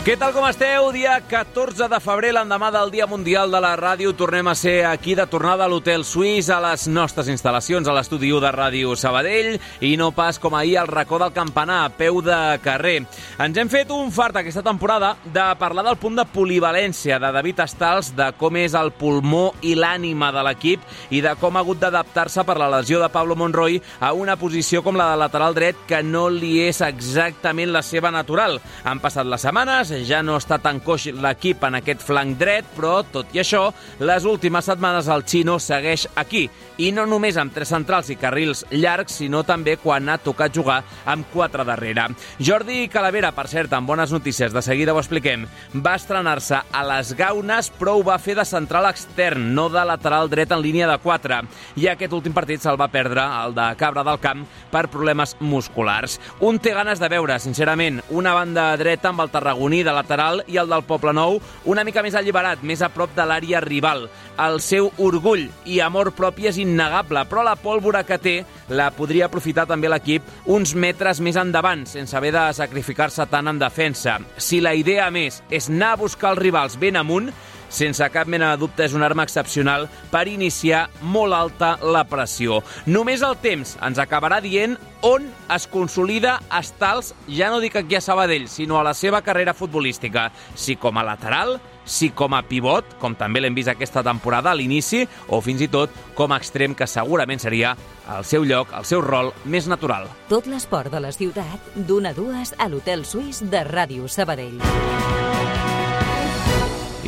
Què 0.00 0.14
tal 0.16 0.30
com 0.32 0.46
esteu? 0.48 0.86
Dia 0.94 1.18
14 1.28 1.84
de 1.92 1.98
febrer, 2.00 2.30
l'endemà 2.32 2.70
del 2.72 2.88
Dia 2.88 3.04
Mundial 3.04 3.50
de 3.52 3.58
la 3.60 3.74
Ràdio. 3.76 4.14
Tornem 4.16 4.48
a 4.48 4.54
ser 4.56 4.86
aquí 4.88 5.12
de 5.12 5.26
tornada 5.28 5.66
a 5.66 5.68
l'Hotel 5.68 6.06
Suís, 6.08 6.46
a 6.48 6.56
les 6.64 6.86
nostres 6.88 7.28
instal·lacions, 7.28 7.84
a 7.84 7.92
l'estudi 7.92 8.30
de 8.32 8.52
Ràdio 8.54 8.94
Sabadell, 8.96 9.58
i 9.84 9.90
no 10.00 10.08
pas 10.16 10.38
com 10.40 10.56
ahir 10.56 10.78
al 10.80 10.88
racó 10.88 11.18
del 11.20 11.34
campanar, 11.36 11.82
a 11.84 11.90
peu 11.92 12.22
de 12.24 12.38
carrer. 12.64 13.02
Ens 13.44 13.60
hem 13.60 13.68
fet 13.68 13.92
un 13.92 14.08
fart 14.10 14.38
aquesta 14.40 14.62
temporada 14.64 15.18
de 15.26 15.44
parlar 15.60 15.84
del 15.84 16.00
punt 16.00 16.16
de 16.16 16.24
polivalència 16.24 17.20
de 17.20 17.32
David 17.36 17.60
Estals, 17.66 18.14
de 18.16 18.30
com 18.40 18.56
és 18.56 18.72
el 18.72 18.94
pulmó 18.96 19.50
i 19.60 19.74
l'ànima 19.76 20.32
de 20.32 20.46
l'equip 20.48 20.80
i 21.10 21.20
de 21.20 21.36
com 21.36 21.60
ha 21.60 21.60
hagut 21.60 21.84
d'adaptar-se 21.84 22.46
per 22.48 22.56
la 22.56 22.70
lesió 22.78 23.02
de 23.04 23.12
Pablo 23.12 23.36
Monroy 23.36 23.76
a 24.00 24.14
una 24.16 24.40
posició 24.40 24.80
com 24.80 24.96
la 24.96 25.10
de 25.12 25.20
lateral 25.26 25.52
dret 25.52 25.84
que 25.84 26.00
no 26.00 26.30
li 26.32 26.56
és 26.70 26.80
exactament 26.88 27.76
la 27.76 27.84
seva 27.84 28.08
natural. 28.08 28.62
Han 28.88 29.04
passat 29.04 29.28
les 29.28 29.44
setmanes, 29.44 29.89
ja 30.08 30.22
no 30.22 30.38
està 30.40 30.60
tan 30.62 30.80
coix 30.84 31.08
l'equip 31.12 31.64
en 31.66 31.78
aquest 31.80 32.02
flanc 32.06 32.38
dret, 32.40 32.66
però, 32.76 33.00
tot 33.12 33.34
i 33.36 33.42
això, 33.42 33.68
les 34.00 34.26
últimes 34.28 34.66
setmanes 34.66 35.08
el 35.10 35.24
xino 35.28 35.58
segueix 35.60 36.06
aquí, 36.20 36.46
i 36.80 36.90
no 36.96 37.04
només 37.04 37.36
amb 37.36 37.52
tres 37.52 37.68
centrals 37.74 38.08
i 38.12 38.16
carrils 38.16 38.64
llargs, 38.72 39.18
sinó 39.20 39.42
també 39.44 39.76
quan 39.80 40.08
ha 40.08 40.16
tocat 40.22 40.54
jugar 40.54 40.78
amb 41.04 41.26
quatre 41.32 41.64
darrere. 41.68 42.06
Jordi 42.40 42.86
Calavera, 42.92 43.34
per 43.36 43.46
cert, 43.52 43.72
amb 43.76 43.90
bones 43.90 44.12
notícies, 44.14 44.54
de 44.54 44.62
seguida 44.64 44.94
ho 44.94 45.00
expliquem, 45.02 45.44
va 45.74 45.96
estrenar-se 45.98 46.62
a 46.62 46.84
les 46.88 47.12
Gaunes, 47.18 47.68
però 47.76 47.98
ho 47.98 48.04
va 48.06 48.18
fer 48.22 48.38
de 48.38 48.46
central 48.48 48.88
extern, 48.88 49.50
no 49.54 49.68
de 49.68 49.84
lateral 49.84 50.30
dret 50.32 50.54
en 50.54 50.62
línia 50.64 50.88
de 50.88 50.96
4. 51.02 51.42
I 51.80 51.90
aquest 51.92 52.16
últim 52.16 52.32
partit 52.36 52.62
se'l 52.64 52.80
va 52.80 52.88
perdre, 52.92 53.26
el 53.44 53.54
de 53.56 53.68
Cabra 53.80 54.04
del 54.06 54.20
Camp, 54.22 54.46
per 54.72 54.86
problemes 54.88 55.36
musculars. 55.40 56.18
Un 56.40 56.58
té 56.62 56.72
ganes 56.76 57.00
de 57.02 57.10
veure, 57.12 57.36
sincerament, 57.42 58.00
una 58.08 58.34
banda 58.36 58.70
dreta 58.80 59.10
amb 59.10 59.20
el 59.24 59.32
tarragoní 59.32 59.79
de 59.86 59.94
lateral 59.94 60.42
i 60.48 60.58
el 60.60 60.70
del 60.70 60.84
Poble 60.88 61.12
Nou 61.16 61.38
una 61.64 61.84
mica 61.84 62.02
més 62.02 62.16
alliberat, 62.18 62.62
més 62.62 62.82
a 62.82 62.90
prop 62.92 63.12
de 63.16 63.26
l'àrea 63.26 63.60
rival. 63.64 64.06
El 64.40 64.60
seu 64.64 64.90
orgull 64.98 65.46
i 65.68 65.80
amor 65.84 66.12
propi 66.16 66.48
és 66.50 66.58
innegable, 66.62 67.24
però 67.28 67.44
la 67.44 67.56
pólvora 67.60 68.04
que 68.08 68.18
té 68.18 68.36
la 68.70 68.90
podria 68.94 69.26
aprofitar 69.28 69.66
també 69.68 69.90
l'equip 69.90 70.26
uns 70.46 70.74
metres 70.74 71.20
més 71.20 71.36
endavant, 71.40 71.84
sense 71.86 72.16
haver 72.16 72.32
de 72.36 72.46
sacrificar-se 72.56 73.26
tant 73.30 73.50
en 73.50 73.60
defensa. 73.60 74.18
Si 74.36 74.60
la 74.60 74.74
idea, 74.74 75.06
a 75.06 75.14
més, 75.14 75.42
és 75.50 75.68
anar 75.68 75.94
a 75.94 76.00
buscar 76.00 76.34
els 76.34 76.42
rivals 76.42 76.78
ben 76.80 77.00
amunt, 77.00 77.32
sense 77.70 78.04
cap 78.12 78.28
mena 78.28 78.50
de 78.52 78.60
dubte 78.60 78.84
és 78.84 78.94
una 78.98 79.06
arma 79.08 79.24
excepcional 79.24 79.88
per 80.10 80.26
iniciar 80.28 80.88
molt 81.00 81.34
alta 81.36 81.76
la 81.80 82.04
pressió. 82.10 82.60
Només 82.86 83.24
el 83.24 83.38
temps 83.40 83.76
ens 83.80 84.02
acabarà 84.02 84.42
dient 84.44 84.76
on 85.06 85.24
es 85.54 85.66
consolida 85.70 86.38
Estals, 86.58 87.14
ja 87.30 87.48
no 87.50 87.60
dic 87.62 87.78
aquí 87.80 87.96
a 87.96 88.04
Sabadell, 88.04 88.48
sinó 88.48 88.78
a 88.78 88.84
la 88.84 88.94
seva 88.94 89.22
carrera 89.22 89.54
futbolística, 89.54 90.30
si 90.54 90.76
com 90.76 90.98
a 90.98 91.04
lateral, 91.06 91.58
si 91.84 92.10
com 92.10 92.34
a 92.36 92.42
pivot, 92.46 92.96
com 93.00 93.16
també 93.18 93.40
l'hem 93.40 93.56
vist 93.56 93.72
aquesta 93.72 94.04
temporada 94.06 94.52
a 94.52 94.58
l'inici, 94.58 95.06
o 95.28 95.40
fins 95.40 95.64
i 95.64 95.70
tot 95.72 95.94
com 96.18 96.32
a 96.32 96.38
extrem, 96.40 96.76
que 96.76 96.86
segurament 96.90 97.40
seria 97.40 97.74
el 98.16 98.24
seu 98.28 98.44
lloc, 98.44 98.74
el 98.76 98.84
seu 98.84 99.02
rol 99.04 99.32
més 99.44 99.70
natural. 99.70 100.08
Tot 100.28 100.46
l'esport 100.50 100.92
de 100.92 101.02
la 101.02 101.12
ciutat, 101.16 101.72
d'una 101.74 102.12
a 102.12 102.16
dues 102.16 102.54
a 102.58 102.68
l'Hotel 102.68 103.06
Suís 103.08 103.42
de 103.50 103.64
Ràdio 103.66 104.08
Sabadell. 104.08 104.58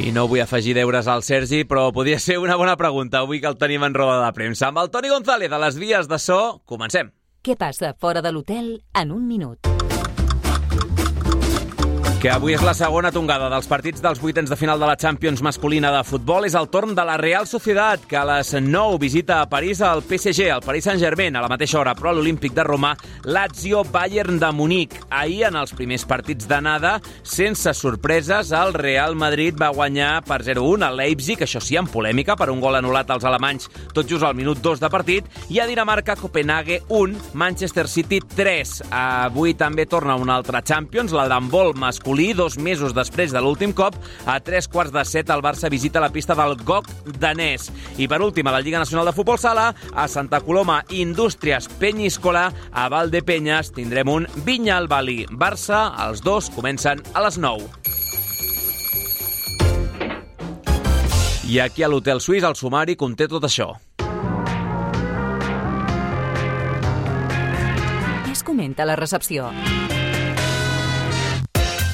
I 0.03 0.11
no 0.11 0.25
vull 0.27 0.41
afegir 0.43 0.73
deures 0.75 1.07
al 1.07 1.23
Sergi, 1.23 1.63
però 1.63 1.85
podria 1.95 2.19
ser 2.19 2.41
una 2.43 2.57
bona 2.59 2.75
pregunta 2.81 3.21
avui 3.23 3.39
que 3.39 3.47
el 3.47 3.59
tenim 3.61 3.87
en 3.87 3.95
roda 3.95 4.19
de 4.25 4.33
premsa. 4.35 4.73
Amb 4.73 4.83
el 4.83 4.91
Toni 4.91 5.13
González, 5.13 5.53
a 5.53 5.63
les 5.63 5.79
vies 5.79 6.11
de 6.11 6.19
so, 6.19 6.41
comencem. 6.67 7.15
Què 7.47 7.55
passa 7.59 7.95
fora 7.95 8.23
de 8.23 8.35
l'hotel 8.35 8.75
en 8.99 9.15
un 9.15 9.29
minut? 9.31 9.82
Que 12.23 12.31
avui 12.31 12.55
és 12.55 12.63
la 12.63 12.71
segona 12.71 13.11
tongada 13.11 13.49
dels 13.51 13.67
partits 13.67 13.99
dels 13.99 14.21
vuitens 14.23 14.47
de 14.47 14.55
final 14.55 14.79
de 14.79 14.87
la 14.87 14.95
Champions 14.95 15.41
masculina 15.43 15.89
de 15.91 16.05
futbol. 16.07 16.45
És 16.47 16.55
el 16.55 16.69
torn 16.71 16.93
de 16.95 17.03
la 17.03 17.17
Real 17.19 17.49
Sociedad, 17.51 17.99
que 17.99 18.15
a 18.15 18.23
les 18.23 18.53
9 18.55 19.01
visita 19.03 19.41
a 19.41 19.49
París 19.51 19.81
al 19.83 20.05
PSG, 20.07 20.47
al 20.55 20.63
Paris 20.63 20.87
Saint-Germain, 20.87 21.35
a 21.35 21.43
la 21.43 21.49
mateixa 21.51 21.81
hora, 21.81 21.97
però 21.99 22.13
a 22.13 22.15
l'Olímpic 22.15 22.55
de 22.55 22.63
Roma, 22.63 22.93
Lazio 23.25 23.83
Bayern 23.83 24.39
de 24.39 24.53
Munic. 24.55 24.95
Ahir, 25.11 25.49
en 25.49 25.59
els 25.59 25.75
primers 25.75 26.05
partits 26.07 26.47
d'anada, 26.47 26.93
sense 27.27 27.75
sorpreses, 27.75 28.53
el 28.55 28.71
Real 28.79 29.19
Madrid 29.19 29.59
va 29.59 29.73
guanyar 29.75 30.13
per 30.23 30.45
0-1 30.47 30.87
al 30.87 31.01
Leipzig, 31.03 31.43
això 31.43 31.59
sí, 31.59 31.75
amb 31.81 31.91
polèmica, 31.91 32.39
per 32.39 32.53
un 32.55 32.63
gol 32.63 32.79
anul·lat 32.79 33.11
als 33.11 33.27
alemanys 33.27 33.67
tot 33.91 34.07
just 34.07 34.23
al 34.23 34.39
minut 34.39 34.63
2 34.63 34.79
de 34.79 34.93
partit, 34.95 35.27
i 35.51 35.59
a 35.59 35.67
Dinamarca, 35.67 36.15
Copenhague 36.23 36.85
1, 36.87 37.35
Manchester 37.35 37.89
City 37.91 38.23
3. 38.23 38.79
Avui 39.03 39.59
també 39.59 39.91
torna 39.91 40.15
una 40.15 40.39
altra 40.39 40.63
Champions, 40.63 41.11
la 41.19 41.27
d'handbol 41.27 41.75
masculina 41.75 42.12
masculí, 42.13 42.35
dos 42.35 42.59
mesos 42.59 42.93
després 42.93 43.33
de 43.33 43.41
l'últim 43.41 43.73
cop, 43.73 43.95
a 44.27 44.39
tres 44.45 44.69
quarts 44.69 44.93
de 44.93 45.03
set 45.09 45.31
el 45.33 45.41
Barça 45.41 45.71
visita 45.71 46.01
la 46.01 46.11
pista 46.13 46.35
del 46.35 46.57
GOC 46.61 46.85
danès. 47.19 47.71
I 47.97 48.07
per 48.07 48.21
últim, 48.21 48.47
a 48.47 48.53
la 48.53 48.61
Lliga 48.61 48.79
Nacional 48.79 49.07
de 49.07 49.15
Futbol 49.17 49.39
Sala, 49.39 49.75
a 49.95 50.09
Santa 50.09 50.41
Coloma 50.41 50.85
Indústries 50.91 51.69
Penyíscola, 51.81 52.53
a 52.71 52.89
Valdepenyes 52.93 53.73
tindrem 53.73 54.09
un 54.09 54.27
Vinya 54.45 54.77
al 54.77 54.89
Bali. 54.89 55.25
Barça, 55.31 55.95
els 56.05 56.21
dos 56.21 56.51
comencen 56.53 57.01
a 57.15 57.25
les 57.25 57.39
9. 57.39 57.65
I 61.49 61.61
aquí 61.61 61.83
a 61.83 61.89
l'Hotel 61.89 62.21
Suís 62.21 62.45
el 62.45 62.57
sumari 62.57 62.97
conté 62.97 63.25
tot 63.29 63.49
això. 63.49 63.73
Es 68.31 68.45
comenta 68.45 68.85
a 68.85 68.87
la 68.93 68.97
recepció? 68.97 69.49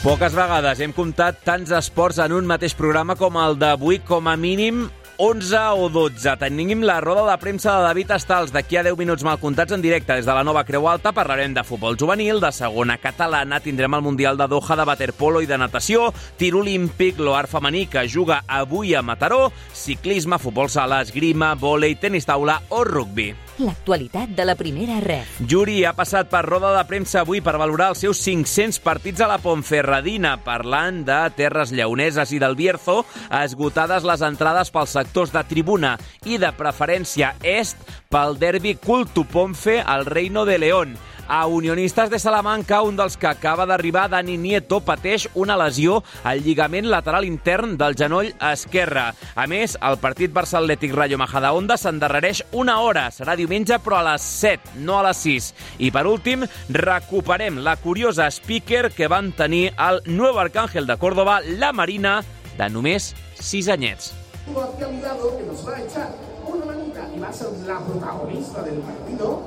Poques 0.08 0.32
vegades 0.32 0.78
hem 0.80 0.92
comptat 0.96 1.42
tants 1.44 1.69
esports 1.76 2.16
en 2.24 2.32
un 2.32 2.46
mateix 2.48 2.72
programa 2.72 3.12
com 3.20 3.34
el 3.36 3.58
d'avui, 3.60 3.98
com 4.08 4.30
a 4.30 4.38
mínim 4.41 4.86
11 5.20 5.58
o 5.76 5.91
12. 5.92 6.32
Tenim 6.41 6.80
la 6.80 6.94
roda 7.04 7.26
de 7.26 7.34
premsa 7.42 7.74
de 7.74 7.82
David 7.84 8.14
Estals 8.16 8.54
d'aquí 8.54 8.78
a 8.80 8.86
10 8.86 8.97
minuts 8.97 9.26
mal 9.26 9.36
comptats 9.42 9.76
en 9.76 9.84
directe 9.84 10.16
des 10.16 10.24
de 10.24 10.32
la 10.32 10.47
nova 10.48 10.62
Creu 10.64 10.88
Alta. 10.88 11.12
Parlarem 11.12 11.52
de 11.52 11.64
futbol 11.66 11.98
juvenil, 12.00 12.41
de 12.41 12.48
segona 12.56 12.97
catalana, 12.97 13.60
tindrem 13.60 13.98
el 13.98 14.06
Mundial 14.06 14.41
de 14.41 14.47
Doha 14.48 14.78
de 14.80 14.86
waterpolo 14.88 15.42
i 15.44 15.50
de 15.50 15.58
natació, 15.60 16.08
tir 16.41 16.54
olímpic, 16.56 17.20
l'OAR 17.20 17.44
femení 17.44 17.84
que 17.92 18.06
juga 18.08 18.41
avui 18.48 18.94
a 18.94 19.04
Mataró, 19.04 19.50
ciclisme, 19.74 20.41
futbol 20.41 20.72
sala, 20.72 21.02
esgrima, 21.04 21.52
vòlei, 21.52 21.98
tenis 22.00 22.24
taula 22.24 22.62
o 22.70 22.80
rugbi 22.88 23.34
l'actualitat 23.60 24.32
de 24.36 24.44
la 24.46 24.54
primera 24.58 24.98
ref. 25.04 25.38
Juri 25.48 25.82
ha 25.84 25.94
passat 25.96 26.30
per 26.30 26.44
roda 26.46 26.72
de 26.76 26.84
premsa 26.88 27.22
avui 27.22 27.42
per 27.44 27.56
valorar 27.60 27.91
els 27.92 28.02
seus 28.04 28.20
500 28.24 28.80
partits 28.84 29.22
a 29.24 29.28
la 29.30 29.38
Ponferradina, 29.42 30.36
parlant 30.44 31.02
de 31.06 31.19
Terres 31.36 31.72
Lleoneses 31.74 32.32
i 32.34 32.41
del 32.42 32.56
Bierzo, 32.58 33.02
esgotades 33.42 34.06
les 34.08 34.24
entrades 34.26 34.72
pels 34.74 34.97
sectors 34.98 35.34
de 35.34 35.44
tribuna 35.48 35.97
i 36.26 36.38
de 36.41 36.53
preferència 36.56 37.34
est 37.42 37.80
pel 38.09 38.39
derbi 38.41 38.75
Culto 38.75 39.25
Ponfe 39.25 39.83
al 39.83 40.07
Reino 40.07 40.47
de 40.47 40.59
León. 40.59 40.97
A 41.31 41.47
Unionistes 41.47 42.09
de 42.09 42.19
Salamanca, 42.19 42.81
un 42.81 42.97
dels 42.97 43.19
que 43.21 43.27
acaba 43.27 43.66
d'arribar, 43.69 44.07
Dani 44.09 44.39
Nieto, 44.41 44.78
pateix 44.81 45.27
una 45.37 45.59
lesió 45.60 45.99
al 46.25 46.41
lligament 46.41 46.89
lateral 46.89 47.27
intern 47.28 47.75
del 47.77 47.99
genoll 48.01 48.31
esquerre. 48.49 49.10
A 49.37 49.45
més, 49.45 49.75
el 49.84 49.99
partit 50.01 50.33
Barça 50.33 50.57
Atlètic 50.57 50.95
Rayo 50.97 51.19
Majadahonda 51.21 51.77
s'endarrereix 51.77 52.47
una 52.57 52.78
hora. 52.81 53.10
Serà 53.13 53.37
diumenge, 53.37 53.77
però 53.84 53.99
a 53.99 54.07
les 54.15 54.25
7, 54.25 54.78
no 54.81 54.97
a 54.97 55.05
les 55.10 55.21
6. 55.27 55.51
I 55.84 55.91
per 55.93 56.07
últim, 56.09 56.47
recuperem 56.72 57.60
la 57.60 57.77
curiosa 57.77 58.31
speaker 58.33 58.89
que 58.97 59.10
van 59.13 59.34
tenir 59.37 59.75
el 59.77 60.01
Nuevo 60.07 60.41
Arcángel 60.41 60.89
de 60.89 60.97
Córdoba, 60.97 61.43
la 61.45 61.75
Marina, 61.77 62.22
de 62.57 62.72
només 62.72 63.13
6 63.37 63.69
anyets. 63.77 64.15
Lado 64.49 65.37
que 65.37 65.45
nos 65.45 65.69
va 65.69 65.77
a 65.77 65.83
echar 65.83 66.37
una 66.54 66.72
amiga 66.72 67.09
y 67.15 67.18
va 67.21 67.28
a 67.28 67.33
ser 67.33 67.48
la 67.66 67.78
protagonista 67.80 68.62
del 68.62 68.78
partido, 68.78 69.41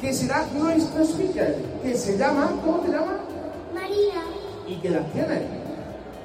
que 0.00 0.12
será 0.12 0.46
nuestra 0.54 1.02
speaker, 1.04 1.56
que 1.82 1.96
se 1.96 2.16
llama, 2.16 2.50
¿cómo 2.64 2.78
te 2.80 2.92
llama? 2.92 3.18
María. 3.74 4.22
¿Y 4.66 4.76
qué 4.76 4.88
edad 4.88 5.06
tiene? 5.12 5.46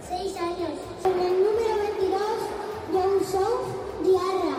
Seis 0.08 0.36
años. 0.38 0.72
En 1.04 1.20
el 1.20 1.44
número 1.44 1.76
22, 2.00 2.22
Johnson 2.94 3.54
Diarra. 4.04 4.58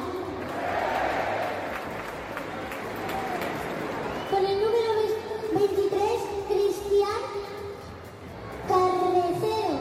Con 4.31 4.44
el 4.44 4.61
número 4.61 4.90
23, 5.55 6.00
Cristian 6.49 7.23
Carreceo. 8.69 9.79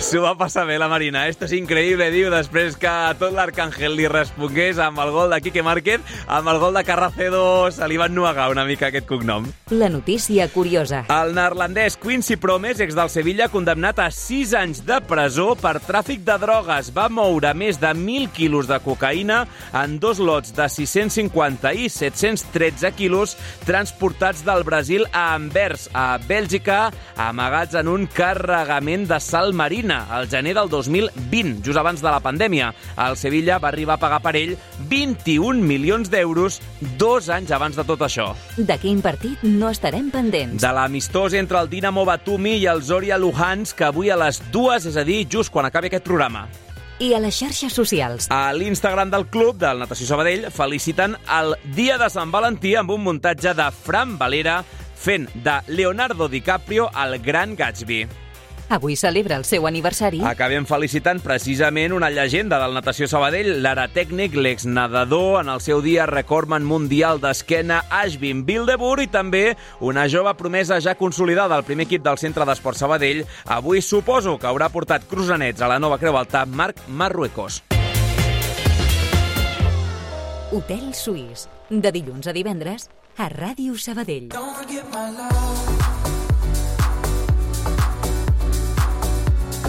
S'ho 0.00 0.22
va 0.24 0.32
passar 0.32 0.62
bé 0.64 0.78
la 0.80 0.86
Marina. 0.88 1.26
Esto 1.28 1.44
és 1.44 1.52
increïble, 1.58 2.06
diu, 2.08 2.30
després 2.32 2.72
que 2.80 2.90
tot 3.20 3.34
l'Arcàngel 3.36 3.92
li 3.98 4.06
respongués 4.08 4.78
amb 4.80 4.98
el 5.04 5.10
gol 5.12 5.28
de 5.28 5.38
Quique 5.44 5.60
Márquez, 5.60 6.00
amb 6.24 6.48
el 6.48 6.60
gol 6.62 6.72
de 6.78 6.82
Carracedo 6.88 7.42
se 7.68 7.84
li 7.84 7.98
va 8.00 8.06
ennuegar 8.08 8.46
una 8.48 8.64
mica 8.64 8.88
aquest 8.88 9.04
cognom. 9.06 9.44
La 9.68 9.90
notícia 9.92 10.46
curiosa. 10.48 11.02
El 11.12 11.34
neerlandès 11.36 11.98
Quincy 12.00 12.38
Promes, 12.40 12.80
ex 12.80 12.96
del 12.96 13.10
Sevilla, 13.12 13.50
condemnat 13.52 14.00
a 14.00 14.08
6 14.14 14.54
anys 14.62 14.80
de 14.88 15.02
presó 15.04 15.50
per 15.60 15.74
tràfic 15.84 16.24
de 16.24 16.38
drogues. 16.40 16.88
Va 16.96 17.10
moure 17.12 17.52
més 17.52 17.76
de 17.82 17.92
1.000 17.92 18.32
quilos 18.32 18.72
de 18.72 18.80
cocaïna 18.80 19.42
en 19.82 19.98
dos 20.00 20.18
lots 20.18 20.56
de 20.56 20.70
650 20.78 21.74
i 21.76 21.90
713 21.92 22.94
quilos 22.96 23.36
transportats 23.68 24.46
del 24.48 24.64
Brasil 24.64 25.04
a 25.12 25.34
Anvers, 25.36 25.90
a 25.92 26.16
Bèlgica, 26.24 26.86
amagats 27.20 27.76
en 27.76 27.92
un 27.92 28.08
carregament 28.08 29.04
de 29.12 29.20
sal 29.20 29.52
marina 29.52 29.89
al 29.90 30.28
gener 30.30 30.54
del 30.54 30.68
2020, 30.70 31.60
just 31.66 31.78
abans 31.78 32.00
de 32.02 32.08
la 32.08 32.20
pandèmia. 32.22 32.70
El 32.96 33.16
Sevilla 33.16 33.58
va 33.58 33.68
arribar 33.68 33.98
a 33.98 34.02
pagar 34.02 34.20
per 34.24 34.34
ell 34.38 34.56
21 34.90 35.60
milions 35.66 36.10
d'euros 36.12 36.60
dos 36.98 37.28
anys 37.28 37.50
abans 37.56 37.76
de 37.76 37.84
tot 37.84 38.06
això. 38.06 38.30
De 38.56 38.78
quin 38.80 39.02
partit 39.02 39.42
no 39.42 39.70
estarem 39.70 40.10
pendents? 40.14 40.62
De 40.62 40.72
l'amistós 40.72 41.34
entre 41.38 41.60
el 41.60 41.70
Dinamo 41.70 42.04
Batumi 42.08 42.56
i 42.58 42.66
el 42.70 42.82
Zoria 42.82 43.18
Luhansk, 43.18 43.76
que 43.78 43.88
avui 43.90 44.10
a 44.10 44.18
les 44.20 44.42
dues, 44.52 44.86
és 44.86 44.96
a 44.96 45.04
dir, 45.04 45.24
just 45.30 45.52
quan 45.52 45.66
acabi 45.66 45.90
aquest 45.90 46.06
programa. 46.06 46.46
I 47.00 47.14
a 47.16 47.20
les 47.22 47.32
xarxes 47.32 47.72
socials. 47.72 48.26
A 48.28 48.52
l'Instagram 48.52 49.08
del 49.08 49.24
club 49.32 49.56
del 49.56 49.80
Natació 49.80 50.04
Sabadell 50.10 50.50
feliciten 50.52 51.16
el 51.32 51.54
Dia 51.76 51.96
de 51.96 52.10
Sant 52.12 52.28
Valentí 52.30 52.74
amb 52.76 52.92
un 52.92 53.06
muntatge 53.06 53.54
de 53.56 53.70
Fran 53.72 54.18
Valera 54.20 54.60
fent 55.00 55.30
de 55.32 55.60
Leonardo 55.68 56.28
DiCaprio 56.28 56.90
el 56.92 57.18
Gran 57.24 57.56
Gatsby. 57.56 58.06
Avui 58.70 58.94
celebra 58.94 59.34
el 59.34 59.44
seu 59.44 59.66
aniversari. 59.66 60.20
Acabem 60.22 60.62
felicitant 60.62 61.18
precisament 61.24 61.90
una 61.90 62.06
llegenda 62.14 62.60
del 62.62 62.76
Natació 62.76 63.08
Sabadell, 63.10 63.56
l'ara 63.64 63.88
tècnic, 63.90 64.36
l'exnedador, 64.38 65.40
en 65.40 65.50
el 65.50 65.58
seu 65.64 65.82
dia 65.82 66.06
recordman 66.06 66.62
mundial 66.62 67.18
d'esquena 67.18 67.80
Ashvin 67.90 68.44
Bildebur 68.46 69.00
i 69.02 69.08
també 69.10 69.56
una 69.82 70.06
jove 70.06 70.36
promesa 70.38 70.78
ja 70.78 70.94
consolidada 70.94 71.58
al 71.58 71.66
primer 71.66 71.88
equip 71.88 72.04
del 72.06 72.20
Centre 72.22 72.46
d'Esport 72.46 72.78
Sabadell. 72.78 73.24
Avui 73.50 73.82
suposo 73.82 74.36
que 74.38 74.46
haurà 74.46 74.70
portat 74.70 75.02
crusanets 75.10 75.66
a 75.66 75.68
la 75.68 75.80
nova 75.82 75.98
Creu 75.98 76.14
Alta 76.20 76.46
Marc 76.46 76.86
Marruecos. 76.86 77.64
Hotel 80.54 80.94
Suís. 80.94 81.48
De 81.70 81.90
dilluns 81.90 82.30
a 82.30 82.32
divendres 82.34 82.86
a 83.18 83.26
Ràdio 83.34 83.74
Sabadell. 83.78 84.30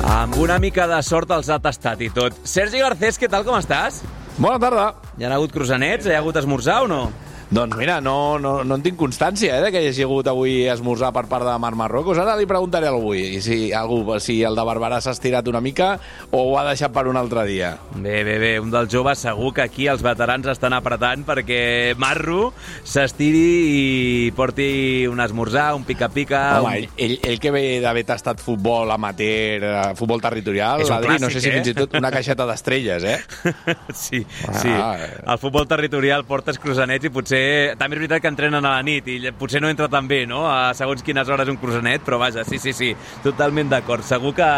Amb 0.08 0.36
una 0.42 0.58
mica 0.58 0.88
de 0.90 0.98
sort 1.06 1.30
els 1.36 1.50
ha 1.52 1.60
tastat 1.62 2.02
i 2.02 2.10
tot. 2.14 2.34
Sergi 2.48 2.82
Garcés, 2.82 3.20
què 3.22 3.30
tal, 3.30 3.44
com 3.46 3.58
estàs? 3.60 4.02
Bona 4.42 4.58
tarda. 4.62 4.86
Hi 5.20 5.28
ha 5.28 5.34
hagut 5.36 5.54
crusanets? 5.54 6.08
Hi 6.10 6.16
ha 6.16 6.22
hagut 6.24 6.40
esmorzar 6.42 6.80
o 6.86 6.88
no? 6.90 7.02
Doncs 7.52 7.76
mira, 7.76 8.00
no, 8.00 8.40
no, 8.40 8.62
no 8.64 8.76
en 8.78 8.84
tinc 8.86 8.96
constància 8.96 9.58
eh, 9.58 9.62
de 9.66 9.72
que 9.74 9.82
hi 9.84 9.90
hagi 9.90 10.06
hagut 10.06 10.28
avui 10.32 10.54
esmorzar 10.72 11.10
per 11.12 11.26
part 11.28 11.44
de 11.44 11.52
Marc 11.60 11.76
Marrocos. 11.76 12.16
Ara 12.22 12.38
li 12.40 12.46
preguntaré 12.48 12.88
a 12.88 12.94
algú 12.94 13.12
si, 13.44 13.74
algú, 13.76 14.06
si 14.24 14.38
el 14.48 14.56
de 14.56 14.64
Barberà 14.64 15.02
s'ha 15.04 15.12
estirat 15.12 15.50
una 15.52 15.60
mica 15.60 15.98
o 16.32 16.46
ho 16.46 16.54
ha 16.58 16.64
deixat 16.70 16.94
per 16.96 17.04
un 17.12 17.20
altre 17.20 17.44
dia. 17.50 17.74
Bé, 17.98 18.22
bé, 18.24 18.38
bé, 18.40 18.52
un 18.64 18.72
dels 18.72 18.88
joves 18.94 19.20
segur 19.28 19.52
que 19.58 19.66
aquí 19.66 19.90
els 19.92 20.00
veterans 20.06 20.48
estan 20.54 20.72
apretant 20.78 21.26
perquè 21.28 21.60
Marro 22.00 22.54
s'estiri 22.88 23.44
i 23.74 24.32
porti 24.38 24.70
un 25.12 25.20
esmorzar, 25.20 25.74
un 25.76 25.84
pica-pica... 25.84 26.62
Home, 26.62 26.72
un... 26.72 26.78
ell, 26.78 26.88
ell, 26.96 27.18
ell 27.34 27.44
que 27.44 27.52
ve 27.52 27.66
d'haver 27.84 28.06
tastat 28.14 28.40
futbol 28.40 28.96
amateur, 28.96 29.68
eh, 29.68 29.84
futbol 30.00 30.24
territorial, 30.24 30.86
És 30.88 30.94
Adri, 30.96 31.18
no 31.20 31.28
clàssic, 31.28 31.36
sé 31.36 31.44
si 31.44 31.52
eh? 31.52 31.58
fins 31.60 31.74
i 31.74 31.76
tot 31.82 32.00
una 32.00 32.14
caixeta 32.16 32.48
d'estrelles, 32.48 33.04
eh? 33.12 33.20
sí, 34.06 34.24
Ah, 34.48 34.56
sí. 34.64 34.72
eh. 34.72 35.12
El 35.28 35.44
futbol 35.44 35.68
territorial 35.68 36.24
portes 36.32 36.56
crusanets 36.62 37.12
i 37.12 37.14
potser... 37.14 37.41
També 37.80 37.98
és 37.98 38.02
veritat 38.02 38.24
que 38.24 38.32
entrenen 38.32 38.66
a 38.66 38.76
la 38.78 38.86
nit 38.86 39.08
i 39.12 39.18
potser 39.38 39.62
no 39.64 39.70
entra 39.72 39.90
tan 39.92 40.08
bé, 40.10 40.24
no?, 40.30 40.44
a 40.50 40.74
segons 40.78 41.04
quines 41.06 41.30
hores 41.30 41.50
un 41.52 41.60
crusanet, 41.62 42.04
però 42.06 42.20
vaja, 42.22 42.46
sí, 42.48 42.60
sí, 42.62 42.74
sí, 42.74 42.92
totalment 43.24 43.72
d'acord. 43.72 44.06
Segur 44.08 44.34
que, 44.38 44.50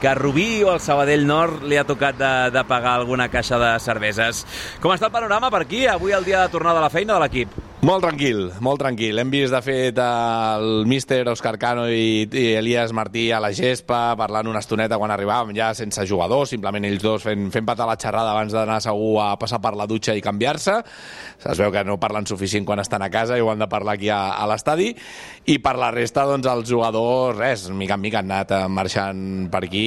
que 0.00 0.10
a 0.10 0.16
Rubí 0.18 0.62
o 0.64 0.72
al 0.74 0.82
Sabadell 0.84 1.26
Nord 1.28 1.64
li 1.66 1.78
ha 1.80 1.86
tocat 1.88 2.18
de, 2.18 2.34
de 2.54 2.64
pagar 2.68 2.96
alguna 2.96 3.30
caixa 3.32 3.60
de 3.62 3.72
cerveses. 3.82 4.44
Com 4.82 4.94
està 4.94 5.10
el 5.10 5.16
panorama 5.16 5.52
per 5.52 5.64
aquí, 5.66 5.86
avui 5.90 6.16
el 6.16 6.26
dia 6.26 6.44
de 6.44 6.52
tornada 6.52 6.82
a 6.82 6.86
la 6.88 6.92
feina 6.92 7.14
de 7.16 7.24
l'equip? 7.24 7.75
Molt 7.84 8.00
tranquil, 8.00 8.54
molt 8.64 8.80
tranquil. 8.80 9.18
Hem 9.20 9.28
vist, 9.30 9.52
de 9.52 9.58
fet, 9.60 9.98
el 10.00 10.86
míster 10.88 11.18
Òscar 11.28 11.58
Cano 11.60 11.84
i, 11.92 12.24
i 12.24 12.44
Elias 12.56 12.90
Martí 12.96 13.26
a 13.30 13.38
la 13.38 13.50
gespa 13.52 14.14
parlant 14.16 14.48
una 14.48 14.62
estoneta 14.64 14.96
quan 14.96 15.12
arribàvem 15.12 15.52
ja 15.54 15.68
sense 15.76 16.06
jugadors, 16.08 16.54
simplement 16.54 16.86
ells 16.88 17.04
dos 17.04 17.26
fent, 17.28 17.50
fent 17.52 17.68
patar 17.68 17.84
la 17.86 17.98
xerrada 18.00 18.32
abans 18.32 18.56
d'anar 18.56 18.78
segur 18.80 19.20
a 19.20 19.26
passar 19.36 19.60
per 19.60 19.74
la 19.76 19.84
dutxa 19.86 20.16
i 20.16 20.24
canviar-se. 20.24 20.78
Es 21.36 21.60
veu 21.60 21.68
que 21.70 21.82
no 21.84 21.98
parlen 22.00 22.24
suficient 22.26 22.64
quan 22.64 22.80
estan 22.80 23.04
a 23.04 23.10
casa 23.12 23.36
i 23.36 23.44
ho 23.44 23.52
han 23.52 23.60
de 23.60 23.68
parlar 23.68 23.98
aquí 24.00 24.08
a, 24.08 24.22
a 24.40 24.48
l'estadi. 24.48 24.88
I 25.52 25.58
per 25.62 25.76
la 25.76 25.92
resta, 25.92 26.24
doncs, 26.26 26.48
els 26.48 26.72
jugadors, 26.72 27.36
res, 27.36 27.68
mica 27.76 28.00
en 28.00 28.02
mica 28.02 28.24
han 28.24 28.32
anat 28.32 28.56
eh, 28.56 28.62
marxant 28.72 29.22
per 29.52 29.62
aquí 29.68 29.86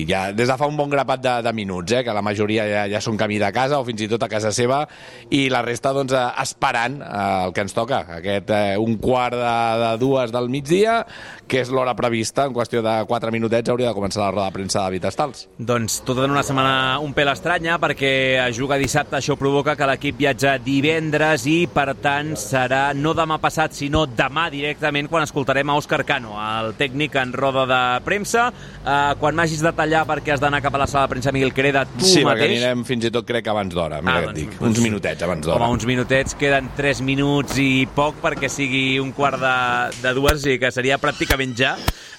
i 0.00 0.02
ja 0.08 0.24
des 0.32 0.48
de 0.48 0.56
fa 0.58 0.66
un 0.66 0.80
bon 0.80 0.90
grapat 0.90 1.22
de, 1.22 1.36
de 1.44 1.54
minuts, 1.60 1.92
eh, 1.92 2.02
que 2.08 2.16
la 2.16 2.24
majoria 2.24 2.66
ja, 2.72 2.88
ja 2.96 3.04
són 3.04 3.20
camí 3.20 3.38
de 3.38 3.52
casa 3.52 3.78
o 3.78 3.86
fins 3.86 4.00
i 4.00 4.10
tot 4.10 4.24
a 4.24 4.32
casa 4.32 4.50
seva 4.50 4.82
i 5.28 5.44
la 5.52 5.62
resta, 5.62 5.92
doncs, 5.94 6.16
eh, 6.16 6.26
esperant 6.42 7.01
el 7.02 7.52
que 7.52 7.64
ens 7.66 7.74
toca, 7.74 8.00
aquest 8.18 8.50
eh, 8.54 8.76
un 8.78 8.96
quart 9.02 9.34
de, 9.36 9.54
de 9.82 9.90
dues 10.00 10.32
del 10.32 10.48
migdia, 10.52 11.00
que 11.48 11.60
és 11.60 11.70
l'hora 11.74 11.94
prevista, 11.98 12.46
en 12.48 12.54
qüestió 12.56 12.80
de 12.84 12.94
4 13.08 13.32
minutets 13.34 13.68
hauria 13.72 13.90
de 13.90 13.96
començar 13.96 14.22
la 14.24 14.30
roda 14.32 14.46
de 14.48 14.56
premsa 14.56 14.78
de 14.80 14.84
David 14.86 15.04
Estals. 15.10 15.46
Doncs 15.58 15.98
tot 16.06 16.22
en 16.24 16.32
una 16.32 16.42
setmana 16.46 16.98
un 17.02 17.12
pèl 17.16 17.28
estranya 17.32 17.78
perquè 17.82 18.12
juga 18.56 18.78
dissabte, 18.80 19.18
això 19.18 19.36
provoca 19.40 19.74
que 19.76 19.88
l'equip 19.90 20.16
viatja 20.22 20.56
divendres 20.62 21.44
i 21.50 21.66
per 21.72 21.92
tant 22.00 22.34
serà 22.40 22.92
no 22.94 23.12
demà 23.16 23.38
passat 23.42 23.72
sinó 23.76 24.04
demà 24.06 24.48
directament 24.52 25.08
quan 25.10 25.24
escoltarem 25.26 25.68
a 25.72 25.76
Òscar 25.80 26.02
Cano, 26.08 26.34
el 26.40 26.72
tècnic 26.78 27.16
en 27.20 27.32
roda 27.36 27.66
de 27.68 27.80
premsa. 28.04 28.48
Eh, 28.82 29.14
quan 29.20 29.36
m'hagis 29.38 29.62
de 29.64 29.72
tallar 29.76 30.04
perquè 30.08 30.34
has 30.34 30.40
d'anar 30.42 30.62
cap 30.64 30.74
a 30.74 30.82
la 30.82 30.86
sala 30.90 31.06
de 31.06 31.14
premsa 31.16 31.32
Miguel 31.32 31.52
Creda, 31.56 31.84
tu 31.86 32.04
sí, 32.04 32.20
perquè 32.20 32.32
mateix... 32.44 32.56
anirem 32.62 32.84
fins 32.88 33.06
i 33.08 33.10
tot 33.14 33.26
crec 33.28 33.44
que 33.46 33.50
abans 33.52 33.72
d'hora, 33.74 34.00
mira 34.02 34.18
Ah, 34.22 34.26
doncs- 34.28 34.36
dic, 34.36 34.56
uns 34.60 34.78
minutets 34.84 35.22
abans 35.24 35.46
d'hora. 35.46 35.56
Home, 35.64 35.72
uns 35.78 35.86
minutets, 35.88 36.34
queden 36.38 36.68
3 36.76 36.91
minuts 37.00 37.56
i 37.62 37.86
poc 37.88 38.20
perquè 38.20 38.50
sigui 38.52 38.98
un 39.00 39.14
quart 39.16 39.40
de, 39.40 39.56
de 40.02 40.12
dues, 40.18 40.44
i 40.44 40.58
que 40.60 40.72
seria 40.74 41.00
pràcticament 41.00 41.56
ja. 41.56 41.72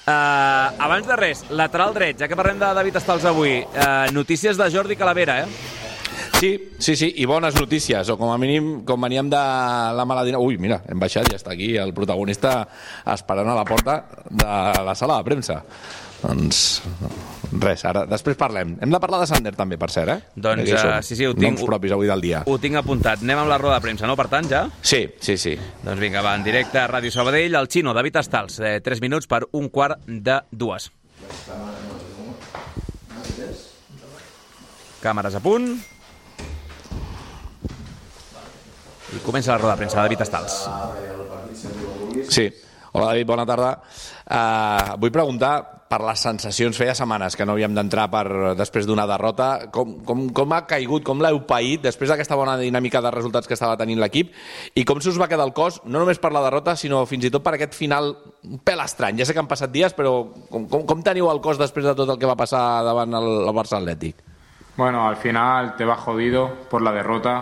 Uh, 0.03 0.73
abans 0.83 1.05
de 1.07 1.15
res, 1.15 1.45
lateral 1.53 1.93
dret, 1.95 2.17
ja 2.19 2.27
que 2.27 2.35
parlem 2.35 2.57
de 2.59 2.73
David 2.75 2.97
Estals 2.99 3.27
avui, 3.29 3.61
uh, 3.61 4.09
notícies 4.11 4.57
de 4.59 4.71
Jordi 4.73 4.97
Calavera, 4.99 5.43
eh? 5.43 5.81
Sí, 6.39 6.51
sí, 6.79 6.97
sí, 6.99 7.07
i 7.23 7.27
bones 7.29 7.55
notícies, 7.55 8.09
o 8.11 8.17
com 8.19 8.33
a 8.33 8.39
mínim, 8.41 8.81
com 8.83 8.99
veníem 9.05 9.29
de 9.31 9.43
la 9.95 10.03
mala 10.03 10.25
dinàmica... 10.27 10.43
Ui, 10.43 10.57
mira, 10.59 10.81
hem 10.91 10.99
baixat, 10.99 11.29
ja 11.31 11.39
està 11.39 11.53
aquí 11.53 11.75
el 11.79 11.93
protagonista 11.95 12.57
esperant 13.13 13.53
a 13.53 13.55
la 13.61 13.63
porta 13.69 14.01
de 14.27 14.49
la 14.89 14.97
sala 14.99 15.21
de 15.21 15.29
premsa. 15.29 15.61
Doncs 16.23 16.81
res, 17.59 17.83
ara, 17.85 18.05
després 18.09 18.37
parlem. 18.39 18.77
Hem 18.81 18.89
de 18.91 18.99
parlar 18.99 19.19
de 19.21 19.27
Sander 19.27 19.53
també, 19.55 19.77
per 19.77 19.89
cert, 19.91 20.09
eh? 20.09 20.19
Doncs, 20.35 20.69
eh, 20.69 21.01
sí, 21.03 21.15
sí, 21.15 21.25
ho 21.25 21.33
tinc- 21.33 21.59
Noms 21.59 21.63
propis 21.67 21.91
avui 21.91 22.07
del 22.07 22.21
dia. 22.21 22.43
Ho 22.45 22.57
tinc 22.59 22.75
apuntat. 22.75 23.21
Anem 23.21 23.39
amb 23.39 23.49
la 23.49 23.57
roda 23.57 23.75
de 23.75 23.81
premsa, 23.81 24.07
no? 24.07 24.15
Per 24.15 24.27
tant, 24.27 24.49
ja? 24.49 24.69
Sí, 24.81 25.07
sí, 25.19 25.37
sí. 25.37 25.57
Doncs 25.83 25.99
vinga, 25.99 26.21
va, 26.21 26.35
en 26.35 26.43
directe 26.43 26.79
a 26.79 26.87
Ràdio 26.89 27.11
Sabadell, 27.11 27.55
el 27.55 27.67
xino, 27.67 27.93
David 27.93 28.15
Estals, 28.17 28.59
eh, 28.59 28.79
3 28.81 29.01
minuts 29.01 29.27
per 29.27 29.47
un 29.51 29.69
quart 29.69 29.99
de 30.07 30.41
dues. 30.51 30.91
Càmeres 35.03 35.35
a 35.35 35.39
punt. 35.43 35.65
I 39.13 39.19
comença 39.21 39.51
la 39.51 39.57
roda 39.59 39.73
de 39.75 39.77
premsa 39.83 40.01
David 40.01 40.21
Estals. 40.25 40.55
Sí. 42.29 42.47
Hola, 42.93 43.07
David, 43.09 43.25
bona 43.25 43.45
tarda. 43.49 43.71
Uh, 44.29 44.93
vull 45.01 45.13
preguntar 45.13 45.55
per 45.89 45.97
les 46.05 46.21
sensacions. 46.25 46.77
Feia 46.77 46.93
setmanes 46.97 47.33
que 47.37 47.45
no 47.45 47.55
havíem 47.55 47.73
d'entrar 47.73 48.05
per 48.13 48.53
després 48.57 48.85
d'una 48.85 49.07
derrota. 49.09 49.47
Com, 49.73 49.95
com, 50.05 50.27
com 50.33 50.53
ha 50.53 50.59
caigut, 50.69 51.01
com 51.05 51.21
l'heu 51.21 51.39
paït 51.49 51.81
després 51.85 52.11
d'aquesta 52.11 52.37
bona 52.37 52.53
dinàmica 52.61 53.01
de 53.01 53.11
resultats 53.13 53.49
que 53.49 53.57
estava 53.57 53.79
tenint 53.81 54.01
l'equip 54.01 54.29
i 54.77 54.85
com 54.85 55.01
se 55.01 55.09
us 55.09 55.17
va 55.21 55.27
quedar 55.31 55.47
el 55.49 55.55
cos, 55.57 55.79
no 55.85 56.03
només 56.03 56.21
per 56.21 56.29
la 56.33 56.43
derrota, 56.45 56.75
sinó 56.77 57.01
fins 57.09 57.25
i 57.25 57.33
tot 57.33 57.45
per 57.45 57.55
aquest 57.57 57.73
final 57.77 58.13
pèl 58.65 58.85
estrany. 58.85 59.17
Ja 59.17 59.25
sé 59.25 59.33
que 59.33 59.41
han 59.41 59.49
passat 59.49 59.73
dies, 59.73 59.97
però 59.97 60.13
com, 60.51 60.69
com, 60.69 60.85
com 60.89 61.01
teniu 61.05 61.31
el 61.33 61.41
cos 61.41 61.61
després 61.61 61.89
de 61.89 61.95
tot 61.97 62.13
el 62.13 62.21
que 62.21 62.29
va 62.29 62.37
passar 62.37 62.83
davant 62.85 63.17
el, 63.17 63.31
el 63.47 63.57
Barça 63.57 63.79
Atlètic? 63.81 64.21
Bueno, 64.77 65.07
al 65.07 65.17
final 65.17 65.75
te 65.77 65.85
va 65.85 65.97
jodido 65.97 66.47
por 66.69 66.81
la 66.81 66.93
derrota. 66.93 67.41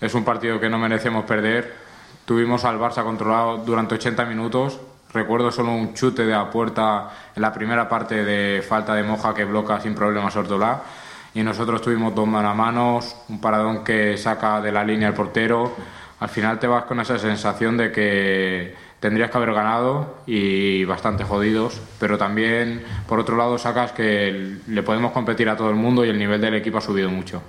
Es 0.00 0.12
un 0.14 0.24
partido 0.24 0.60
que 0.60 0.68
no 0.68 0.76
merecemos 0.76 1.24
perder. 1.24 1.85
Tuvimos 2.26 2.64
al 2.64 2.78
Barça 2.78 3.04
controlado 3.04 3.58
durante 3.58 3.94
80 3.94 4.24
minutos. 4.24 4.80
Recuerdo 5.14 5.52
solo 5.52 5.72
un 5.72 5.94
chute 5.94 6.26
de 6.26 6.32
la 6.32 6.50
puerta 6.50 7.08
en 7.34 7.40
la 7.40 7.52
primera 7.52 7.88
parte 7.88 8.24
de 8.24 8.62
falta 8.62 8.94
de 8.94 9.04
moja 9.04 9.32
que 9.32 9.44
bloca 9.44 9.80
sin 9.80 9.94
problemas 9.94 10.34
Ortolá. 10.34 10.82
Y 11.34 11.44
nosotros 11.44 11.80
tuvimos 11.80 12.14
dos 12.16 12.26
mano 12.26 12.48
a 12.48 12.54
manos, 12.54 13.14
un 13.28 13.40
paradón 13.40 13.84
que 13.84 14.16
saca 14.16 14.60
de 14.60 14.72
la 14.72 14.82
línea 14.82 15.06
el 15.06 15.14
portero. 15.14 15.72
Al 16.18 16.28
final 16.28 16.58
te 16.58 16.66
vas 16.66 16.84
con 16.84 16.98
esa 16.98 17.16
sensación 17.16 17.76
de 17.76 17.92
que 17.92 18.74
tendrías 18.98 19.30
que 19.30 19.36
haber 19.36 19.52
ganado 19.52 20.16
y 20.26 20.84
bastante 20.84 21.22
jodidos, 21.22 21.80
pero 22.00 22.18
también 22.18 22.84
por 23.06 23.20
otro 23.20 23.36
lado 23.36 23.56
sacas 23.56 23.92
que 23.92 24.58
le 24.66 24.82
podemos 24.82 25.12
competir 25.12 25.48
a 25.48 25.56
todo 25.56 25.70
el 25.70 25.76
mundo 25.76 26.04
y 26.04 26.08
el 26.08 26.18
nivel 26.18 26.40
del 26.40 26.54
equipo 26.54 26.78
ha 26.78 26.80
subido 26.80 27.08
mucho. 27.08 27.40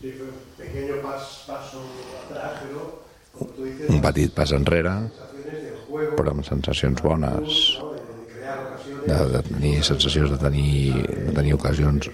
Sí, 0.00 0.12
fue 0.12 0.28
un 0.28 0.34
pequeño 0.56 1.02
pas, 1.02 1.44
paso 1.48 1.82
atrás, 2.30 2.60
pero 2.62 3.02
como 3.38 3.50
tú 3.52 3.64
dices, 3.64 3.77
un 3.88 4.00
petit 4.04 4.32
pas 4.34 4.52
enrere, 4.52 4.94
però 6.16 6.32
amb 6.34 6.44
sensacions 6.46 7.02
bones, 7.02 7.60
¿no? 7.80 7.88
de, 9.06 9.18
de 9.32 9.42
tenir 9.42 9.84
sensacions 9.84 10.30
de 10.30 10.38
tenir, 10.38 11.06
de 11.06 11.32
tenir 11.32 11.54
ocasions 11.54 12.10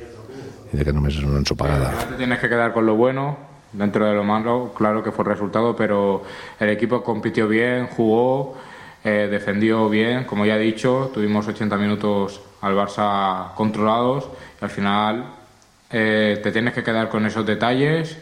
de 0.75 0.85
que 0.85 0.93
només 0.93 1.17
és 1.19 1.25
una 1.27 1.41
ensopegada. 1.43 1.91
Al 1.91 1.97
final 1.97 2.13
te 2.15 2.19
tienes 2.19 2.39
que 2.41 2.49
quedar 2.49 2.73
con 2.73 2.87
lo 2.87 2.97
bueno, 2.97 3.37
dentro 3.73 4.07
de 4.07 4.15
lo 4.15 4.25
malo, 4.25 4.73
claro 4.77 5.03
que 5.03 5.13
fue 5.13 5.25
el 5.25 5.31
resultado, 5.31 5.75
pero 5.77 6.23
el 6.59 6.71
equipo 6.71 7.03
compitió 7.03 7.49
bien, 7.49 7.87
jugó, 7.89 8.57
eh, 9.05 9.29
defendió 9.31 9.89
bien, 9.89 10.25
como 10.25 10.47
ya 10.47 10.57
he 10.57 10.61
dicho, 10.61 11.11
tuvimos 11.13 11.47
80 11.47 11.77
minutos 11.77 12.41
al 12.61 12.75
Barça 12.75 13.55
controlados 13.55 14.29
y 14.61 14.65
al 14.65 14.71
final 14.71 15.25
eh, 15.91 16.41
te 16.43 16.51
tienes 16.51 16.75
que 16.75 16.83
quedar 16.83 17.09
con 17.09 17.27
esos 17.27 17.47
detalles, 17.47 18.19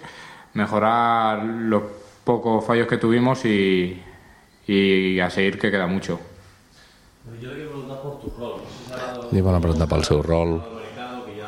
mejorar 0.54 1.42
los 1.44 1.82
pocos 2.24 2.64
fallos 2.64 2.86
que 2.86 2.98
tuvimos 2.98 3.44
y, 3.44 4.02
y 4.66 5.20
a 5.20 5.30
seguir 5.30 5.58
que 5.58 5.70
queda 5.70 5.86
mucho. 5.86 6.20
Li 9.32 9.40
van 9.40 9.62
preguntar 9.62 9.86
pel 9.88 10.02
seu 10.04 10.20
rol, 10.26 10.56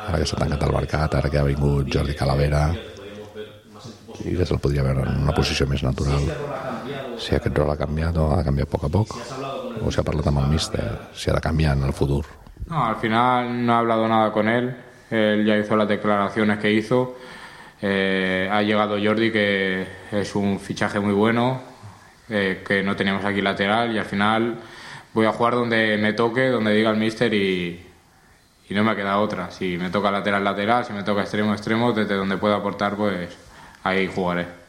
ara 0.07 0.21
que 0.21 0.27
s'ha 0.27 0.37
tancat 0.39 0.63
el 0.63 0.73
mercat, 0.73 1.17
ara 1.19 1.29
que 1.29 1.39
ha 1.41 1.43
vingut 1.43 1.89
Jordi 1.91 2.15
Calavera, 2.15 2.69
i 4.23 4.37
que 4.37 4.47
se'l 4.47 4.61
podria 4.63 4.85
veure 4.85 5.03
en 5.03 5.25
una 5.25 5.35
posició 5.35 5.67
més 5.67 5.83
natural. 5.83 6.23
Si 7.19 7.35
aquest 7.35 7.59
rol 7.59 7.73
ha 7.73 7.77
canviat 7.79 8.17
o 8.23 8.29
ha 8.31 8.41
canviat 8.47 8.69
a 8.69 8.71
poc 8.71 8.87
a 8.87 8.91
poc, 8.93 9.13
o 9.83 9.91
si 9.91 9.99
ha 9.99 10.07
parlat 10.07 10.31
amb 10.31 10.45
el 10.45 10.49
míster, 10.55 10.87
si 11.13 11.29
ha 11.29 11.35
de 11.35 11.43
canviar 11.43 11.75
en 11.75 11.83
el 11.89 11.93
futur. 11.93 12.23
No, 12.69 12.85
al 12.85 12.95
final 12.95 13.51
no 13.65 13.73
he 13.73 13.77
hablado 13.77 14.07
nada 14.07 14.31
con 14.31 14.47
él. 14.47 14.75
Él 15.11 15.45
ya 15.45 15.57
hizo 15.57 15.75
las 15.75 15.87
declaraciones 15.87 16.57
que 16.59 16.71
hizo. 16.71 17.15
Eh, 17.81 18.49
ha 18.51 18.61
llegado 18.61 18.97
Jordi, 19.01 19.31
que 19.31 19.85
es 20.11 20.35
un 20.35 20.59
fichaje 20.59 20.99
muy 20.99 21.13
bueno, 21.13 21.61
eh, 22.29 22.63
que 22.67 22.81
no 22.83 22.95
teníamos 22.95 23.23
aquí 23.25 23.41
lateral 23.41 23.93
y 23.93 23.99
al 23.99 24.05
final 24.05 24.57
voy 25.13 25.25
a 25.25 25.31
jugar 25.31 25.55
donde 25.55 25.97
me 25.97 26.13
toque, 26.13 26.47
donde 26.47 26.73
diga 26.73 26.89
el 26.89 26.97
míster 26.97 27.33
y, 27.33 27.85
y 28.69 28.73
no 28.73 28.83
me 28.83 28.91
ha 28.91 28.95
quedado 28.95 29.21
otra. 29.21 29.51
Si 29.51 29.77
me 29.77 29.89
toca 29.89 30.11
lateral, 30.11 30.43
lateral, 30.43 30.85
si 30.85 30.93
me 30.93 31.03
toca 31.03 31.21
extremo, 31.21 31.53
extremo, 31.53 31.93
desde 31.93 32.15
donde 32.15 32.37
pueda 32.37 32.55
aportar, 32.55 32.95
pues 32.95 33.37
ahí 33.83 34.07
jugaré. 34.13 34.64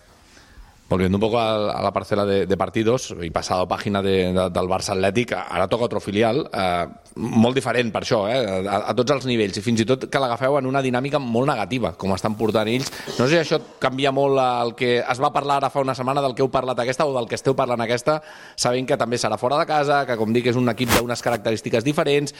Volviendo 0.88 1.16
un 1.16 1.20
poco 1.20 1.40
a, 1.40 1.72
a 1.72 1.82
la 1.82 1.92
parcela 1.92 2.24
de, 2.24 2.46
de 2.46 2.56
partidos 2.56 3.08
i 3.18 3.32
passada 3.34 3.66
pàgina 3.66 3.98
de, 4.06 4.30
de, 4.30 4.44
del 4.54 4.68
Barça 4.70 4.92
Atlètic, 4.94 5.32
ara 5.34 5.66
toca 5.66 5.88
otro 5.88 5.98
filial, 5.98 6.44
eh, 6.54 6.86
molt 7.18 7.58
diferent 7.58 7.90
per 7.90 8.04
això, 8.04 8.20
eh, 8.30 8.62
a, 8.62 8.78
a 8.92 8.94
tots 8.94 9.16
els 9.16 9.26
nivells, 9.26 9.58
i 9.58 9.64
fins 9.66 9.82
i 9.82 9.86
tot 9.88 10.06
que 10.06 10.20
l'agafeu 10.22 10.60
en 10.60 10.68
una 10.70 10.84
dinàmica 10.86 11.18
molt 11.18 11.50
negativa, 11.50 11.96
com 11.98 12.14
estan 12.14 12.36
portant 12.38 12.70
ells. 12.70 12.92
No 13.16 13.26
sé 13.26 13.32
si 13.32 13.40
això 13.40 13.58
canvia 13.82 14.12
molt 14.14 14.38
el 14.38 14.76
que 14.78 14.92
es 15.00 15.22
va 15.22 15.32
parlar 15.34 15.58
ara 15.58 15.72
fa 15.74 15.82
una 15.82 15.96
setmana 15.98 16.22
del 16.22 16.38
que 16.38 16.46
heu 16.46 16.52
parlat 16.54 16.78
aquesta 16.84 17.08
o 17.10 17.16
del 17.18 17.26
que 17.26 17.34
esteu 17.34 17.58
parlant 17.58 17.82
aquesta, 17.82 18.20
sabent 18.54 18.86
que 18.86 19.00
també 19.00 19.18
serà 19.18 19.40
fora 19.42 19.58
de 19.58 19.66
casa, 19.66 20.04
que 20.06 20.14
com 20.14 20.30
dic 20.30 20.52
és 20.52 20.60
un 20.60 20.70
equip 20.70 20.94
d'unes 20.94 21.24
característiques 21.26 21.82
diferents. 21.82 22.36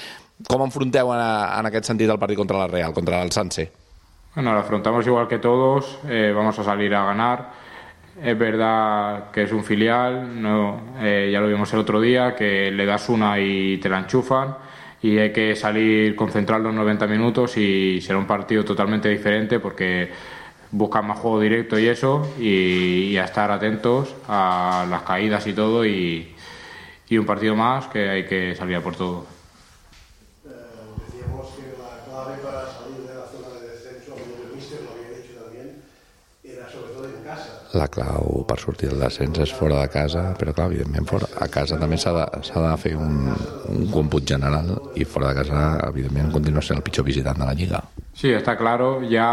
Com 0.47 0.63
enfronteu 0.63 1.11
en, 1.11 1.19
en 1.19 1.73
aquest 1.73 1.91
sentit 1.91 2.15
el 2.15 2.23
partit 2.23 2.39
contra 2.39 2.63
la 2.63 2.71
Real, 2.71 2.95
contra 2.95 3.25
el 3.27 3.35
Sanse? 3.35 3.73
Bueno, 4.37 4.53
lo 4.53 4.61
afrontamos 4.61 5.07
igual 5.07 5.27
que 5.27 5.39
todos, 5.39 5.99
eh, 6.07 6.31
vamos 6.37 6.59
a 6.61 6.63
salir 6.63 6.95
a 6.95 7.07
ganar. 7.07 7.66
Es 8.23 8.39
verdad 8.39 9.31
que 9.31 9.43
es 9.43 9.53
un 9.53 9.63
filial, 9.63 10.41
no, 10.41 10.95
eh, 11.01 11.29
ya 11.31 11.41
lo 11.41 11.49
vimos 11.49 11.71
el 11.75 11.81
otro 11.81 12.01
día, 12.01 12.35
que 12.35 12.71
le 12.71 12.87
das 12.87 13.11
una 13.11 13.39
y 13.39 13.77
te 13.77 13.91
la 13.91 13.99
enchufan 13.99 14.57
y 15.03 15.19
hay 15.19 15.33
que 15.33 15.55
salir 15.55 16.17
concentrado 16.17 16.63
los 16.65 16.75
90 16.75 17.07
minutos 17.07 17.57
y 17.59 18.01
será 18.01 18.19
un 18.19 18.27
partido 18.27 18.65
totalmente 18.65 19.11
diferente 19.11 19.61
porque 19.61 20.11
buscan 20.71 21.07
más 21.07 21.19
juego 21.19 21.41
directo 21.41 21.79
y 21.79 21.87
eso 21.89 22.35
y, 22.41 23.11
y 23.13 23.19
a 23.19 23.25
estar 23.25 23.51
atentos 23.51 24.15
a 24.29 24.87
las 24.89 25.03
caídas 25.03 25.47
y 25.47 25.53
todo 25.53 25.85
y, 25.85 26.35
y 27.09 27.19
un 27.19 27.27
partido 27.27 27.55
más 27.55 27.87
que 27.89 28.09
hay 28.09 28.25
que 28.27 28.55
salir 28.57 28.77
a 28.77 28.81
por 28.81 28.97
todo. 28.97 29.27
Eh, 30.45 30.51
decíamos 31.07 31.51
que 31.55 31.77
la 31.79 32.05
clave 32.05 32.39
para 32.43 32.63
salir 32.67 33.07
de 33.07 33.15
la 33.15 33.27
zona 33.27 33.61
de 33.61 33.69
descenso, 33.69 34.15
a 34.15 34.49
el 34.49 34.57
míster 34.57 34.81
lo 34.83 34.91
había 34.93 35.19
dicho 35.19 35.35
también, 35.45 35.83
era 36.43 36.69
sobre 36.71 36.93
todo 36.95 37.05
en 37.05 37.23
casa. 37.23 37.66
La 37.77 37.89
clau 37.93 38.45
per 38.49 38.57
sortir 38.63 38.89
del 38.89 39.03
descens 39.03 39.39
és 39.45 39.51
fora 39.53 39.83
de 39.83 39.89
casa, 39.93 40.31
però 40.39 40.55
clar, 40.57 40.71
evidentment 40.71 41.09
fora, 41.09 41.29
a 41.45 41.49
casa 41.53 41.77
també 41.81 41.99
s'ha 42.01 42.15
de, 42.15 42.25
de 42.41 42.77
fer 42.81 42.95
un, 42.97 43.27
un 43.75 43.85
còmput 43.93 44.25
general 44.33 44.71
i 44.97 45.05
fora 45.05 45.33
de 45.35 45.43
casa, 45.43 45.65
evidentment, 45.91 46.33
continua 46.33 46.65
sent 46.65 46.81
el 46.81 46.87
pitjor 46.87 47.05
visitant 47.05 47.37
de 47.43 47.49
la 47.49 47.57
Lliga. 47.59 47.83
Sí, 48.15 48.31
está 48.33 48.57
claro. 48.57 49.03
Ya 49.03 49.29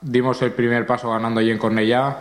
dimos 0.00 0.42
el 0.42 0.52
primer 0.52 0.86
paso 0.86 1.10
ganando 1.10 1.40
allí 1.40 1.50
en 1.50 1.58
Cornellá. 1.58 2.16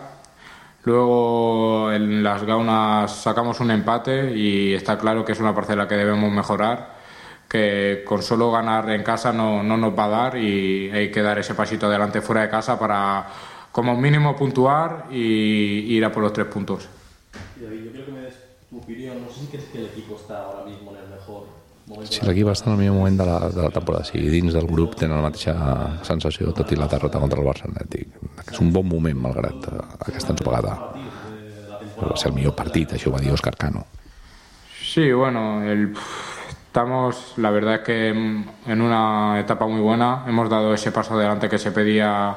Luego 0.83 1.91
en 1.91 2.23
las 2.23 2.43
gaunas 2.43 3.11
sacamos 3.11 3.59
un 3.59 3.71
empate 3.71 4.35
y 4.35 4.73
está 4.73 4.97
claro 4.97 5.25
que 5.25 5.31
es 5.31 5.39
una 5.39 5.53
parcela 5.53 5.87
que 5.87 5.95
debemos 5.95 6.31
mejorar, 6.31 6.95
que 7.47 8.03
con 8.05 8.21
solo 8.23 8.51
ganar 8.51 8.89
en 8.89 9.03
casa 9.03 9.31
no, 9.31 9.61
no 9.61 9.77
nos 9.77 9.97
va 9.97 10.05
a 10.05 10.09
dar 10.09 10.37
y 10.37 10.89
hay 10.91 11.11
que 11.11 11.21
dar 11.21 11.37
ese 11.37 11.53
pasito 11.53 11.85
adelante 11.85 12.21
fuera 12.21 12.41
de 12.41 12.49
casa 12.49 12.79
para 12.79 13.27
como 13.71 13.95
mínimo 13.95 14.35
puntuar 14.35 15.05
y 15.11 15.95
ir 15.95 16.03
a 16.05 16.11
por 16.11 16.23
los 16.23 16.33
tres 16.33 16.47
puntos. 16.47 16.87
David, 17.59 17.85
yo 17.85 17.91
quiero 17.91 18.05
que 18.07 18.11
me 18.11 18.19
des 18.21 18.35
tu 18.69 18.77
opinión. 18.77 19.21
No 19.23 19.29
sé 19.31 19.41
si 19.41 19.47
crees 19.47 19.65
que 19.69 19.77
el 19.79 19.85
equipo 19.85 20.15
está 20.15 20.43
ahora 20.43 20.65
mismo 20.65 20.91
en 20.91 20.97
el 21.03 21.09
mejor 21.09 21.43
momento. 21.87 22.11
Si 22.11 22.25
l'equip 22.25 22.47
està 22.51 22.67
en 22.69 22.73
el 22.75 22.79
millor 22.83 22.95
moment 22.99 23.17
de 23.19 23.25
la, 23.25 23.37
de 23.49 23.61
la 23.63 23.69
temporada, 23.71 24.03
si 24.05 24.17
dins 24.19 24.53
del 24.53 24.67
grup 24.67 24.95
tenen 24.95 25.17
la 25.17 25.23
mateixa 25.29 25.55
sensació, 26.07 26.51
tot 26.53 26.71
i 26.71 26.77
la 26.79 26.87
derrota 26.91 27.19
contra 27.19 27.39
el 27.41 27.47
Barça 27.47 27.67
Atlètic, 27.69 28.11
que 28.45 28.51
és 28.53 28.59
un 28.63 28.71
bon 28.73 28.87
moment 28.87 29.17
malgrat 29.17 29.67
eh, 29.71 29.79
aquesta 30.07 30.33
ensopegada. 30.35 30.77
Va 32.01 32.15
ser 32.17 32.31
el 32.31 32.35
millor 32.37 32.55
partit, 32.57 32.93
això 32.97 33.09
ho 33.11 33.15
va 33.15 33.21
dir 33.21 33.31
Òscar 33.33 33.55
Cano. 33.57 33.85
Sí, 34.81 35.11
bueno, 35.11 35.63
el- 35.63 35.93
estamos, 36.67 37.33
la 37.37 37.49
verdad 37.51 37.75
es 37.75 37.81
que 37.81 38.09
en 38.09 38.81
una 38.81 39.39
etapa 39.39 39.67
muy 39.67 39.81
buena. 39.81 40.23
Hemos 40.27 40.49
dado 40.49 40.73
ese 40.73 40.91
paso 40.91 41.13
adelante 41.15 41.47
que 41.49 41.57
se 41.59 41.71
pedía 41.71 42.35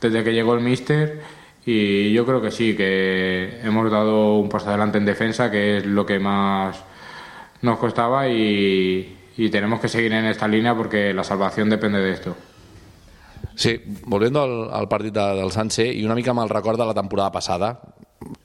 desde 0.00 0.24
que 0.24 0.32
llegó 0.32 0.54
el 0.54 0.60
míster 0.60 1.20
y 1.66 2.12
yo 2.12 2.24
creo 2.24 2.40
que 2.40 2.50
sí, 2.50 2.74
que 2.74 3.60
hemos 3.62 3.90
dado 3.90 4.36
un 4.36 4.48
paso 4.48 4.68
adelante 4.68 4.98
en 4.98 5.04
defensa, 5.04 5.50
que 5.50 5.78
es 5.78 5.86
lo 5.86 6.06
que 6.06 6.18
más 6.18 6.82
nos 7.62 7.78
costaba 7.78 8.28
y, 8.28 9.14
tenemos 9.52 9.80
que 9.80 9.88
seguir 9.88 10.12
en 10.12 10.24
esta 10.24 10.48
línea 10.48 10.74
porque 10.74 11.14
la 11.14 11.22
salvación 11.22 11.70
depende 11.70 12.00
de 12.00 12.12
esto. 12.12 12.36
Sí, 13.54 13.80
volviendo 14.04 14.42
al, 14.42 14.70
al 14.72 15.12
del 15.12 15.52
Sanse 15.52 15.86
i 15.92 16.04
una 16.04 16.14
mica 16.14 16.30
amb 16.30 16.42
el 16.42 16.50
record 16.50 16.78
de 16.78 16.86
la 16.86 16.94
temporada 16.94 17.30
passada, 17.30 17.80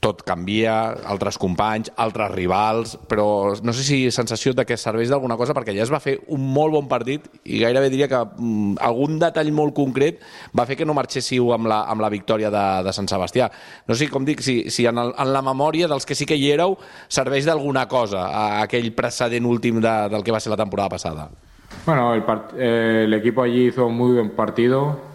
tot 0.00 0.22
canvia, 0.26 0.74
altres 1.10 1.38
companys, 1.40 1.90
altres 2.00 2.30
rivals, 2.32 2.94
però 3.08 3.54
no 3.62 3.74
sé 3.76 3.84
si 3.86 3.98
sensació 4.14 4.54
de 4.56 4.64
que 4.68 4.78
serveix 4.80 5.10
d'alguna 5.12 5.36
cosa 5.40 5.54
perquè 5.56 5.74
ja 5.76 5.84
es 5.84 5.92
va 5.92 6.02
fer 6.02 6.16
un 6.34 6.44
molt 6.54 6.74
bon 6.74 6.88
partit 6.90 7.26
i 7.44 7.60
gairebé 7.62 7.90
diria 7.92 8.08
que 8.10 8.20
mm, 8.20 8.78
algun 8.84 9.18
detall 9.22 9.52
molt 9.54 9.74
concret 9.76 10.20
va 10.56 10.66
fer 10.68 10.78
que 10.78 10.86
no 10.88 10.96
marxéssiu 10.96 11.52
amb 11.56 11.68
la, 11.70 11.82
amb 11.90 12.04
la 12.04 12.12
victòria 12.12 12.50
de, 12.52 12.64
de 12.86 12.94
Sant 12.96 13.08
Sebastià. 13.10 13.50
No 13.88 13.96
sé, 13.98 14.08
com 14.12 14.26
dic, 14.26 14.44
si, 14.44 14.70
si 14.70 14.88
en, 14.90 15.00
el, 15.00 15.14
en 15.18 15.32
la 15.34 15.42
memòria 15.44 15.88
dels 15.90 16.06
que 16.08 16.16
sí 16.18 16.28
que 16.28 16.38
hi 16.38 16.50
éreu 16.54 16.78
serveix 17.08 17.48
d'alguna 17.48 17.86
cosa 17.88 18.28
a 18.28 18.44
aquell 18.64 18.92
precedent 18.96 19.48
últim 19.48 19.80
de, 19.84 19.96
del 20.12 20.24
que 20.24 20.34
va 20.34 20.40
ser 20.40 20.54
la 20.54 20.60
temporada 20.60 20.96
passada. 20.96 21.28
Bueno, 21.86 22.14
el, 22.14 22.22
eh, 22.56 23.02
el 23.04 23.14
equipo 23.14 23.42
allí 23.42 23.66
hizo 23.68 23.86
un 23.86 23.96
muy 23.96 24.14
buen 24.14 24.30
partido. 24.30 25.14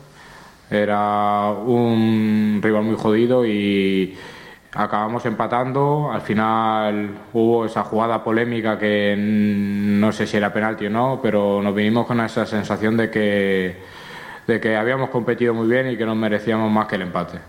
Era 0.69 1.49
un 1.51 2.59
rival 2.61 2.83
muy 2.83 2.95
jodido 2.95 3.45
y 3.45 4.15
acabamos 4.73 5.25
empatando. 5.25 6.11
Al 6.11 6.21
final 6.21 7.09
hubo 7.33 7.65
esa 7.65 7.83
jugada 7.83 8.23
polémica 8.23 8.77
que 8.77 9.15
no 9.17 10.11
sé 10.11 10.27
si 10.27 10.37
era 10.37 10.53
penalti 10.53 10.85
o 10.85 10.89
no, 10.89 11.19
pero 11.21 11.61
nos 11.61 11.73
vinimos 11.73 12.05
con 12.05 12.19
esa 12.21 12.45
sensación 12.45 12.97
de 12.97 13.09
que, 13.09 13.77
de 14.47 14.59
que 14.59 14.75
habíamos 14.75 15.09
competido 15.09 15.53
muy 15.53 15.67
bien 15.67 15.89
y 15.89 15.97
que 15.97 16.05
nos 16.05 16.15
merecíamos 16.15 16.71
más 16.71 16.87
que 16.87 16.95
el 16.95 17.03
empate. 17.03 17.39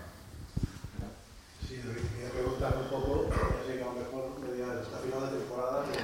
Sí, 1.67 1.77
David, 1.83 2.01
quería 2.15 2.29
preguntar 2.31 2.73
un 2.81 2.89
poco, 2.89 3.29
ya 3.29 3.35
sé 3.65 3.77
que 3.77 3.83
a 3.83 3.85
lo 3.85 3.93
mejor 3.93 4.23
media 4.41 4.65
hasta 4.81 4.97
final 4.97 5.31
de 5.31 5.37
temporada, 5.37 5.83
pero 5.89 6.01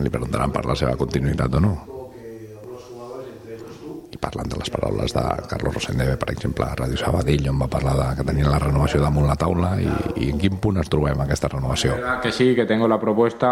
Li 0.00 0.08
preguntaran 0.08 0.52
per 0.52 0.64
la 0.64 0.76
seva 0.76 0.96
continuïtat 0.96 1.54
o 1.54 1.60
no. 1.60 1.72
como 1.84 2.10
que 2.12 2.56
algunos 2.56 2.82
jugadores, 2.84 3.26
entre 3.36 3.54
ellos 3.56 3.68
tú, 3.80 4.08
I 4.09 4.09
parlant 4.20 4.48
de 4.52 4.58
les 4.60 4.70
paraules 4.70 5.14
de 5.16 5.24
Carlos 5.48 5.74
Rosendeve, 5.74 6.16
per 6.20 6.30
exemple, 6.32 6.66
a 6.66 6.76
Ràdio 6.78 6.98
Sabadell, 7.00 7.48
on 7.50 7.60
va 7.62 7.68
parlar 7.72 7.96
de 7.98 8.08
que 8.18 8.26
tenien 8.28 8.50
la 8.50 8.60
renovació 8.62 9.00
damunt 9.02 9.26
la 9.28 9.36
taula 9.40 9.74
i, 9.80 9.88
i 10.22 10.30
en 10.30 10.38
quin 10.38 10.60
punt 10.62 10.80
ens 10.80 10.90
trobem 10.92 11.20
aquesta 11.24 11.48
renovació. 11.48 11.96
que 12.22 12.32
sí, 12.32 12.54
que 12.54 12.66
tengo 12.66 12.88
la 12.88 13.00
propuesta, 13.00 13.50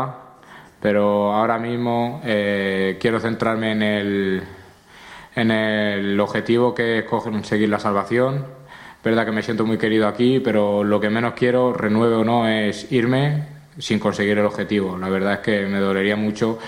pero 0.81 1.33
ahora 1.33 1.59
mismo 1.59 2.21
eh, 2.25 2.99
quiero 3.01 3.21
centrarme 3.21 3.73
en 3.73 3.83
el, 3.83 4.43
en 5.35 5.51
el 5.51 6.21
objetivo 6.21 6.75
que 6.75 6.99
es 6.99 7.05
conseguir 7.05 7.69
la 7.69 7.81
salvación. 7.81 8.45
Verdad 9.03 9.25
que 9.25 9.33
me 9.33 9.43
siento 9.43 9.65
muy 9.65 9.79
querido 9.79 10.07
aquí, 10.07 10.41
pero 10.41 10.85
lo 10.85 11.01
que 11.01 11.09
menos 11.09 11.35
quiero, 11.35 11.73
renueve 11.73 12.17
o 12.17 12.25
no, 12.25 12.47
es 12.47 12.91
irme. 12.93 13.59
sin 13.79 13.99
conseguir 13.99 14.39
el 14.39 14.45
objetivo. 14.45 14.99
La 14.99 15.09
verdad 15.09 15.35
es 15.35 15.39
que 15.41 15.67
me 15.67 15.79
dolería 15.79 16.17
mucho, 16.17 16.59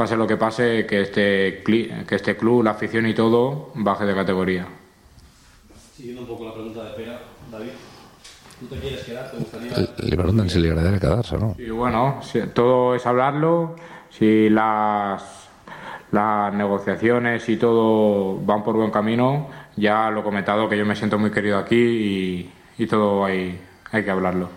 pase 0.00 0.16
lo 0.16 0.26
que 0.26 0.38
pase, 0.38 0.86
que 0.88 1.02
este, 1.02 1.62
cli- 1.62 2.06
que 2.06 2.14
este 2.16 2.34
club, 2.34 2.62
la 2.64 2.70
afición 2.70 3.04
y 3.06 3.12
todo, 3.12 3.68
baje 3.74 4.06
de 4.06 4.14
categoría. 4.14 4.64
Siguiendo 5.94 6.22
un 6.22 6.28
poco 6.28 6.46
la 6.46 6.54
pregunta 6.54 6.84
de 6.84 6.90
Pera, 6.96 7.20
David, 7.52 7.68
¿tú 8.60 8.66
te 8.66 8.80
quieres 8.80 9.02
quedar? 9.04 9.30
¿Te 9.30 9.36
gustaría...? 9.36 9.76
Li 10.08 10.16
pregunten 10.16 10.48
si 10.48 10.58
li 10.58 10.68
agradaria 10.72 10.98
quedar-se, 10.98 11.36
no? 11.36 11.54
Y 11.58 11.68
bueno, 11.68 12.20
si- 12.22 12.46
todo 12.54 12.94
es 12.94 13.04
hablarlo. 13.04 13.76
Si 14.08 14.48
las, 14.48 15.22
las 16.12 16.54
negociaciones 16.54 17.46
y 17.50 17.58
todo 17.58 18.40
van 18.40 18.64
por 18.64 18.76
buen 18.76 18.90
camino, 18.90 19.48
ya 19.76 20.08
lo 20.10 20.20
he 20.20 20.22
comentado 20.22 20.66
que 20.66 20.78
yo 20.78 20.86
me 20.86 20.96
siento 20.96 21.18
muy 21.18 21.30
querido 21.30 21.58
aquí 21.58 21.76
y, 21.76 22.52
y 22.78 22.86
todo 22.86 23.26
hay, 23.26 23.60
hay 23.92 24.02
que 24.02 24.10
hablarlo. 24.10 24.48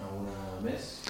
¿Alguna 0.00 0.64
més? 0.64 1.02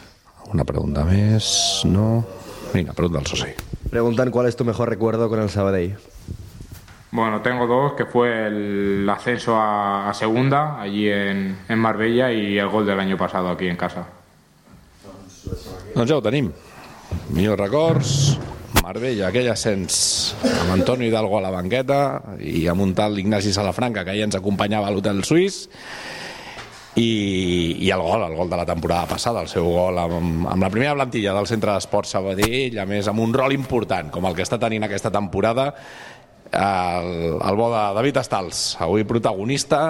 Una 0.53 0.65
pregunta 0.65 1.05
més, 1.07 1.83
no? 1.87 2.25
Vinga, 2.73 2.93
pregunta 2.93 3.19
al 3.19 3.27
soci. 3.27 3.53
Preguntan 3.91 4.31
cuál 4.31 4.47
es 4.47 4.57
tu 4.57 4.65
mejor 4.65 4.89
recuerdo 4.89 5.29
con 5.29 5.41
el 5.41 5.51
Sabadell. 5.51 5.97
Bueno, 7.13 7.41
tengo 7.41 7.67
dos, 7.67 7.95
que 7.95 8.05
fue 8.05 8.49
el 8.49 9.09
ascenso 9.09 9.57
a, 9.57 10.11
a 10.11 10.15
segunda, 10.15 10.81
allí 10.81 11.09
en, 11.09 11.57
en 11.69 11.79
Marbella, 11.79 12.33
y 12.33 12.59
el 12.59 12.69
gol 12.69 12.85
del 12.85 13.01
año 13.01 13.17
pasado 13.17 13.49
aquí 13.49 13.69
en 13.69 13.77
casa. 13.77 14.07
Doncs 15.95 16.11
ja 16.11 16.19
ho 16.19 16.23
tenim. 16.23 16.51
Millors 17.31 17.61
records, 17.61 18.11
Marbella, 18.83 19.31
aquell 19.31 19.49
ascens 19.49 20.35
amb 20.45 20.75
Antonio 20.75 21.07
Hidalgo 21.09 21.39
a 21.39 21.45
la 21.47 21.53
banqueta 21.55 21.99
i 22.43 22.67
amb 22.69 22.83
un 22.85 22.93
tal 22.99 23.17
Ignasi 23.19 23.55
Salafranca 23.55 24.05
que 24.05 24.17
ja 24.19 24.27
ens 24.27 24.37
acompanyava 24.37 24.91
a 24.91 24.93
l'hotel 24.95 25.23
suís 25.25 25.65
i, 26.97 27.77
i 27.85 27.91
el 27.93 28.01
gol, 28.01 28.25
el 28.25 28.35
gol 28.37 28.51
de 28.51 28.57
la 28.57 28.67
temporada 28.67 29.07
passada, 29.11 29.43
el 29.45 29.51
seu 29.53 29.69
gol 29.69 29.99
amb, 30.01 30.47
amb 30.49 30.63
la 30.63 30.73
primera 30.73 30.97
plantilla 30.97 31.35
del 31.37 31.49
Centre 31.49 31.75
d'Esports 31.75 32.17
Sabadell, 32.17 32.79
a 32.81 32.87
més 32.89 33.09
amb 33.13 33.21
un 33.25 33.37
rol 33.37 33.53
important 33.57 34.11
com 34.15 34.29
el 34.29 34.37
que 34.37 34.47
està 34.47 34.59
tenint 34.63 34.89
aquesta 34.89 35.13
temporada 35.13 35.73
el, 36.53 37.37
el 37.37 37.57
bo 37.59 37.71
de 37.73 37.87
David 38.01 38.21
Estals, 38.23 38.67
avui 38.81 39.05
protagonista 39.05 39.87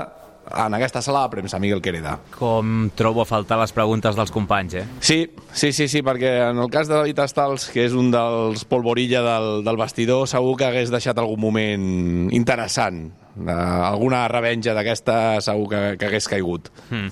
en 0.46 0.74
aquesta 0.74 1.02
sala 1.02 1.24
de 1.24 1.30
premsa, 1.34 1.58
Miguel 1.58 1.82
Quereda. 1.82 2.16
Com 2.38 2.88
trobo 2.94 3.24
a 3.24 3.26
faltar 3.26 3.58
les 3.58 3.74
preguntes 3.74 4.14
dels 4.18 4.30
companys, 4.30 4.76
eh? 4.78 4.84
Sí, 5.02 5.18
sí, 5.50 5.72
sí, 5.74 5.88
sí, 5.90 6.02
perquè 6.06 6.36
en 6.52 6.62
el 6.62 6.70
cas 6.70 6.86
de 6.86 6.94
David 6.94 7.24
Estals, 7.24 7.68
que 7.74 7.82
és 7.86 7.96
un 7.98 8.12
dels 8.14 8.62
polvorilla 8.70 9.24
del, 9.26 9.64
del 9.66 9.78
vestidor, 9.80 10.26
segur 10.30 10.54
que 10.60 10.68
hagués 10.70 10.94
deixat 10.94 11.18
algun 11.18 11.42
moment 11.42 11.86
interessant. 12.34 13.08
Uh, 13.36 13.52
alguna 13.84 14.22
revenja 14.32 14.72
d'aquesta 14.72 15.42
segur 15.44 15.66
que, 15.68 15.80
que 16.00 16.06
hagués 16.08 16.28
caigut. 16.30 16.70
Hmm. 16.88 17.10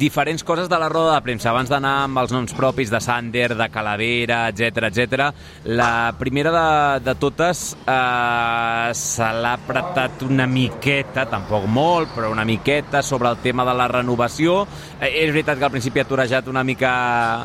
Diferents 0.00 0.42
coses 0.42 0.66
de 0.70 0.78
la 0.82 0.88
roda 0.90 1.14
de 1.14 1.22
premsa. 1.22 1.52
Abans 1.52 1.70
d'anar 1.70 1.92
amb 2.08 2.18
els 2.24 2.32
noms 2.34 2.54
propis 2.58 2.90
de 2.90 2.98
Sander, 2.98 3.52
de 3.54 3.68
Calavera, 3.70 4.40
etc 4.50 4.88
etc. 4.88 5.28
La 5.70 6.10
primera 6.18 6.50
de, 6.54 7.04
de 7.06 7.14
totes 7.22 7.60
eh, 7.78 8.90
se 8.98 9.28
l'ha 9.38 9.52
apretat 9.60 10.24
una 10.26 10.48
miqueta, 10.50 11.28
tampoc 11.30 11.68
molt, 11.70 12.10
però 12.16 12.32
una 12.34 12.46
miqueta 12.48 13.04
sobre 13.06 13.30
el 13.30 13.38
tema 13.44 13.66
de 13.68 13.76
la 13.78 13.86
renovació. 13.92 14.64
Eh, 14.98 15.12
és 15.22 15.30
veritat 15.30 15.60
que 15.60 15.68
al 15.68 15.74
principi 15.76 16.02
ha 16.02 16.08
torejat 16.08 16.50
una 16.50 16.66
mica 16.66 16.90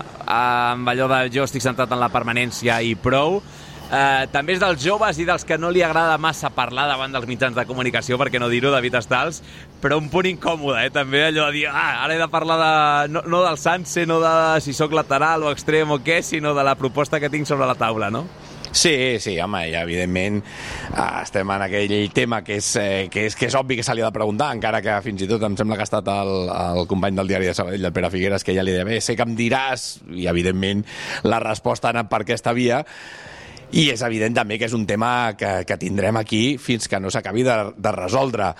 eh, 0.02 0.26
amb 0.34 0.90
allò 0.90 1.12
de 1.14 1.22
jo 1.36 1.46
estic 1.46 1.62
centrat 1.62 1.94
en 1.94 2.02
la 2.02 2.10
permanència 2.10 2.82
i 2.82 2.98
prou, 2.98 3.44
Eh, 3.86 4.26
també 4.34 4.56
és 4.56 4.62
dels 4.62 4.82
joves 4.82 5.20
i 5.22 5.28
dels 5.28 5.46
que 5.46 5.60
no 5.62 5.70
li 5.70 5.84
agrada 5.86 6.18
massa 6.18 6.50
parlar 6.54 6.88
davant 6.90 7.14
dels 7.14 7.28
mitjans 7.30 7.58
de 7.58 7.68
comunicació, 7.70 8.18
perquè 8.18 8.42
no 8.42 8.50
dir-ho, 8.50 8.72
David 8.74 8.98
Estals, 8.98 9.44
però 9.82 10.00
un 10.02 10.10
punt 10.10 10.26
incòmode, 10.30 10.88
eh? 10.88 10.94
també 10.94 11.28
allò 11.28 11.52
de 11.52 11.60
dir, 11.60 11.68
ah, 11.70 12.04
ara 12.06 12.16
he 12.16 12.22
de 12.22 12.30
parlar 12.34 12.58
de, 12.62 13.14
no, 13.14 13.22
no 13.30 13.44
del 13.46 13.60
Sanse, 13.62 14.08
no 14.10 14.18
de 14.24 14.34
si 14.66 14.74
sóc 14.74 14.96
lateral 14.98 15.46
o 15.46 15.54
extrem 15.54 15.94
o 15.94 16.02
què, 16.02 16.24
sinó 16.26 16.56
de 16.58 16.66
la 16.66 16.74
proposta 16.80 17.22
que 17.22 17.30
tinc 17.30 17.46
sobre 17.46 17.70
la 17.70 17.78
taula, 17.78 18.10
no? 18.10 18.26
Sí, 18.76 19.22
sí, 19.24 19.38
home, 19.40 19.62
i 19.70 19.76
evidentment 19.80 20.42
eh, 20.42 21.04
estem 21.22 21.52
en 21.54 21.62
aquell 21.64 21.94
tema 22.12 22.42
que 22.44 22.58
és, 22.60 22.72
eh, 22.82 23.06
que, 23.14 23.28
és, 23.30 23.38
que 23.40 23.48
és 23.48 23.56
obvi 23.56 23.78
que 23.80 23.86
se 23.88 23.94
li 23.96 24.04
ha 24.04 24.10
de 24.10 24.18
preguntar, 24.18 24.50
encara 24.58 24.82
que 24.84 24.98
fins 25.06 25.24
i 25.24 25.30
tot 25.30 25.46
em 25.48 25.56
sembla 25.56 25.78
que 25.78 25.86
ha 25.86 25.88
estat 25.88 26.10
el, 26.12 26.34
el 26.50 26.90
company 26.90 27.16
del 27.16 27.30
diari 27.32 27.48
de 27.48 27.54
Sabadell, 27.56 27.88
el 27.88 27.96
Pere 27.96 28.10
Figueres, 28.12 28.44
que 28.44 28.58
ja 28.58 28.66
li 28.66 28.76
deia, 28.76 28.90
bé, 28.90 29.00
sé 29.00 29.16
que 29.16 29.24
em 29.24 29.38
diràs, 29.38 29.86
i 30.12 30.28
evidentment 30.28 30.84
la 31.24 31.40
resposta 31.46 31.88
ha 31.88 31.96
anat 31.96 32.12
per 32.12 32.26
aquesta 32.26 32.52
via, 32.58 32.82
i 33.76 33.90
és 33.92 34.02
evident 34.08 34.38
també 34.38 34.56
que 34.60 34.70
és 34.70 34.74
un 34.76 34.86
tema 34.88 35.34
que, 35.36 35.66
que 35.68 35.76
tindrem 35.80 36.16
aquí 36.22 36.56
fins 36.62 36.88
que 36.88 37.00
no 37.04 37.12
s'acabi 37.12 37.44
de, 37.44 37.56
de 37.76 37.92
resoldre. 37.92 38.54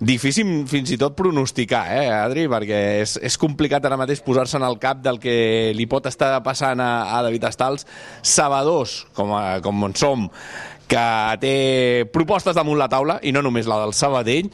Difícil 0.00 0.64
fins 0.70 0.94
i 0.94 0.98
tot 1.00 1.14
pronosticar, 1.18 1.84
eh, 1.92 2.08
Adri? 2.16 2.46
Perquè 2.50 2.80
és, 3.02 3.18
és 3.20 3.36
complicat 3.40 3.84
ara 3.84 4.00
mateix 4.00 4.22
posar-se 4.24 4.56
en 4.56 4.64
el 4.66 4.80
cap 4.82 5.02
del 5.04 5.20
que 5.20 5.36
li 5.76 5.86
pot 5.90 6.08
estar 6.08 6.38
passant 6.46 6.80
a, 6.80 6.92
a 7.18 7.20
David 7.26 7.50
Estals, 7.50 7.84
sabadors, 8.24 9.02
com, 9.12 9.36
a, 9.36 9.60
com 9.64 9.84
en 9.90 9.96
som, 9.98 10.30
que 10.92 11.38
té 11.40 11.54
propostes 12.12 12.56
damunt 12.58 12.76
la 12.76 12.90
taula, 12.92 13.16
i 13.24 13.32
no 13.32 13.40
només 13.44 13.68
la 13.70 13.78
del 13.80 13.94
Sabadell, 13.96 14.50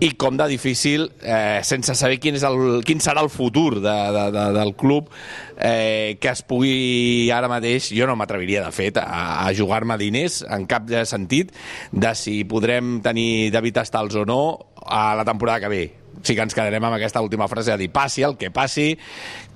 i 0.00 0.10
com 0.16 0.36
de 0.36 0.46
difícil, 0.48 1.06
eh, 1.20 1.60
sense 1.64 1.94
saber 1.96 2.18
quin, 2.20 2.36
és 2.36 2.44
el, 2.44 2.80
quin 2.88 3.00
serà 3.04 3.20
el 3.24 3.30
futur 3.32 3.80
de, 3.80 3.96
de, 4.16 4.24
de, 4.32 4.44
del 4.56 4.74
club, 4.80 5.08
eh, 5.56 6.16
que 6.20 6.32
es 6.32 6.42
pugui 6.48 7.30
ara 7.36 7.48
mateix, 7.52 7.90
jo 7.96 8.08
no 8.08 8.16
m'atreviria 8.16 8.64
de 8.64 8.72
fet 8.76 9.00
a, 9.00 9.06
a 9.44 9.52
jugar-me 9.56 9.96
diners 10.00 10.40
en 10.48 10.66
cap 10.68 10.88
de 10.88 11.04
sentit 11.08 11.52
de 11.92 12.12
si 12.16 12.42
podrem 12.48 12.98
tenir 13.04 13.48
David 13.52 13.80
Estals 13.84 14.16
o 14.20 14.26
no 14.28 14.42
a 14.84 15.14
la 15.16 15.24
temporada 15.28 15.60
que 15.60 15.72
ve 15.72 15.82
sí 16.24 16.34
que 16.34 16.44
ens 16.44 16.56
quedarem 16.56 16.84
amb 16.84 16.96
aquesta 16.96 17.22
última 17.24 17.46
frase 17.48 17.72
de 17.72 17.78
dir 17.86 17.92
passi 17.92 18.24
el 18.26 18.36
que 18.36 18.50
passi, 18.52 18.90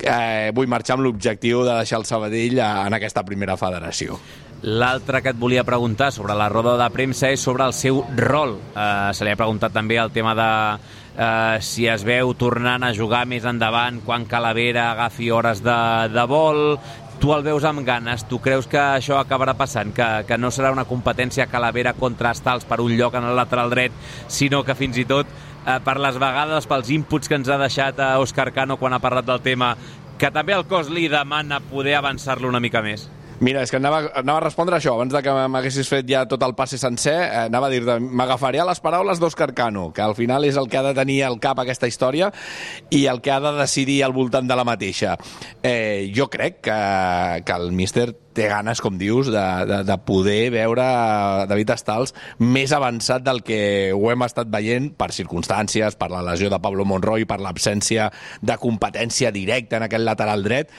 eh, 0.00 0.52
vull 0.56 0.70
marxar 0.72 0.96
amb 0.96 1.04
l'objectiu 1.04 1.64
de 1.66 1.76
deixar 1.82 2.00
el 2.00 2.08
Sabadell 2.08 2.62
en 2.64 2.96
aquesta 2.96 3.24
primera 3.26 3.58
federació. 3.60 4.20
L'altre 4.64 5.20
que 5.20 5.28
et 5.34 5.36
volia 5.36 5.60
preguntar 5.60 6.06
sobre 6.08 6.32
la 6.32 6.46
roda 6.48 6.78
de 6.80 6.86
premsa 6.88 7.28
és 7.28 7.42
sobre 7.44 7.66
el 7.68 7.74
seu 7.76 7.98
rol. 8.16 8.54
Eh, 8.72 9.10
se 9.12 9.26
li 9.26 9.32
ha 9.34 9.36
preguntat 9.36 9.74
també 9.76 9.98
el 10.00 10.12
tema 10.14 10.32
de 10.38 10.46
eh, 11.20 11.58
si 11.60 11.84
es 11.84 12.00
veu 12.08 12.32
tornant 12.40 12.86
a 12.86 12.94
jugar 12.96 13.26
més 13.28 13.44
endavant 13.44 13.98
quan 14.06 14.24
Calavera 14.24 14.86
agafi 14.94 15.28
hores 15.28 15.60
de, 15.60 15.74
de 16.14 16.24
vol, 16.30 16.78
tu 17.20 17.34
el 17.36 17.44
veus 17.44 17.66
amb 17.68 17.84
ganes, 17.84 18.24
tu 18.30 18.38
creus 18.40 18.64
que 18.64 18.80
això 18.80 19.18
acabarà 19.20 19.52
passant, 19.58 19.92
que, 19.92 20.06
que 20.24 20.38
no 20.40 20.48
serà 20.48 20.70
una 20.72 20.86
competència 20.88 21.50
Calavera 21.52 21.92
contra 21.98 22.32
Estals 22.32 22.64
per 22.64 22.80
un 22.80 22.94
lloc 22.96 23.18
en 23.20 23.28
el 23.28 23.36
lateral 23.36 23.68
dret, 23.68 23.92
sinó 24.32 24.62
que 24.64 24.78
fins 24.78 24.96
i 24.96 25.04
tot 25.04 25.28
eh, 25.28 25.76
per 25.84 25.98
les 26.00 26.16
vegades, 26.16 26.70
pels 26.70 26.88
inputs 26.96 27.28
que 27.28 27.36
ens 27.36 27.52
ha 27.52 27.60
deixat 27.60 28.00
a 28.00 28.14
Òscar 28.22 28.48
Cano 28.56 28.78
quan 28.80 28.96
ha 28.96 29.02
parlat 29.04 29.28
del 29.28 29.44
tema, 29.44 29.74
que 30.16 30.32
també 30.32 30.56
el 30.56 30.64
cos 30.64 30.88
li 30.88 31.04
demana 31.12 31.60
poder 31.68 31.98
avançar-lo 32.00 32.48
una 32.48 32.64
mica 32.64 32.80
més? 32.80 33.04
Mira, 33.40 33.64
és 33.64 33.70
que 33.72 33.78
anava, 33.80 34.04
anava 34.14 34.38
a 34.38 34.44
respondre 34.44 34.76
això, 34.78 34.94
abans 34.94 35.12
de 35.14 35.22
que 35.24 35.32
m'haguessis 35.50 35.88
fet 35.90 36.06
ja 36.08 36.22
tot 36.30 36.42
el 36.46 36.54
passe 36.54 36.78
sencer, 36.78 37.16
eh, 37.24 37.44
anava 37.48 37.66
a 37.66 37.72
dir 37.72 37.82
m'agafaré 37.82 38.60
a 38.62 38.68
les 38.68 38.80
paraules 38.80 39.20
d'Òscar 39.20 39.50
Cano, 39.54 39.88
que 39.92 40.04
al 40.04 40.14
final 40.14 40.46
és 40.46 40.58
el 40.60 40.68
que 40.70 40.78
ha 40.78 40.84
de 40.86 40.94
tenir 40.94 41.22
al 41.26 41.40
cap 41.42 41.58
aquesta 41.58 41.90
història 41.90 42.30
i 42.94 43.06
el 43.10 43.20
que 43.24 43.34
ha 43.34 43.40
de 43.42 43.56
decidir 43.58 44.02
al 44.04 44.14
voltant 44.14 44.46
de 44.46 44.56
la 44.56 44.64
mateixa. 44.64 45.16
Eh, 45.62 46.12
jo 46.14 46.28
crec 46.30 46.60
que, 46.62 46.78
que 47.44 47.58
el 47.58 47.72
míster 47.72 48.12
té 48.34 48.48
ganes, 48.50 48.82
com 48.84 48.98
dius, 49.00 49.30
de, 49.32 49.44
de, 49.70 49.80
de 49.86 49.96
poder 50.06 50.50
veure 50.54 50.84
David 51.50 51.74
Estals 51.76 52.14
més 52.38 52.74
avançat 52.76 53.24
del 53.24 53.42
que 53.46 53.92
ho 53.94 54.10
hem 54.12 54.26
estat 54.26 54.50
veient 54.52 54.90
per 54.98 55.10
circumstàncies, 55.14 55.98
per 56.00 56.10
la 56.12 56.24
lesió 56.26 56.50
de 56.52 56.60
Pablo 56.62 56.86
Monroy, 56.88 57.26
per 57.30 57.40
l'absència 57.42 58.10
de 58.42 58.58
competència 58.60 59.32
directa 59.34 59.78
en 59.78 59.86
aquest 59.88 60.04
lateral 60.04 60.44
dret. 60.46 60.74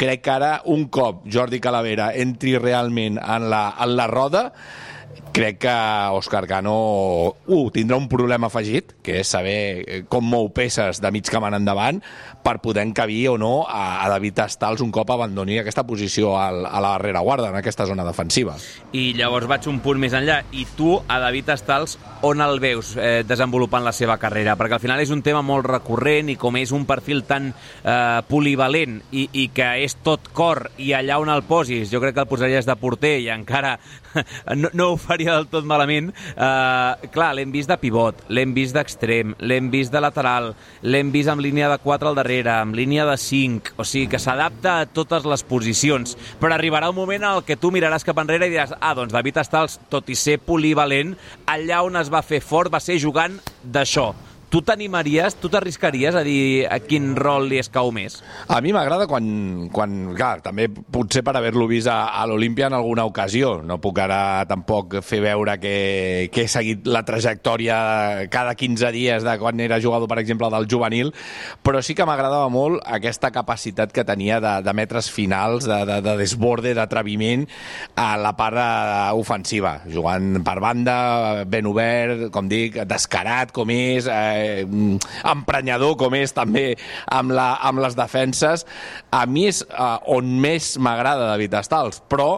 Crec 0.00 0.24
que 0.24 0.34
ara, 0.34 0.52
un 0.70 0.86
cop 0.92 1.26
Jordi 1.30 1.60
Calavera 1.60 2.10
entri 2.14 2.56
realment 2.58 3.18
en 3.20 3.50
la, 3.52 3.64
en 3.80 3.96
la 3.98 4.08
roda, 4.10 4.50
crec 5.32 5.60
que 5.62 5.74
Òscar 6.16 6.46
Cano 6.50 6.74
uh, 7.30 7.70
tindrà 7.74 7.98
un 8.00 8.08
problema 8.10 8.48
afegit, 8.50 8.94
que 9.04 9.20
és 9.22 9.30
saber 9.30 10.04
com 10.10 10.24
mou 10.26 10.50
peces 10.54 11.00
de 11.02 11.10
mig 11.14 11.28
camp 11.30 11.46
en 11.48 11.56
endavant 11.60 12.00
per 12.44 12.58
poder 12.64 12.84
encabir 12.86 13.28
o 13.30 13.36
no 13.38 13.52
a, 13.68 14.02
a 14.04 14.08
David 14.12 14.42
Estals 14.46 14.82
un 14.84 14.92
cop 14.94 15.10
abandoni 15.14 15.60
aquesta 15.60 15.86
posició 15.86 16.34
al, 16.40 16.64
a 16.66 16.82
la 16.82 16.96
rereguarda, 17.02 17.50
en 17.50 17.60
aquesta 17.60 17.86
zona 17.86 18.06
defensiva. 18.06 18.56
I 18.92 19.12
llavors 19.18 19.48
vaig 19.50 19.68
un 19.70 19.80
punt 19.84 20.00
més 20.02 20.16
enllà. 20.16 20.42
I 20.52 20.66
tu, 20.76 20.96
a 21.06 21.20
David 21.22 21.54
Estals, 21.54 21.98
on 22.22 22.40
el 22.44 22.60
veus 22.60 22.92
eh, 22.96 23.22
desenvolupant 23.26 23.84
la 23.84 23.92
seva 23.96 24.18
carrera? 24.20 24.56
Perquè 24.58 24.76
al 24.76 24.82
final 24.82 25.00
és 25.00 25.12
un 25.14 25.22
tema 25.24 25.42
molt 25.46 25.66
recurrent 25.68 26.30
i 26.32 26.36
com 26.40 26.58
és 26.60 26.72
un 26.76 26.84
perfil 26.88 27.24
tan 27.28 27.50
eh, 27.50 28.20
polivalent 28.28 28.98
i, 29.10 29.28
i 29.32 29.48
que 29.54 29.70
és 29.84 29.96
tot 30.04 30.30
cor 30.36 30.66
i 30.78 30.92
allà 30.96 31.20
on 31.22 31.32
el 31.32 31.44
posis, 31.48 31.90
jo 31.92 32.00
crec 32.02 32.18
que 32.18 32.24
el 32.26 32.30
posaries 32.30 32.68
de 32.68 32.76
porter 32.80 33.16
i 33.24 33.30
encara 33.32 33.76
no, 34.56 34.70
no 34.72 34.90
ho 34.92 34.96
faria 35.00 35.36
del 35.36 35.48
tot 35.50 35.66
malament. 35.68 36.10
Eh, 36.34 37.08
clar, 37.14 37.32
l'hem 37.38 37.52
vist 37.54 37.70
de 37.70 37.78
pivot, 37.80 38.24
l'hem 38.28 38.54
vist 38.56 38.76
d'extrem, 38.76 39.34
l'hem 39.40 39.70
vist 39.72 39.94
de 39.94 40.02
lateral, 40.02 40.52
l'hem 40.82 41.12
vist 41.14 41.30
amb 41.32 41.44
línia 41.44 41.70
de 41.72 41.78
4 41.82 42.10
al 42.10 42.18
darrere, 42.18 42.52
amb 42.58 42.76
línia 42.76 43.06
de 43.08 43.16
5, 43.20 43.76
o 43.80 43.86
sigui 43.86 44.10
que 44.12 44.22
s'adapta 44.22 44.80
a 44.80 44.88
totes 44.90 45.26
les 45.28 45.44
posicions, 45.46 46.16
però 46.40 46.54
arribarà 46.56 46.90
un 46.90 46.98
moment 46.98 47.22
en 47.22 47.30
el 47.38 47.44
que 47.46 47.58
tu 47.60 47.72
miraràs 47.72 48.04
cap 48.06 48.18
enrere 48.22 48.50
i 48.50 48.54
diràs, 48.54 48.74
ah, 48.78 48.94
doncs 48.98 49.14
David 49.14 49.40
Estals, 49.42 49.78
tot 49.92 50.10
i 50.10 50.18
ser 50.18 50.38
polivalent, 50.44 51.14
allà 51.50 51.82
on 51.86 51.96
es 52.00 52.09
va 52.12 52.22
fer 52.26 52.40
fort 52.44 52.72
va 52.72 52.80
ser 52.82 52.98
jugant 52.98 53.38
d'això, 53.62 54.10
tu 54.50 54.60
t'animaries, 54.66 55.36
tu 55.38 55.48
t'arriscaries 55.48 56.16
a 56.18 56.24
dir 56.26 56.66
a 56.66 56.80
quin 56.82 57.14
rol 57.14 57.46
li 57.48 57.60
escau 57.62 57.92
més? 57.94 58.18
A 58.50 58.58
mi 58.60 58.74
m'agrada 58.74 59.06
quan, 59.06 59.68
quan, 59.70 59.94
clar, 60.18 60.40
també 60.42 60.66
potser 60.68 61.22
per 61.26 61.36
haver-lo 61.38 61.68
vist 61.70 61.88
a, 61.90 62.10
a 62.18 62.26
l'Olímpia 62.26 62.66
en 62.66 62.74
alguna 62.74 63.06
ocasió. 63.06 63.60
No 63.62 63.78
puc 63.80 64.00
ara 64.02 64.42
tampoc 64.50 64.98
fer 65.06 65.20
veure 65.22 65.54
que, 65.62 65.74
que 66.34 66.44
he 66.44 66.50
seguit 66.50 66.88
la 66.90 67.04
trajectòria 67.06 68.26
cada 68.34 68.56
15 68.58 68.90
dies 68.96 69.26
de 69.26 69.36
quan 69.38 69.62
era 69.62 69.78
jugador, 69.80 70.10
per 70.10 70.18
exemple, 70.18 70.50
del 70.50 70.66
juvenil, 70.70 71.14
però 71.62 71.78
sí 71.86 71.94
que 71.94 72.08
m'agradava 72.08 72.50
molt 72.50 72.82
aquesta 72.90 73.30
capacitat 73.30 73.94
que 73.94 74.04
tenia 74.08 74.40
de, 74.42 74.56
de 74.66 74.74
metres 74.74 75.12
finals, 75.14 75.68
de, 75.70 75.78
de, 75.86 76.00
de 76.02 76.16
desborde, 76.18 76.74
d'atreviment 76.74 77.46
a 77.94 78.10
la 78.18 78.34
part 78.34 78.58
ofensiva, 79.14 79.78
jugant 79.86 80.40
per 80.42 80.58
banda, 80.58 80.98
ben 81.46 81.70
obert, 81.70 82.26
com 82.34 82.50
dic, 82.50 82.82
descarat 82.90 83.54
com 83.54 83.70
és, 83.70 84.10
eh, 84.10 84.39
emprenyador 85.32 85.96
com 86.00 86.16
és 86.18 86.34
també 86.36 86.66
amb, 87.06 87.34
la, 87.36 87.52
amb 87.66 87.82
les 87.84 87.96
defenses, 87.98 88.66
a 89.14 89.24
mi 89.26 89.48
és 89.50 89.62
uh, 89.68 89.98
on 90.16 90.34
més 90.40 90.74
m'agrada 90.82 91.30
David 91.32 91.58
Estals, 91.60 92.02
però 92.10 92.32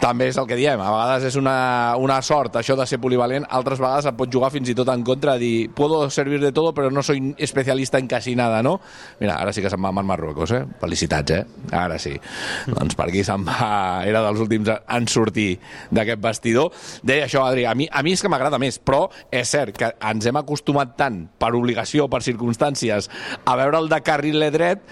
també 0.00 0.28
és 0.30 0.36
el 0.40 0.46
que 0.48 0.56
diem, 0.58 0.80
a 0.80 0.90
vegades 0.92 1.26
és 1.30 1.36
una, 1.40 1.96
una 2.00 2.18
sort 2.24 2.58
això 2.60 2.76
de 2.78 2.86
ser 2.88 2.98
polivalent, 3.02 3.46
altres 3.58 3.80
vegades 3.82 4.08
et 4.08 4.16
pot 4.18 4.30
jugar 4.32 4.50
fins 4.54 4.70
i 4.70 4.74
tot 4.76 4.90
en 4.92 5.04
contra, 5.06 5.36
dir, 5.40 5.70
puedo 5.74 6.04
servir 6.10 6.40
de 6.42 6.52
todo 6.56 6.72
però 6.76 6.90
no 6.92 7.02
soy 7.06 7.34
especialista 7.38 7.98
en 7.98 8.08
casi 8.10 8.36
nada, 8.36 8.62
no? 8.62 8.78
Mira, 9.20 9.38
ara 9.40 9.54
sí 9.56 9.64
que 9.64 9.72
se'n 9.72 9.82
va 9.82 9.92
el 9.94 10.08
Marruecos, 10.08 10.52
eh? 10.52 10.62
Felicitats, 10.80 11.36
eh? 11.36 11.42
Ara 11.72 11.98
sí. 12.02 12.14
doncs 12.76 12.96
per 12.98 13.08
aquí 13.08 13.24
se'n 13.26 13.46
va, 13.46 14.02
era 14.06 14.22
dels 14.26 14.42
últims 14.44 14.70
en 14.72 15.08
sortir 15.10 15.48
d'aquest 15.90 16.22
vestidor. 16.22 16.72
Deia 17.06 17.26
això, 17.26 17.46
Adri, 17.46 17.66
a 17.66 17.74
mi, 17.74 17.88
a 17.90 18.02
mi 18.06 18.16
és 18.16 18.22
que 18.22 18.32
m'agrada 18.32 18.60
més, 18.62 18.78
però 18.78 19.06
és 19.30 19.48
cert 19.48 19.76
que 19.78 19.92
ens 20.10 20.26
hem 20.26 20.40
acostumat 20.40 20.96
tant 20.98 21.22
per 21.40 21.54
obligació, 21.56 22.10
per 22.12 22.22
circumstàncies, 22.26 23.10
a 23.44 23.56
veure 23.58 23.80
el 23.80 23.90
de 23.92 24.02
carril 24.04 24.44
dret 24.52 24.84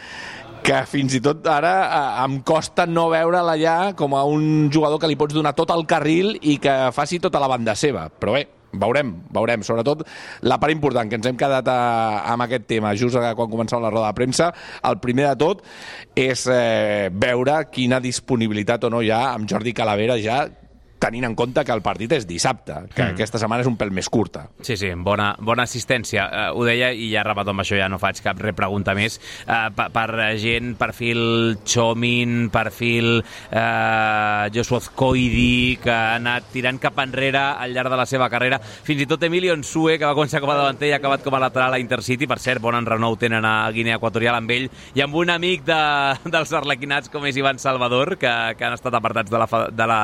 que 0.64 0.80
fins 0.88 1.12
i 1.12 1.20
tot 1.20 1.44
ara 1.50 1.72
eh, 1.84 2.24
em 2.24 2.38
costa 2.46 2.86
no 2.88 3.10
veure'l 3.12 3.52
allà 3.52 3.76
com 3.98 4.16
a 4.16 4.24
un 4.24 4.70
jugador 4.72 5.00
que 5.00 5.10
li 5.10 5.18
pots 5.20 5.36
donar 5.36 5.52
tot 5.56 5.74
el 5.74 5.84
carril 5.84 6.38
i 6.40 6.56
que 6.62 6.74
faci 6.96 7.20
tota 7.20 7.42
la 7.42 7.50
banda 7.52 7.74
seva. 7.76 8.06
Però 8.08 8.32
bé, 8.32 8.46
veurem, 8.72 9.12
veurem. 9.34 9.64
Sobretot 9.66 10.06
la 10.48 10.58
part 10.62 10.72
important, 10.72 11.10
que 11.10 11.20
ens 11.20 11.28
hem 11.28 11.38
quedat 11.40 11.68
a, 11.68 11.78
amb 12.32 12.46
aquest 12.46 12.64
tema 12.70 12.94
just 12.96 13.18
quan 13.20 13.52
començava 13.52 13.84
la 13.84 13.92
roda 13.92 14.08
de 14.08 14.16
premsa, 14.16 14.50
el 14.88 14.98
primer 15.04 15.28
de 15.30 15.36
tot 15.44 15.64
és 16.16 16.46
eh, 16.48 17.10
veure 17.12 17.60
quina 17.74 18.00
disponibilitat 18.00 18.88
o 18.88 18.94
no 18.94 19.04
hi 19.04 19.12
ha 19.12 19.24
amb 19.34 19.50
Jordi 19.50 19.76
Calavera 19.76 20.16
ja 20.22 20.46
tenint 20.98 21.26
en 21.26 21.34
compte 21.36 21.64
que 21.64 21.74
el 21.74 21.82
partit 21.84 22.12
és 22.16 22.26
dissabte, 22.28 22.76
que 22.94 23.02
mm. 23.02 23.14
aquesta 23.14 23.40
setmana 23.40 23.64
és 23.64 23.68
un 23.68 23.76
pèl 23.80 23.92
més 23.94 24.08
curta. 24.12 24.46
Sí, 24.64 24.76
sí, 24.80 24.90
bona, 24.96 25.32
bona 25.44 25.66
assistència. 25.68 26.24
Uh, 26.24 26.44
ho 26.56 26.64
deia 26.66 26.90
i 26.94 27.10
ja 27.12 27.24
repeto 27.26 27.52
amb 27.52 27.64
això, 27.64 27.76
ja 27.78 27.88
no 27.92 28.00
faig 28.00 28.22
cap 28.24 28.40
repregunta 28.40 28.94
més. 28.96 29.18
Uh, 29.44 29.68
per, 29.76 29.88
per 29.94 30.06
gent, 30.40 30.74
perfil 30.80 31.58
Chomin, 31.68 32.48
perfil 32.54 33.18
uh, 33.20 34.48
Joshua 34.54 34.80
Coidi, 34.94 35.76
que 35.82 35.92
ha 35.92 36.16
anat 36.16 36.48
tirant 36.54 36.80
cap 36.82 36.98
enrere 37.04 37.42
al 37.52 37.74
llarg 37.76 37.92
de 37.92 38.00
la 38.00 38.08
seva 38.08 38.30
carrera. 38.32 38.60
Fins 38.60 39.04
i 39.04 39.08
tot 39.10 39.22
Emilio 39.26 39.56
Nsue, 39.56 39.98
que 39.98 40.08
va 40.08 40.16
començar 40.16 40.40
com 40.44 40.54
a 40.54 40.58
davanter 40.58 40.88
i 40.88 40.94
ha 40.96 41.00
acabat 41.02 41.24
com 41.26 41.36
a 41.36 41.42
lateral 41.42 41.76
a 41.76 41.82
Intercity. 41.82 42.28
Per 42.30 42.40
cert, 42.42 42.62
bon 42.64 42.78
enrenou 42.78 43.18
tenen 43.20 43.44
a 43.44 43.56
Guinea 43.74 43.98
Equatorial 44.00 44.38
amb 44.40 44.56
ell 44.56 44.70
i 44.94 45.04
amb 45.04 45.20
un 45.20 45.34
amic 45.34 45.66
de, 45.68 45.82
dels 46.32 46.56
arlequinats 46.56 47.12
com 47.12 47.26
és 47.28 47.36
Ivan 47.40 47.60
Salvador, 47.60 48.16
que, 48.20 48.32
que 48.58 48.66
han 48.66 48.76
estat 48.76 48.94
apartats 48.96 49.32
de 49.32 49.40
la, 49.40 49.48
de 49.68 49.90
la 49.90 50.00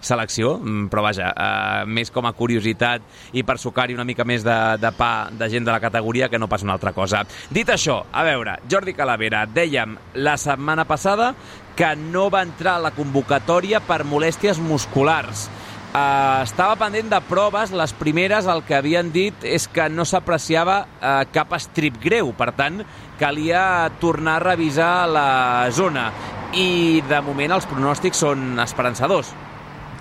selecció 0.00 0.39
selecció, 0.40 0.58
mm, 0.58 0.88
però 0.88 1.02
vaja, 1.02 1.32
eh, 1.36 1.84
més 1.86 2.10
com 2.10 2.26
a 2.26 2.32
curiositat 2.32 3.02
i 3.32 3.42
per 3.42 3.58
sucar-hi 3.58 3.94
una 3.94 4.04
mica 4.04 4.24
més 4.24 4.42
de, 4.42 4.76
de 4.78 4.92
pa 4.92 5.28
de 5.30 5.48
gent 5.48 5.64
de 5.64 5.72
la 5.72 5.80
categoria 5.80 6.28
que 6.28 6.38
no 6.38 6.48
passa 6.48 6.64
una 6.64 6.74
altra 6.74 6.92
cosa. 6.92 7.24
Dit 7.50 7.68
això, 7.68 8.04
a 8.12 8.24
veure, 8.24 8.58
Jordi 8.68 8.94
Calavera, 8.94 9.46
dèiem 9.46 9.96
la 10.14 10.36
setmana 10.36 10.84
passada 10.84 11.34
que 11.76 11.94
no 11.96 12.30
va 12.30 12.42
entrar 12.42 12.76
a 12.76 12.86
la 12.88 12.90
convocatòria 12.90 13.80
per 13.80 14.04
molèsties 14.04 14.58
musculars. 14.58 15.48
Uh, 15.90 16.44
estava 16.44 16.76
pendent 16.78 17.08
de 17.10 17.18
proves, 17.26 17.72
les 17.72 17.92
primeres 17.92 18.46
el 18.46 18.62
que 18.62 18.76
havien 18.76 19.10
dit 19.10 19.34
és 19.42 19.66
que 19.66 19.88
no 19.90 20.04
s'apreciava 20.06 20.84
uh, 20.86 21.24
cap 21.32 21.52
estrip 21.56 21.98
greu, 21.98 22.30
per 22.32 22.52
tant 22.54 22.84
calia 23.18 23.90
tornar 23.98 24.36
a 24.38 24.44
revisar 24.52 25.08
la 25.10 25.66
zona 25.74 26.12
i 26.54 27.02
de 27.08 27.20
moment 27.26 27.58
els 27.58 27.66
pronòstics 27.66 28.22
són 28.22 28.58
esperançadors. 28.62 29.34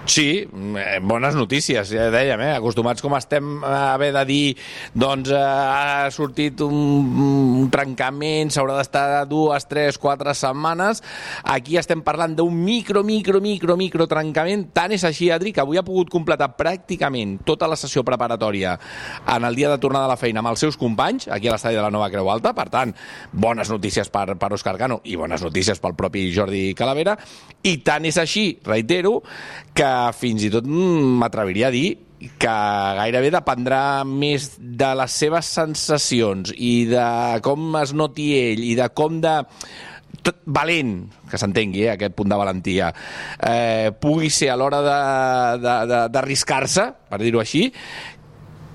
Sí, 0.10 0.42
eh, 0.42 1.00
bones 1.06 1.36
notícies, 1.38 1.92
ja 1.94 2.08
dèiem, 2.10 2.42
eh? 2.42 2.54
acostumats 2.58 3.04
com 3.06 3.14
estem 3.14 3.60
a 3.62 3.92
haver 3.94 4.08
de 4.16 4.24
dir 4.26 4.46
doncs 4.98 5.30
eh, 5.30 5.38
ha 5.38 6.08
sortit 6.10 6.64
un, 6.66 6.74
un 7.62 7.68
trencament, 7.70 8.50
s'haurà 8.50 8.80
d'estar 8.80 9.28
dues, 9.30 9.68
tres, 9.70 10.00
quatre 10.02 10.34
setmanes, 10.34 11.04
aquí 11.54 11.78
estem 11.78 12.02
parlant 12.02 12.34
d'un 12.40 12.58
micro, 12.58 13.04
micro, 13.06 13.38
micro, 13.38 13.76
micro 13.78 14.08
trencament, 14.10 14.64
tant 14.74 14.96
és 14.98 15.06
així, 15.06 15.28
Adri, 15.30 15.54
que 15.54 15.62
avui 15.62 15.78
ha 15.78 15.86
pogut 15.86 16.10
completar 16.10 16.56
pràcticament 16.58 17.38
tota 17.46 17.70
la 17.70 17.78
sessió 17.78 18.02
preparatòria 18.02 18.74
en 19.36 19.46
el 19.46 19.62
dia 19.62 19.70
de 19.70 19.78
tornada 19.78 20.10
a 20.10 20.14
la 20.16 20.18
feina 20.18 20.42
amb 20.42 20.56
els 20.56 20.66
seus 20.66 20.80
companys, 20.82 21.30
aquí 21.30 21.52
a 21.52 21.54
l'estadi 21.54 21.78
de 21.78 21.86
la 21.86 21.94
Nova 21.94 22.10
Creu 22.10 22.34
Alta, 22.34 22.56
per 22.58 22.66
tant, 22.74 22.96
bones 23.30 23.70
notícies 23.70 24.10
per, 24.10 24.26
per 24.42 24.52
Òscar 24.58 24.74
Cano 24.82 25.04
i 25.06 25.22
bones 25.22 25.46
notícies 25.46 25.78
pel 25.86 25.94
propi 25.94 26.32
Jordi 26.34 26.74
Calavera, 26.74 27.14
i 27.62 27.78
tant 27.86 28.10
és 28.10 28.18
així, 28.18 28.50
reitero, 28.66 29.20
que 29.78 29.99
fins 30.18 30.46
i 30.46 30.52
tot 30.54 30.68
mm, 30.68 31.18
m'atreviria 31.22 31.70
a 31.70 31.74
dir 31.74 31.88
que 32.20 32.56
gairebé 33.00 33.30
dependrà 33.32 34.04
més 34.04 34.52
de 34.60 34.90
les 35.00 35.20
seves 35.22 35.52
sensacions 35.56 36.52
i 36.56 36.74
de 36.90 37.06
com 37.46 37.78
es 37.80 37.94
noti 37.96 38.34
ell 38.36 38.66
i 38.68 38.74
de 38.80 38.90
com 38.92 39.22
de 39.24 39.38
valent, 40.46 40.94
que 41.30 41.38
s'entengui, 41.40 41.86
eh, 41.86 41.94
aquest 41.94 42.16
punt 42.18 42.30
de 42.30 42.38
valentia, 42.38 42.94
eh, 43.40 43.92
pugui 44.00 44.30
ser 44.30 44.50
a 44.52 44.58
l'hora 44.60 44.82
d'arriscar-se, 46.12 46.86
per 47.10 47.20
dir-ho 47.22 47.40
així, 47.40 47.72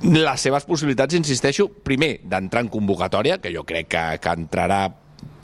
les 0.04 0.40
seves 0.40 0.64
possibilitats, 0.64 1.14
insisteixo, 1.14 1.68
primer, 1.68 2.20
d'entrar 2.24 2.64
en 2.64 2.68
convocatòria, 2.68 3.38
que 3.38 3.52
jo 3.52 3.64
crec 3.64 3.88
que, 3.88 4.04
que 4.20 4.34
entrarà 4.36 4.88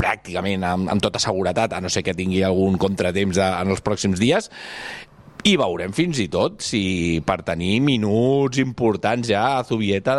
pràcticament 0.00 0.64
amb, 0.64 0.88
amb 0.92 1.02
tota 1.02 1.20
seguretat, 1.20 1.72
a 1.72 1.80
no 1.80 1.88
ser 1.92 2.02
que 2.02 2.16
tingui 2.16 2.42
algun 2.42 2.78
contratemps 2.80 3.36
de, 3.36 3.44
en 3.44 3.72
els 3.74 3.82
pròxims 3.84 4.20
dies, 4.20 4.50
i 5.48 5.54
veurem 5.56 5.92
fins 5.96 6.18
i 6.20 6.26
tot 6.28 6.60
si 6.64 7.20
per 7.24 7.38
tenir 7.46 7.78
minuts 7.80 8.60
importants 8.60 9.30
ja 9.30 9.56
a 9.56 9.62
Zubieta 9.64 10.12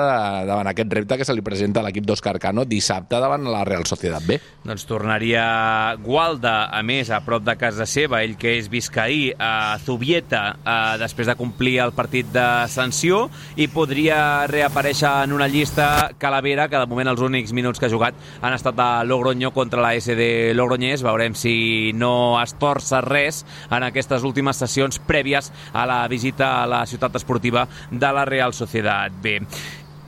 davant 0.47 0.69
aquest 0.71 0.93
repte 0.97 1.17
que 1.19 1.27
se 1.27 1.35
li 1.35 1.43
presenta 1.45 1.81
a 1.81 1.85
l'equip 1.85 2.07
d'Òscar 2.07 2.39
Cano 2.41 2.63
dissabte 2.65 3.19
davant 3.21 3.45
la 3.45 3.61
Real 3.67 3.85
Societat 3.85 4.25
B. 4.25 4.39
Doncs 4.65 4.85
tornaria 4.89 5.43
Gualda, 6.01 6.71
a 6.73 6.81
més, 6.85 7.11
a 7.13 7.21
prop 7.25 7.43
de 7.45 7.55
casa 7.59 7.85
seva, 7.89 8.23
ell 8.25 8.33
que 8.39 8.55
és 8.57 8.69
viscaí, 8.71 9.29
a 9.37 9.77
Zubieta, 9.83 10.41
a, 10.63 10.77
després 11.01 11.29
de 11.29 11.37
complir 11.37 11.77
el 11.83 11.93
partit 11.97 12.29
de 12.33 12.47
sanció, 12.71 13.27
i 13.61 13.67
podria 13.69 14.47
reaparèixer 14.49 15.11
en 15.27 15.35
una 15.37 15.49
llista 15.51 16.11
Calavera, 16.21 16.67
que 16.69 16.81
de 16.81 16.89
moment 16.89 17.13
els 17.13 17.21
únics 17.21 17.53
minuts 17.53 17.81
que 17.81 17.89
ha 17.89 17.93
jugat 17.93 18.17
han 18.41 18.57
estat 18.57 18.79
a 18.81 18.89
Logroño 19.05 19.53
contra 19.53 19.83
la 19.83 19.93
SD 19.99 20.53
Logroñés. 20.57 21.05
Veurem 21.05 21.37
si 21.37 21.91
no 21.93 22.39
es 22.41 22.55
torça 22.61 23.01
res 23.05 23.43
en 23.69 23.85
aquestes 23.85 24.25
últimes 24.25 24.61
sessions 24.61 25.01
prèvies 25.11 25.51
a 25.75 25.85
la 25.89 26.01
visita 26.07 26.55
a 26.61 26.65
la 26.69 26.85
ciutat 26.87 27.19
esportiva 27.19 27.67
de 27.91 28.15
la 28.15 28.25
Real 28.25 28.55
Societat 28.55 29.19
B 29.21 29.37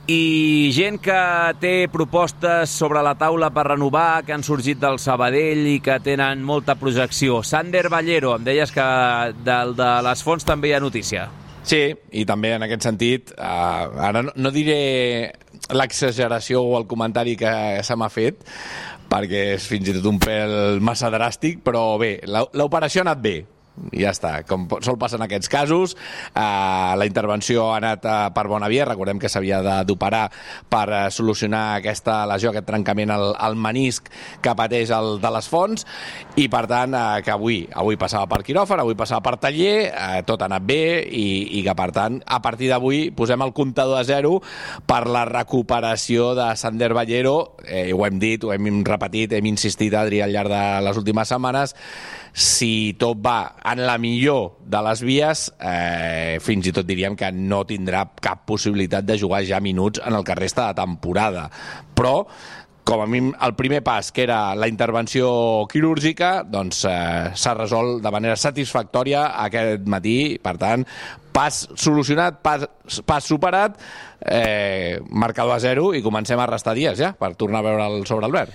i 0.06 0.70
gent 0.76 0.98
que 1.00 1.20
té 1.60 1.88
propostes 1.92 2.72
sobre 2.76 3.00
la 3.04 3.14
taula 3.16 3.48
per 3.54 3.64
renovar, 3.70 4.24
que 4.24 4.34
han 4.34 4.44
sorgit 4.44 4.80
del 4.80 4.98
Sabadell 5.00 5.64
i 5.70 5.78
que 5.80 5.96
tenen 6.04 6.42
molta 6.44 6.74
projecció. 6.76 7.40
Sander 7.42 7.88
Ballero, 7.88 8.34
em 8.36 8.44
deies 8.44 8.72
que 8.72 8.84
del 9.46 9.72
de 9.78 9.90
les 10.04 10.24
fonts 10.26 10.44
també 10.44 10.68
hi 10.68 10.76
ha 10.76 10.82
notícia. 10.84 11.28
Sí, 11.64 11.94
i 12.12 12.26
també 12.28 12.52
en 12.52 12.66
aquest 12.66 12.84
sentit, 12.84 13.32
uh, 13.38 13.88
ara 14.10 14.20
no, 14.26 14.34
no 14.36 14.52
diré 14.52 15.32
l'exageració 15.72 16.60
o 16.60 16.76
el 16.76 16.84
comentari 16.86 17.38
que 17.40 17.54
se 17.80 17.96
m'ha 17.96 18.10
fet, 18.12 18.44
perquè 19.08 19.54
és 19.54 19.64
fins 19.70 19.88
i 19.88 19.96
tot 19.96 20.10
un 20.10 20.20
pèl 20.20 20.82
massa 20.84 21.08
dràstic, 21.12 21.62
però 21.64 21.94
bé, 22.00 22.18
l'operació 22.28 23.00
ha 23.00 23.08
anat 23.08 23.24
bé, 23.24 23.38
ja 23.92 24.12
està, 24.14 24.34
com 24.48 24.66
sol 24.84 24.98
passar 25.00 25.18
en 25.18 25.26
aquests 25.26 25.50
casos. 25.50 25.94
Eh, 26.30 26.40
la 26.98 27.06
intervenció 27.08 27.68
ha 27.72 27.78
anat 27.80 28.06
eh, 28.06 28.16
per 28.34 28.46
bona 28.50 28.68
via, 28.70 28.86
recordem 28.88 29.18
que 29.22 29.30
s'havia 29.30 29.60
d'operar 29.86 30.24
per 30.70 30.84
eh, 30.88 31.02
solucionar 31.14 31.80
aquesta 31.80 32.22
lesió, 32.30 32.52
aquest 32.52 32.68
trencament 32.68 33.14
al, 33.14 33.32
al 33.34 33.58
menisc 33.58 34.10
que 34.42 34.54
pateix 34.56 34.92
el 34.94 35.18
de 35.22 35.32
les 35.34 35.48
fonts. 35.50 35.86
I 36.40 36.48
per 36.52 36.64
tant 36.70 36.94
eh, 36.94 37.22
que 37.26 37.34
avui 37.34 37.64
avui 37.74 37.98
passava 38.00 38.28
per 38.30 38.42
quiròfan, 38.46 38.82
avui 38.82 38.98
passava 38.98 39.22
per 39.24 39.36
taller 39.42 39.76
eh, 39.90 40.22
tot 40.26 40.42
ha 40.42 40.50
anat 40.50 40.66
bé 40.66 41.02
i, 41.04 41.58
i 41.58 41.64
que 41.66 41.74
per 41.76 41.90
tant 41.94 42.20
a 42.24 42.40
partir 42.44 42.70
d'avui 42.70 43.08
posem 43.16 43.42
el 43.44 43.54
comptador 43.56 43.98
a 43.98 44.06
zero 44.06 44.38
per 44.86 45.04
la 45.10 45.24
recuperació 45.28 46.32
de 46.38 46.52
Sander 46.58 46.92
Ballero 46.94 47.53
eh, 47.66 47.92
ho 47.92 48.04
hem 48.06 48.18
dit, 48.22 48.44
ho 48.44 48.52
hem 48.54 48.82
repetit, 48.86 49.32
hem 49.32 49.46
insistit, 49.50 49.94
Adri, 49.94 50.20
al 50.24 50.32
llarg 50.34 50.52
de 50.52 50.64
les 50.86 51.00
últimes 51.00 51.28
setmanes, 51.28 51.74
si 52.34 52.94
tot 52.98 53.20
va 53.22 53.54
en 53.70 53.84
la 53.86 53.96
millor 54.02 54.58
de 54.66 54.82
les 54.88 55.04
vies, 55.06 55.46
eh, 55.60 56.40
fins 56.42 56.66
i 56.66 56.74
tot 56.74 56.86
diríem 56.88 57.16
que 57.16 57.30
no 57.32 57.62
tindrà 57.68 58.04
cap 58.20 58.44
possibilitat 58.48 59.06
de 59.06 59.18
jugar 59.20 59.44
ja 59.46 59.62
minuts 59.62 60.02
en 60.04 60.18
el 60.18 60.26
que 60.26 60.36
resta 60.38 60.68
de 60.68 60.82
temporada. 60.82 61.48
Però 61.94 62.16
com 62.84 63.00
a 63.00 63.06
mínim 63.08 63.32
el 63.40 63.54
primer 63.56 63.80
pas, 63.82 64.10
que 64.12 64.22
era 64.26 64.54
la 64.54 64.68
intervenció 64.68 65.28
quirúrgica, 65.72 66.42
doncs 66.44 66.84
eh, 66.84 67.30
s'ha 67.32 67.54
resolt 67.56 68.02
de 68.04 68.12
manera 68.12 68.36
satisfactòria 68.36 69.30
aquest 69.46 69.88
matí. 69.88 70.36
Per 70.44 70.54
tant, 70.60 70.84
pas 71.34 71.64
solucionat, 71.74 72.38
pas, 72.46 72.68
pas 73.04 73.26
superat, 73.26 73.74
eh, 74.22 75.00
marcador 75.10 75.56
a 75.56 75.58
zero 75.58 75.90
i 75.94 76.02
comencem 76.02 76.38
a 76.38 76.46
restar 76.46 76.76
dies 76.78 77.00
ja 77.00 77.10
per 77.18 77.34
tornar 77.34 77.64
a 77.64 77.66
veure 77.66 77.88
el 77.90 78.06
sobre 78.06 78.30
Albert. 78.30 78.54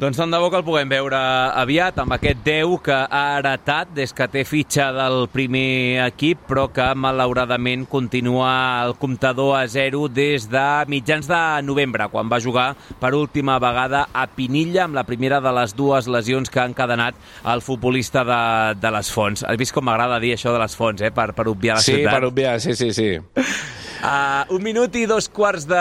Doncs 0.00 0.16
tant 0.16 0.32
de 0.32 0.38
bo 0.40 0.46
que 0.48 0.56
el 0.56 0.64
puguem 0.64 0.88
veure 0.88 1.18
aviat 1.60 1.98
amb 2.00 2.14
aquest 2.14 2.38
10 2.46 2.78
que 2.86 2.94
ha 2.96 3.24
heretat 3.36 3.90
des 3.92 4.14
que 4.16 4.24
té 4.32 4.46
fitxa 4.48 4.86
del 4.96 5.26
primer 5.28 6.06
equip, 6.06 6.46
però 6.48 6.62
que 6.72 6.86
malauradament 6.96 7.82
continua 7.84 8.54
el 8.86 8.94
comptador 8.96 9.58
a 9.58 9.66
0 9.68 10.06
des 10.08 10.46
de 10.48 10.62
mitjans 10.88 11.28
de 11.28 11.40
novembre, 11.68 12.06
quan 12.08 12.32
va 12.32 12.40
jugar 12.40 12.70
per 13.02 13.12
última 13.18 13.58
vegada 13.60 14.06
a 14.14 14.24
Pinilla 14.32 14.86
amb 14.86 14.96
la 14.96 15.04
primera 15.04 15.42
de 15.44 15.52
les 15.58 15.76
dues 15.76 16.08
lesions 16.08 16.48
que 16.48 16.64
han 16.64 16.72
cadenat 16.72 17.20
el 17.52 17.60
futbolista 17.60 18.24
de, 18.24 18.40
de 18.80 18.94
les 18.96 19.12
Fonts. 19.12 19.44
Has 19.44 19.60
vist 19.60 19.76
com 19.76 19.84
m'agrada 19.84 20.16
dir 20.24 20.32
això 20.38 20.56
de 20.56 20.64
les 20.64 20.80
Fonts, 20.80 21.04
eh? 21.04 21.12
per, 21.12 21.34
per 21.36 21.44
obviar 21.52 21.76
la 21.76 21.84
sí, 21.84 21.98
ciutat? 21.98 22.08
Sí, 22.08 22.16
per 22.16 22.32
obviar, 22.32 22.56
sí, 22.64 22.72
sí, 22.72 22.90
sí. 22.96 23.12
Uh, 24.00 24.48
un 24.56 24.62
minut 24.64 24.94
i 24.96 25.02
dos 25.04 25.26
quarts 25.28 25.66
de 25.68 25.80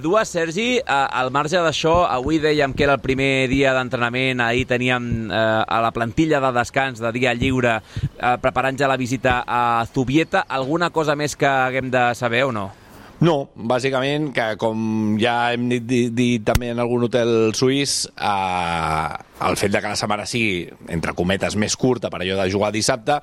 dues, 0.00 0.30
Sergi. 0.32 0.78
Uh, 0.80 1.04
al 1.20 1.28
marge 1.28 1.60
d'això, 1.60 2.06
avui 2.08 2.38
dèiem 2.40 2.72
que 2.72 2.86
era 2.86 2.94
el 2.96 3.02
primer 3.04 3.44
dia 3.52 3.74
d'entrenament, 3.76 4.40
ahir 4.40 4.64
teníem 4.70 5.28
uh, 5.28 5.66
a 5.68 5.82
la 5.84 5.92
plantilla 5.92 6.40
de 6.40 6.54
descans 6.56 7.02
de 7.04 7.12
dia 7.12 7.36
lliure 7.36 7.76
uh, 7.76 8.34
preparant 8.40 8.80
ja 8.80 8.88
la 8.88 8.96
visita 8.96 9.42
a 9.44 9.84
Zubieta. 9.84 10.46
Alguna 10.48 10.88
cosa 10.88 11.12
més 11.12 11.36
que 11.36 11.44
haguem 11.44 11.92
de 11.92 12.08
saber 12.16 12.46
o 12.48 12.54
no? 12.56 12.70
No, 13.18 13.48
bàsicament, 13.58 14.28
que 14.30 14.44
com 14.60 15.16
ja 15.18 15.50
hem 15.50 15.64
dit, 15.72 15.82
dit, 15.90 16.12
dit 16.14 16.42
també 16.46 16.68
en 16.70 16.78
algun 16.78 17.08
hotel 17.08 17.50
suís, 17.58 18.04
eh, 18.14 19.08
el 19.48 19.58
fet 19.58 19.72
de 19.74 19.80
que 19.82 19.90
la 19.90 19.98
setmana 19.98 20.26
sigui, 20.28 20.68
entre 20.94 21.16
cometes, 21.18 21.56
més 21.58 21.74
curta 21.74 22.12
per 22.14 22.20
allò 22.22 22.36
de 22.38 22.46
jugar 22.52 22.70
dissabte, 22.74 23.16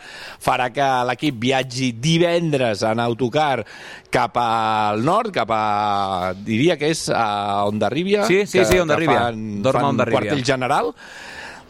farà 0.44 0.68
que 0.76 0.90
l'equip 1.08 1.40
viatgi 1.40 1.94
divendres 2.04 2.84
en 2.84 3.00
autocar 3.00 3.64
cap 4.12 4.36
al 4.42 5.00
nord, 5.08 5.32
cap 5.36 5.56
a... 5.56 6.34
diria 6.44 6.76
que 6.82 6.92
és 6.92 7.08
a 7.08 7.64
Ondarribia. 7.70 8.28
Sí, 8.28 8.44
sí, 8.44 8.60
que, 8.60 8.68
sí, 8.68 8.84
Ondarribia. 8.84 9.30
Fan, 9.30 9.48
Dorm 9.64 9.80
a 9.80 9.86
fan 9.86 9.92
Ondarribia. 9.94 10.20
quartell 10.28 10.46
general. 10.52 10.92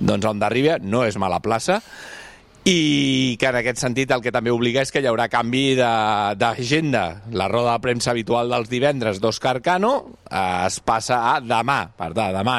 Doncs 0.02 0.26
Ondarribia 0.34 0.80
no 0.82 1.06
és 1.06 1.22
mala 1.22 1.38
plaça 1.46 1.78
i 2.66 3.38
que 3.38 3.46
en 3.52 3.60
aquest 3.60 3.78
sentit 3.78 4.10
el 4.10 4.24
que 4.26 4.32
també 4.34 4.50
obliga 4.50 4.82
és 4.82 4.90
que 4.90 5.04
hi 5.04 5.06
haurà 5.06 5.28
canvi 5.30 5.76
d'agenda. 5.78 7.04
La 7.38 7.46
roda 7.52 7.76
de 7.76 7.84
premsa 7.84 8.10
habitual 8.16 8.50
dels 8.50 8.72
divendres 8.72 9.22
d'Òscar 9.22 9.60
Cano 9.62 9.92
eh, 10.26 10.66
es 10.66 10.80
passa 10.82 11.22
a 11.36 11.36
demà, 11.46 11.84
per 11.94 12.10
tant, 12.18 12.34
demà 12.34 12.58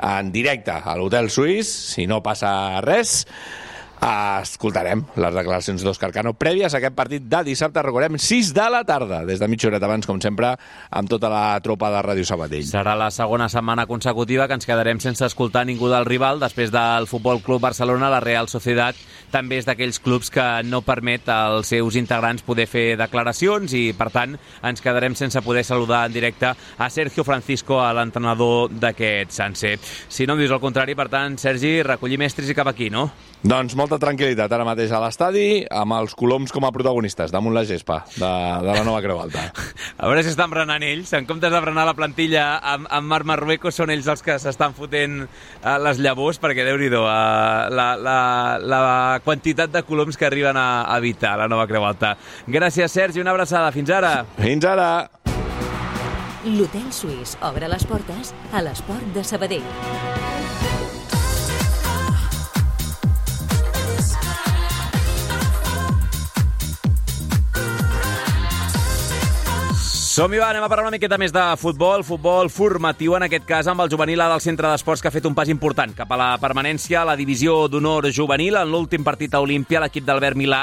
en 0.00 0.32
directe 0.32 0.72
a 0.72 0.96
l'Hotel 0.96 1.28
Suís, 1.30 1.68
si 1.94 2.08
no 2.10 2.22
passa 2.24 2.80
res, 2.84 3.24
escoltarem 4.04 5.04
les 5.16 5.34
declaracions 5.36 5.82
d'Òscar 5.84 6.10
Cano 6.12 6.34
prèvies 6.36 6.74
a 6.74 6.78
aquest 6.80 6.96
partit 6.96 7.24
de 7.30 7.40
dissabte, 7.46 7.82
recordem, 7.82 8.18
6 8.20 8.52
de 8.56 8.66
la 8.72 8.82
tarda, 8.84 9.22
des 9.24 9.40
de 9.40 9.48
mitja 9.48 9.68
horeta 9.68 9.86
abans, 9.88 10.06
com 10.06 10.20
sempre, 10.20 10.54
amb 10.90 11.10
tota 11.10 11.30
la 11.32 11.58
tropa 11.64 11.90
de 11.92 12.02
Ràdio 12.04 12.26
Sabadell. 12.28 12.66
Serà 12.68 12.96
la 12.98 13.10
segona 13.14 13.48
setmana 13.48 13.86
consecutiva 13.86 14.48
que 14.48 14.58
ens 14.58 14.68
quedarem 14.68 15.00
sense 15.00 15.24
escoltar 15.26 15.64
ningú 15.66 15.88
del 15.92 16.06
rival. 16.08 16.40
Després 16.42 16.72
del 16.74 17.08
Futbol 17.10 17.42
Club 17.44 17.62
Barcelona, 17.64 18.10
la 18.12 18.22
Real 18.24 18.50
Societat 18.52 18.98
també 19.32 19.58
és 19.58 19.68
d'aquells 19.68 20.00
clubs 20.02 20.30
que 20.30 20.46
no 20.68 20.82
permet 20.86 21.28
als 21.32 21.72
seus 21.72 21.96
integrants 21.98 22.44
poder 22.46 22.68
fer 22.70 22.86
declaracions 23.00 23.72
i, 23.74 23.86
per 23.96 24.10
tant, 24.14 24.36
ens 24.62 24.84
quedarem 24.84 25.16
sense 25.18 25.40
poder 25.42 25.64
saludar 25.64 26.04
en 26.06 26.14
directe 26.14 26.52
a 26.52 26.90
Sergio 26.90 27.24
Francisco, 27.24 27.80
l'entrenador 27.94 28.70
d'aquest 28.70 29.32
Sanse. 29.34 29.76
Si 30.08 30.26
no 30.26 30.36
em 30.36 30.44
dius 30.44 30.54
el 30.54 30.62
contrari, 30.62 30.94
per 30.94 31.08
tant, 31.12 31.38
Sergi, 31.40 31.80
recollir 31.82 32.20
mestres 32.20 32.50
i 32.50 32.56
cap 32.56 32.70
aquí, 32.70 32.90
no? 32.90 33.08
Doncs 33.44 33.74
molta 33.76 33.98
tranquil·litat 34.00 34.48
ara 34.56 34.64
mateix 34.64 34.92
a 34.96 35.02
l'estadi, 35.02 35.66
amb 35.68 35.92
els 35.98 36.14
coloms 36.16 36.48
com 36.54 36.64
a 36.64 36.70
protagonistes, 36.72 37.28
damunt 37.28 37.52
la 37.52 37.66
gespa 37.68 37.98
de, 38.14 38.30
de 38.64 38.70
la 38.70 38.84
nova 38.86 39.02
Creu 39.04 39.20
Alta. 39.20 39.50
A 40.00 40.08
veure 40.08 40.22
si 40.24 40.30
estan 40.32 40.48
berenant 40.48 40.80
ells. 40.80 41.12
En 41.12 41.28
comptes 41.28 41.52
de 41.52 41.60
berenar 41.60 41.84
la 41.84 41.92
plantilla 41.98 42.46
amb, 42.72 42.88
amb 42.88 43.12
Marc 43.12 43.28
Marruecos, 43.28 43.76
són 43.76 43.92
ells 43.92 44.08
els 44.08 44.24
que 44.24 44.38
s'estan 44.40 44.72
fotent 44.72 45.26
uh, 45.26 45.76
les 45.84 46.00
llavors, 46.00 46.40
perquè 46.40 46.64
déu 46.64 46.80
nhi 46.80 46.88
uh, 46.88 47.04
la, 47.68 47.88
la, 48.00 48.18
la 48.64 48.82
quantitat 49.28 49.76
de 49.76 49.84
coloms 49.84 50.16
que 50.16 50.24
arriben 50.24 50.56
a, 50.56 50.86
a 50.88 50.96
evitar 51.04 51.36
la 51.36 51.50
nova 51.52 51.68
Creu 51.68 51.84
Alta. 51.84 52.16
Gràcies, 52.48 52.96
Sergi, 52.96 53.20
una 53.20 53.36
abraçada. 53.36 53.68
Fins 53.76 53.92
ara. 53.92 54.22
Fins 54.40 54.64
ara. 54.64 54.88
L'Hotel 56.48 56.88
Suís 56.92 57.36
obre 57.44 57.68
les 57.68 57.84
portes 57.88 58.32
a 58.56 58.64
l'esport 58.64 59.12
de 59.12 59.24
Sabadell. 59.24 60.63
Som-hi, 70.14 70.38
va, 70.38 70.52
anem 70.52 70.62
a 70.62 70.68
parlar 70.70 70.84
una 70.84 70.94
miqueta 70.94 71.16
més 71.18 71.32
de 71.34 71.42
futbol, 71.58 72.04
futbol 72.06 72.46
formatiu, 72.46 73.16
en 73.16 73.24
aquest 73.26 73.48
cas 73.48 73.66
amb 73.66 73.82
el 73.82 73.88
juvenil 73.90 74.20
A 74.22 74.28
del 74.30 74.42
Centre 74.44 74.68
d'Esports, 74.70 75.00
que 75.02 75.08
ha 75.10 75.10
fet 75.10 75.24
un 75.26 75.34
pas 75.34 75.48
important 75.50 75.90
cap 75.90 76.12
a 76.14 76.18
la 76.20 76.28
permanència 76.38 77.00
a 77.00 77.08
la 77.08 77.16
divisió 77.18 77.56
d'honor 77.66 78.06
juvenil. 78.14 78.54
En 78.60 78.70
l'últim 78.70 79.02
partit 79.02 79.34
a 79.34 79.40
Olímpia, 79.42 79.80
l'equip 79.82 80.06
d'Albert 80.06 80.38
Milà 80.38 80.60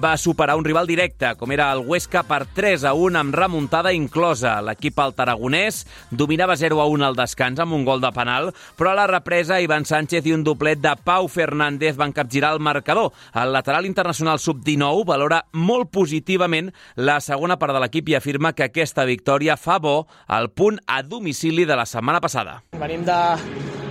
va 0.00 0.14
superar 0.16 0.54
un 0.56 0.64
rival 0.64 0.88
directe, 0.88 1.34
com 1.36 1.52
era 1.52 1.66
el 1.74 1.82
Huesca, 1.84 2.22
per 2.24 2.46
3 2.56 2.86
a 2.88 2.94
1 2.96 3.20
amb 3.20 3.36
remuntada 3.36 3.92
inclosa. 3.92 4.54
L'equip 4.64 5.04
al 5.04 5.12
Tarragonès 5.12 5.82
dominava 6.08 6.56
0 6.56 6.80
a 6.80 6.88
1 6.88 7.04
al 7.04 7.20
descans 7.20 7.60
amb 7.60 7.76
un 7.76 7.84
gol 7.84 8.00
de 8.00 8.12
penal, 8.16 8.54
però 8.80 8.94
a 8.94 8.98
la 9.02 9.06
represa 9.12 9.60
Ivan 9.60 9.84
Sánchez 9.84 10.24
i 10.24 10.32
un 10.32 10.48
doblet 10.48 10.80
de 10.80 10.94
Pau 11.04 11.28
Fernández 11.28 12.00
van 12.00 12.16
capgirar 12.16 12.54
el 12.56 12.64
marcador. 12.64 13.12
El 13.36 13.52
lateral 13.52 13.84
internacional 13.84 14.40
sub-19 14.40 15.04
valora 15.12 15.44
molt 15.52 15.92
positivament 15.92 16.72
la 16.96 17.20
segona 17.20 17.60
part 17.60 17.76
de 17.76 17.84
l'equip 17.84 18.08
i 18.08 18.18
afirma 18.22 18.56
que 18.56 18.72
aquesta 18.94 19.10
victòria 19.10 19.56
fa 19.58 19.80
bo 19.82 20.06
al 20.28 20.52
punt 20.54 20.78
a 20.86 21.02
domicili 21.02 21.64
de 21.66 21.74
la 21.74 21.84
setmana 21.84 22.20
passada. 22.20 22.62
Venim 22.78 23.02
de... 23.04 23.18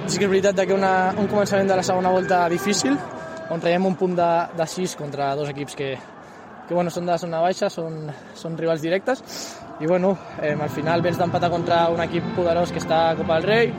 Sí 0.08 0.20
que 0.20 0.28
és 0.28 0.32
veritat 0.32 0.56
que 0.68 0.76
una, 0.76 1.14
un 1.20 1.28
començament 1.28 1.68
de 1.68 1.76
la 1.76 1.84
segona 1.84 2.12
volta 2.12 2.48
difícil, 2.52 2.96
on 3.52 3.60
traiem 3.60 3.86
un 3.88 3.96
punt 3.96 4.16
de, 4.16 4.32
de 4.56 4.66
6 4.68 4.96
contra 5.00 5.34
dos 5.36 5.50
equips 5.50 5.76
que, 5.80 5.90
que 6.68 6.76
bueno, 6.76 6.92
són 6.92 7.08
de 7.08 7.16
zona 7.20 7.40
baixa, 7.44 7.70
són, 7.72 8.10
són 8.36 8.58
rivals 8.60 8.84
directes, 8.84 9.24
i 9.80 9.88
bueno, 9.88 10.12
eh, 10.42 10.56
al 10.56 10.72
final 10.72 11.04
vens 11.04 11.20
d'empatar 11.20 11.52
contra 11.52 11.86
un 11.92 12.04
equip 12.04 12.34
poderós 12.36 12.72
que 12.72 12.84
està 12.84 13.00
a 13.10 13.16
Copa 13.20 13.40
del 13.40 13.48
Rei, 13.48 13.72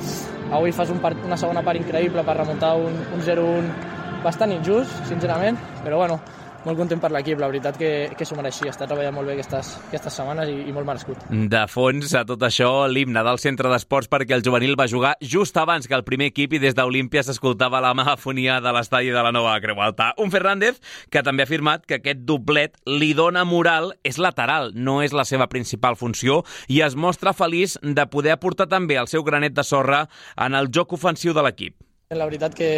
avui 0.50 0.72
fas 0.72 0.92
un 0.92 1.00
part, 1.04 1.20
una 1.28 1.40
segona 1.40 1.64
part 1.64 1.80
increïble 1.80 2.24
per 2.24 2.38
remuntar 2.40 2.72
un, 2.80 2.96
un 3.04 3.24
0-1 3.24 4.24
bastant 4.24 4.56
injust, 4.56 5.04
sincerament, 5.12 5.60
però 5.84 6.00
bueno, 6.00 6.20
molt 6.64 6.80
content 6.80 7.00
per 7.00 7.10
l'equip, 7.12 7.38
la 7.40 7.48
veritat 7.50 7.76
que, 7.78 7.90
que 8.16 8.26
s'ho 8.26 8.36
mereixia, 8.38 8.72
està 8.72 8.88
treballant 8.88 9.14
molt 9.16 9.28
bé 9.28 9.36
aquestes, 9.36 9.74
aquestes 9.88 10.16
setmanes 10.18 10.50
i, 10.50 10.56
i 10.68 10.74
molt 10.74 10.88
merescut. 10.88 11.26
De 11.30 11.62
fons 11.70 12.14
a 12.16 12.24
tot 12.28 12.42
això, 12.46 12.70
l'himne 12.90 13.24
del 13.26 13.40
centre 13.42 13.70
d'esports 13.72 14.10
perquè 14.12 14.36
el 14.36 14.44
juvenil 14.46 14.76
va 14.80 14.88
jugar 14.90 15.14
just 15.20 15.56
abans 15.60 15.88
que 15.88 15.96
el 15.96 16.06
primer 16.06 16.30
equip 16.32 16.56
i 16.56 16.62
des 16.62 16.76
d'Olímpia 16.76 17.24
s'escoltava 17.26 17.82
la 17.84 17.94
megafonia 17.96 18.60
de 18.64 18.74
l'estadi 18.74 19.12
de 19.14 19.24
la 19.24 19.32
nova 19.34 19.56
Creu 19.60 19.82
Alta. 19.84 20.12
Un 20.18 20.32
Fernández 20.32 20.80
que 21.12 21.24
també 21.26 21.44
ha 21.44 21.48
afirmat 21.48 21.84
que 21.86 22.00
aquest 22.00 22.24
doblet 22.24 22.78
li 22.88 23.12
dona 23.14 23.44
moral, 23.44 23.92
és 24.04 24.18
lateral, 24.18 24.72
no 24.74 25.00
és 25.04 25.12
la 25.12 25.26
seva 25.28 25.48
principal 25.52 25.98
funció 26.00 26.42
i 26.68 26.80
es 26.86 26.96
mostra 26.96 27.34
feliç 27.36 27.78
de 27.82 28.08
poder 28.10 28.34
aportar 28.34 28.68
també 28.70 28.98
el 29.00 29.10
seu 29.10 29.24
granet 29.26 29.54
de 29.54 29.64
sorra 29.66 30.06
en 30.40 30.56
el 30.56 30.72
joc 30.72 30.96
ofensiu 30.96 31.36
de 31.36 31.44
l'equip. 31.44 31.76
La 32.14 32.26
veritat 32.28 32.54
que, 32.54 32.70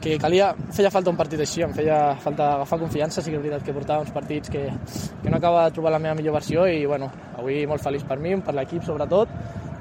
que 0.00 0.16
calia, 0.18 0.54
feia 0.72 0.90
falta 0.90 1.12
un 1.12 1.18
partit 1.18 1.40
així, 1.44 1.62
em 1.62 1.72
feia 1.76 2.16
falta 2.24 2.54
agafar 2.56 2.78
confiança, 2.80 3.20
sí 3.20 3.30
que 3.30 3.36
és 3.36 3.42
veritat 3.42 3.66
que 3.66 3.74
portava 3.76 4.04
uns 4.04 4.12
partits 4.14 4.52
que, 4.52 4.62
que 5.22 5.30
no 5.30 5.36
acaba 5.36 5.66
de 5.66 5.76
trobar 5.76 5.92
la 5.92 6.00
meva 6.02 6.16
millor 6.16 6.38
versió 6.38 6.64
i 6.66 6.86
bueno, 6.88 7.10
avui 7.36 7.66
molt 7.68 7.84
feliç 7.84 8.06
per 8.08 8.18
mi, 8.18 8.32
per 8.40 8.56
l'equip 8.56 8.86
sobretot, 8.86 9.32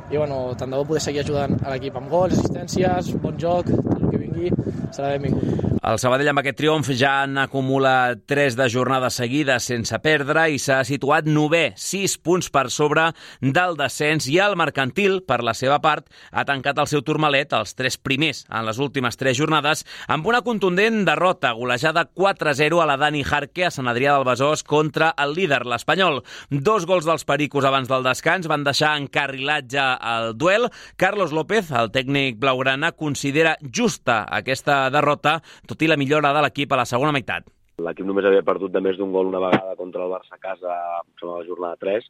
i 0.09 0.17
bueno, 0.17 0.55
tant 0.57 0.71
de 0.71 0.77
bo 0.77 0.87
poder 0.89 1.01
seguir 1.05 1.21
ajudant 1.23 1.59
a 1.63 1.73
l'equip 1.73 1.97
amb 1.99 2.09
gols, 2.09 2.37
assistències, 2.37 3.13
bon 3.21 3.37
joc, 3.41 3.69
tot 3.69 3.95
el 3.99 4.09
que 4.09 4.23
vingui 4.25 4.53
serà 4.89 5.13
benvingut. 5.15 5.69
El 5.79 5.95
Sabadell 5.95 6.27
amb 6.33 6.41
aquest 6.41 6.57
triomf 6.59 6.89
ja 6.99 7.23
n'acumula 7.23 8.11
3 8.27 8.57
de 8.59 8.65
jornades 8.69 9.15
seguides 9.15 9.63
sense 9.69 9.95
perdre 10.03 10.43
i 10.51 10.57
s'ha 10.59 10.81
situat 10.83 11.25
novè, 11.29 11.69
6 11.79 12.17
punts 12.19 12.49
per 12.51 12.65
sobre 12.73 13.05
del 13.39 13.77
descens 13.79 14.27
i 14.27 14.35
el 14.43 14.57
Mercantil, 14.59 15.21
per 15.23 15.39
la 15.45 15.53
seva 15.55 15.77
part, 15.79 16.09
ha 16.35 16.43
tancat 16.45 16.81
el 16.83 16.89
seu 16.91 17.01
turmalet, 17.07 17.55
els 17.55 17.77
tres 17.79 17.95
primers 17.95 18.43
en 18.51 18.67
les 18.67 18.81
últimes 18.83 19.15
3 19.15 19.37
jornades, 19.39 19.85
amb 20.11 20.27
una 20.27 20.41
contundent 20.43 21.05
derrota, 21.07 21.53
golejada 21.55 22.09
4-0 22.11 22.83
a 22.83 22.89
la 22.89 22.99
Dani 22.99 23.23
Jarque 23.23 23.69
a 23.69 23.71
Sant 23.71 23.87
Adrià 23.87 24.17
del 24.17 24.27
Besòs 24.27 24.65
contra 24.67 25.13
el 25.15 25.33
líder, 25.37 25.63
l'Espanyol. 25.63 26.21
Dos 26.51 26.89
gols 26.91 27.07
dels 27.07 27.23
Pericos 27.23 27.63
abans 27.63 27.87
del 27.87 28.03
descans 28.03 28.51
van 28.51 28.67
deixar 28.67 28.97
encarrilat 28.99 29.71
ja 29.99 30.17
el 30.19 30.37
duel. 30.37 30.69
Carlos 30.97 31.31
López, 31.31 31.71
el 31.71 31.91
tècnic 31.91 32.39
blaugrana, 32.39 32.91
considera 32.91 33.57
justa 33.61 34.25
aquesta 34.31 34.89
derrota, 34.89 35.41
tot 35.67 35.81
i 35.81 35.87
la 35.87 35.97
millora 35.97 36.33
de 36.33 36.41
l'equip 36.41 36.71
a 36.71 36.77
la 36.81 36.85
segona 36.85 37.11
meitat. 37.11 37.45
L'equip 37.79 38.05
només 38.05 38.25
havia 38.25 38.43
perdut 38.43 38.71
de 38.71 38.81
més 38.81 38.97
d'un 38.97 39.11
gol 39.11 39.27
una 39.27 39.39
vegada 39.39 39.75
contra 39.77 40.03
el 40.03 40.11
Barça 40.11 40.35
a 40.35 40.41
casa, 40.41 40.67
a 40.67 41.03
la 41.23 41.45
jornada 41.47 41.77
3, 41.79 42.09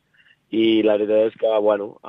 i 0.57 0.81
la 0.81 0.97
veritat 0.97 1.29
és 1.29 1.37
que, 1.37 1.51
bueno, 1.61 1.99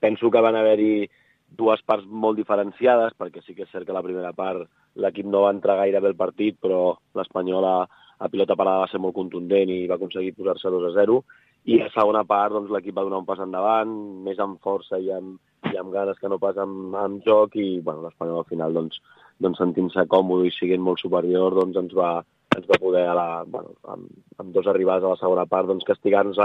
penso 0.00 0.30
que 0.30 0.40
van 0.44 0.56
haver-hi 0.56 1.08
dues 1.56 1.80
parts 1.84 2.04
molt 2.08 2.36
diferenciades, 2.36 3.12
perquè 3.16 3.40
sí 3.44 3.54
que 3.54 3.64
és 3.64 3.72
cert 3.72 3.86
que 3.86 3.96
la 3.96 4.04
primera 4.04 4.32
part 4.32 4.68
l'equip 4.96 5.26
no 5.26 5.46
va 5.46 5.52
entrar 5.52 5.78
gaire 5.80 6.00
bé 6.00 6.08
el 6.12 6.16
partit, 6.16 6.58
però 6.60 6.98
l'Espanyol 7.16 7.64
a, 8.22 8.26
a 8.26 8.30
pilota 8.32 8.56
parada 8.58 8.84
va 8.84 8.90
ser 8.90 9.00
molt 9.02 9.16
contundent 9.16 9.70
i 9.70 9.86
va 9.90 9.98
aconseguir 9.98 10.34
posar-se 10.36 10.70
2 10.70 10.88
a 10.90 10.92
0. 10.98 11.22
I 11.72 11.78
a 11.82 11.88
segona 11.94 12.24
part 12.26 12.54
doncs, 12.56 12.70
l'equip 12.74 12.96
va 12.96 13.04
donar 13.06 13.22
un 13.22 13.28
pas 13.28 13.40
endavant, 13.42 13.90
més 14.26 14.38
amb 14.42 14.58
força 14.62 14.98
i 14.98 15.12
amb, 15.14 15.36
i 15.70 15.78
amb 15.78 15.92
ganes 15.94 16.18
que 16.18 16.30
no 16.30 16.40
pas 16.42 16.58
amb, 16.58 16.94
amb 16.98 17.22
joc, 17.26 17.56
i 17.56 17.80
bueno, 17.80 18.02
l'Espanyol 18.06 18.42
al 18.42 18.50
final, 18.50 18.74
doncs, 18.74 18.98
doncs 19.42 19.62
sentint-se 19.62 20.06
còmode 20.10 20.48
i 20.48 20.54
siguent 20.56 20.82
molt 20.82 21.02
superior, 21.02 21.54
doncs 21.54 21.78
ens 21.78 21.94
va, 21.98 22.12
ens 22.56 22.66
va 22.70 22.80
poder, 22.82 23.06
a 23.08 23.14
la, 23.18 23.28
bueno, 23.46 23.76
amb, 23.94 24.10
amb 24.42 24.54
dos 24.54 24.66
arribades 24.70 25.06
a 25.06 25.14
la 25.14 25.20
segona 25.22 25.46
part, 25.50 25.70
doncs 25.70 25.86
castigar-nos 25.86 26.42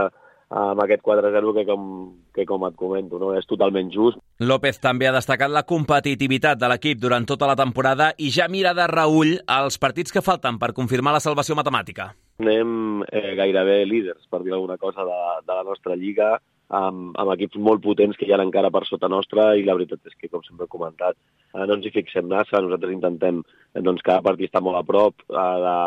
amb 0.49 0.79
aquest 0.79 1.03
4-0 1.03 1.53
que 1.57 1.65
com, 1.67 1.88
que 2.33 2.45
com 2.47 2.65
et 2.67 2.75
comento, 2.79 3.19
no? 3.19 3.33
és 3.36 3.47
totalment 3.49 3.89
just. 3.91 4.19
López 4.39 4.79
també 4.79 5.07
ha 5.07 5.15
destacat 5.15 5.51
la 5.51 5.65
competitivitat 5.67 6.60
de 6.60 6.69
l'equip 6.71 7.01
durant 7.01 7.25
tota 7.27 7.49
la 7.49 7.57
temporada 7.60 8.13
i 8.17 8.31
ja 8.31 8.47
mira 8.47 8.73
de 8.77 8.88
reull 8.88 9.38
els 9.43 9.79
partits 9.81 10.13
que 10.13 10.23
falten 10.23 10.60
per 10.62 10.73
confirmar 10.77 11.15
la 11.15 11.23
salvació 11.23 11.57
matemàtica. 11.60 12.13
Anem 12.39 13.03
eh, 13.10 13.33
gairebé 13.36 13.81
líders, 13.89 14.27
per 14.29 14.43
dir 14.45 14.53
alguna 14.53 14.77
cosa, 14.77 15.03
de, 15.03 15.17
de 15.47 15.57
la 15.57 15.65
nostra 15.67 15.97
lliga, 15.97 16.38
amb, 16.69 17.15
amb 17.15 17.33
equips 17.33 17.60
molt 17.63 17.81
potents 17.83 18.17
que 18.19 18.27
hi 18.27 18.33
ha 18.36 18.39
encara 18.43 18.71
per 18.71 18.83
sota 18.88 19.10
nostra 19.12 19.53
i 19.55 19.65
la 19.65 19.75
veritat 19.75 20.05
és 20.07 20.15
que, 20.15 20.29
com 20.31 20.43
sempre 20.45 20.67
he 20.67 20.71
comentat, 20.71 21.17
eh, 21.53 21.65
no 21.65 21.75
ens 21.75 21.88
hi 21.88 21.93
fixem 21.95 22.27
massa, 22.31 22.62
nosaltres 22.62 22.95
intentem 22.95 23.43
doncs, 23.73 24.05
cada 24.05 24.23
partit 24.23 24.51
està 24.51 24.63
molt 24.63 24.79
a 24.79 24.86
prop 24.88 25.27
eh, 25.27 25.51
de, 25.65 25.77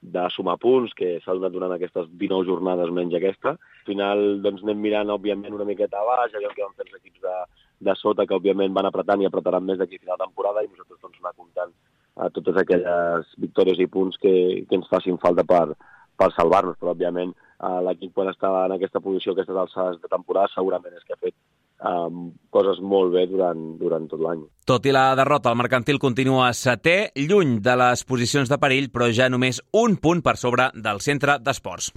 de 0.00 0.24
sumar 0.30 0.56
punts, 0.62 0.94
que 0.94 1.18
s'ha 1.24 1.34
donat 1.34 1.52
durant 1.52 1.72
aquestes 1.74 2.06
19 2.20 2.46
jornades 2.46 2.90
menys 2.94 3.16
aquesta. 3.18 3.56
Al 3.58 3.88
final 3.88 4.24
doncs, 4.44 4.62
anem 4.62 4.80
mirant, 4.84 5.10
òbviament, 5.10 5.54
una 5.54 5.66
miqueta 5.68 5.98
a 6.00 6.06
baix, 6.06 6.34
allò 6.34 6.52
que 6.54 6.64
van 6.64 6.76
fer 6.76 6.86
els 6.86 7.00
equips 7.00 7.24
de, 7.26 7.36
de 7.88 7.94
sota, 7.98 8.26
que 8.26 8.36
òbviament 8.38 8.74
van 8.76 8.88
apretant 8.88 9.22
i 9.22 9.28
apretaran 9.28 9.66
més 9.66 9.78
d'aquí 9.80 9.98
a 9.98 10.04
final 10.04 10.18
de 10.20 10.24
temporada, 10.24 10.62
i 10.62 10.70
nosaltres 10.70 11.02
doncs, 11.02 11.20
anar 11.22 11.34
comptant 11.34 11.74
a 12.18 12.30
totes 12.34 12.56
aquelles 12.58 13.34
victòries 13.38 13.78
i 13.82 13.86
punts 13.86 14.18
que, 14.22 14.34
que 14.68 14.78
ens 14.78 14.90
facin 14.90 15.18
falta 15.22 15.44
per, 15.46 15.74
per 16.18 16.30
salvar-nos, 16.34 16.78
però 16.78 16.94
òbviament 16.94 17.34
eh, 17.34 17.78
l'equip 17.86 18.14
quan 18.14 18.30
està 18.32 18.50
en 18.66 18.74
aquesta 18.74 19.02
posició, 19.02 19.34
aquestes 19.34 19.58
alçades 19.62 20.00
de 20.02 20.10
temporada, 20.10 20.50
segurament 20.54 20.98
és 20.98 21.06
que 21.06 21.14
ha 21.14 21.22
fet 21.22 21.34
um, 21.84 22.30
coses 22.50 22.80
molt 22.82 23.12
bé 23.14 23.26
durant, 23.30 23.76
durant 23.80 24.08
tot 24.10 24.22
l'any. 24.22 24.44
Tot 24.68 24.86
i 24.86 24.94
la 24.94 25.10
derrota, 25.18 25.52
el 25.52 25.60
mercantil 25.60 26.00
continua 26.02 26.50
setè, 26.52 27.12
lluny 27.28 27.58
de 27.64 27.76
les 27.80 28.04
posicions 28.08 28.50
de 28.50 28.60
perill, 28.60 28.90
però 28.92 29.10
ja 29.12 29.30
només 29.32 29.62
un 29.72 29.96
punt 29.96 30.24
per 30.24 30.36
sobre 30.40 30.70
del 30.74 31.04
centre 31.04 31.38
d'esports. 31.42 31.92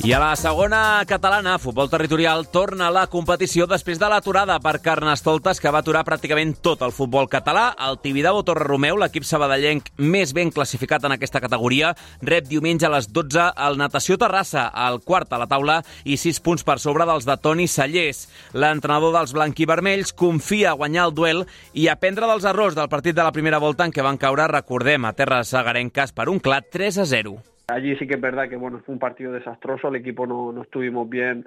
I 0.00 0.14
a 0.14 0.18
la 0.18 0.32
segona 0.32 1.04
catalana, 1.04 1.58
futbol 1.60 1.90
territorial, 1.92 2.46
torna 2.48 2.86
a 2.88 2.92
la 2.94 3.02
competició 3.12 3.66
després 3.68 3.98
de 4.00 4.08
l'aturada 4.08 4.54
per 4.64 4.78
Carnestoltes, 4.80 5.58
que 5.60 5.68
va 5.68 5.82
aturar 5.84 6.06
pràcticament 6.08 6.54
tot 6.64 6.80
el 6.86 6.94
futbol 6.96 7.28
català. 7.28 7.66
El 7.84 7.98
Tibidabo 8.00 8.40
Torre 8.48 8.64
Romeu, 8.64 8.96
l'equip 8.96 9.26
sabadellenc 9.28 9.90
més 10.00 10.32
ben 10.32 10.48
classificat 10.56 11.04
en 11.04 11.12
aquesta 11.18 11.42
categoria, 11.44 11.92
rep 12.24 12.48
diumenge 12.48 12.88
a 12.88 12.92
les 12.94 13.10
12 13.12 13.50
el 13.66 13.76
Natació 13.76 14.16
Terrassa, 14.16 14.70
el 14.88 15.02
quart 15.04 15.36
a 15.36 15.42
la 15.44 15.50
taula 15.52 15.82
i 16.08 16.16
6 16.16 16.40
punts 16.48 16.64
per 16.64 16.78
sobre 16.80 17.04
dels 17.04 17.28
de 17.28 17.36
Toni 17.36 17.68
Sallés. 17.68 18.24
L'entrenador 18.56 19.12
dels 19.18 19.36
blanquivermells 19.36 20.16
confia 20.16 20.72
a 20.72 20.78
guanyar 20.80 21.10
el 21.10 21.16
duel 21.20 21.44
i 21.76 21.90
aprendre 21.92 22.24
dels 22.24 22.48
errors 22.48 22.72
del 22.78 22.88
partit 22.88 23.20
de 23.20 23.28
la 23.28 23.36
primera 23.36 23.60
volta 23.60 23.84
en 23.84 23.92
què 23.92 24.00
van 24.00 24.16
caure, 24.16 24.48
recordem, 24.48 25.04
a 25.04 25.12
terres 25.12 25.52
sagarenques 25.52 26.16
per 26.16 26.30
un 26.32 26.40
clar 26.40 26.64
3 26.72 27.04
a 27.04 27.10
0. 27.16 27.36
Allí 27.70 27.96
sí 27.96 28.06
que 28.06 28.14
es 28.14 28.20
verdad 28.20 28.48
que 28.48 28.56
bueno, 28.56 28.80
fue 28.84 28.92
un 28.92 28.98
partido 28.98 29.32
desastroso, 29.32 29.88
el 29.88 29.96
equipo 29.96 30.26
no, 30.26 30.52
no 30.52 30.62
estuvimos 30.62 31.08
bien 31.08 31.46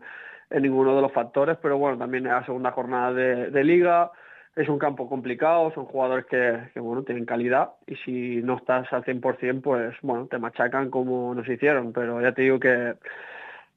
en 0.49 0.61
ninguno 0.61 0.95
de 0.95 1.01
los 1.01 1.11
factores, 1.11 1.57
pero 1.61 1.77
bueno, 1.77 1.97
también 1.97 2.25
es 2.27 2.33
la 2.33 2.45
segunda 2.45 2.71
jornada 2.71 3.13
de, 3.13 3.63
liga, 3.63 4.11
es 4.55 4.69
un 4.69 4.77
campo 4.77 5.09
complicado, 5.09 5.71
son 5.73 5.85
jugadores 5.85 6.25
que, 6.27 6.69
que, 6.73 6.79
bueno, 6.79 7.03
tienen 7.03 7.25
calidad 7.25 7.71
y 7.87 7.95
si 7.97 8.41
no 8.43 8.57
estás 8.57 8.91
al 8.93 9.03
100%, 9.03 9.61
pues 9.61 9.95
bueno, 10.01 10.27
te 10.27 10.37
machacan 10.37 10.89
como 10.91 11.33
nos 11.33 11.47
hicieron, 11.47 11.91
pero 11.91 12.21
ya 12.21 12.33
te 12.33 12.43
digo 12.43 12.59
que, 12.59 12.93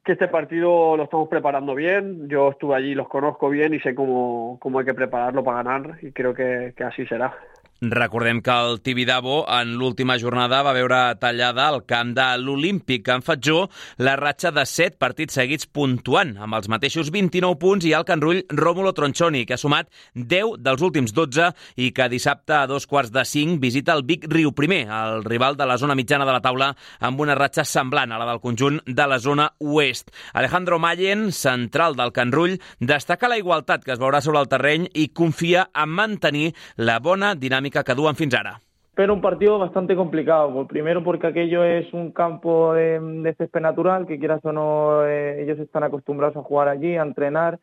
que 0.05 0.13
este 0.13 0.29
partido 0.29 0.97
lo 0.97 1.05
estamos 1.05 1.29
preparando 1.29 1.75
bien, 1.75 2.29
yo 2.29 2.51
estuve 2.51 2.77
allí, 2.77 2.95
los 2.95 3.09
conozco 3.09 3.49
bien 3.49 3.75
y 3.75 3.81
sé 3.81 3.95
cómo, 3.95 4.59
cómo 4.61 4.79
hay 4.79 4.85
que 4.85 4.95
prepararlo 4.95 5.43
para 5.43 5.63
ganar 5.63 5.99
y 6.03 6.13
creo 6.13 6.35
que, 6.35 6.75
que 6.77 6.85
así 6.85 7.07
será. 7.07 7.35
Recordem 7.81 8.41
que 8.41 8.51
el 8.51 8.81
Tibidabo 8.81 9.45
en 9.53 9.75
l'última 9.77 10.15
jornada 10.17 10.63
va 10.65 10.73
veure 10.73 10.97
tallada 11.21 11.67
al 11.69 11.83
camp 11.85 12.15
de 12.17 12.25
l'Olímpic 12.41 13.11
en 13.13 13.21
Fatjó 13.21 13.67
la 14.01 14.15
ratxa 14.17 14.49
de 14.57 14.63
7 14.65 14.97
partits 14.97 15.37
seguits 15.37 15.69
puntuant, 15.69 16.33
amb 16.41 16.57
els 16.57 16.71
mateixos 16.73 17.11
29 17.13 17.59
punts 17.61 17.85
i 17.85 17.93
el 17.93 18.07
Canrull 18.09 18.41
Rómulo 18.49 18.95
Tronchoni, 18.97 19.45
que 19.45 19.59
ha 19.59 19.61
sumat 19.61 19.91
10 20.15 20.57
dels 20.65 20.85
últims 20.87 21.13
12 21.13 21.51
i 21.77 21.91
que 21.93 22.07
dissabte 22.09 22.55
a 22.57 22.63
dos 22.71 22.87
quarts 22.89 23.13
de 23.13 23.27
5 23.29 23.61
visita 23.61 23.93
el 23.93 24.07
Vic 24.09 24.25
Riu 24.33 24.55
Primer, 24.57 24.87
el 24.89 25.27
rival 25.29 25.61
de 25.61 25.69
la 25.69 25.77
zona 25.77 25.99
mitjana 25.99 26.25
de 26.25 26.33
la 26.33 26.41
taula, 26.41 26.71
amb 26.99 27.21
una 27.21 27.37
ratxa 27.37 27.67
semblant 27.69 28.09
a 28.09 28.23
la 28.23 28.31
del 28.31 28.41
conjunt 28.41 28.81
de 28.87 29.07
la 29.07 29.21
zona 29.21 29.51
oest. 29.61 30.15
Alejandro 30.33 30.79
Mayen, 30.81 31.29
central 31.31 31.93
del 32.01 32.15
Canrull, 32.17 32.57
destaca 32.81 33.29
la 33.29 33.37
igualtat 33.37 33.85
que 33.85 33.93
es 33.93 34.01
veurà 34.01 34.25
sobre 34.25 34.41
el 34.41 34.49
terreny 34.49 34.89
i 34.95 35.11
confia 35.13 35.69
en 35.77 35.93
mantenir 35.93 36.55
la 36.81 37.01
bona 37.05 37.35
dinàmica 37.37 37.66
dinámica 37.67 37.85
que 37.85 38.37
ara. 38.37 38.61
Pero 38.95 39.13
un 39.13 39.21
partido 39.21 39.59
bastante 39.59 39.95
complicado. 39.95 40.67
Primero 40.67 41.03
porque 41.05 41.27
aquello 41.27 41.65
es 41.65 41.93
un 41.93 42.13
campo 42.13 42.73
de, 42.73 42.99
de 42.99 43.35
césped 43.35 43.61
natural, 43.61 44.07
que 44.07 44.19
quieras 44.19 44.43
o 44.45 44.53
no, 44.53 45.05
eh, 45.05 45.43
ellos 45.43 45.59
están 45.59 45.85
acostumbrados 45.85 46.37
a 46.37 46.43
jugar 46.43 46.69
allí, 46.69 46.97
a 46.97 47.03
entrenar, 47.03 47.59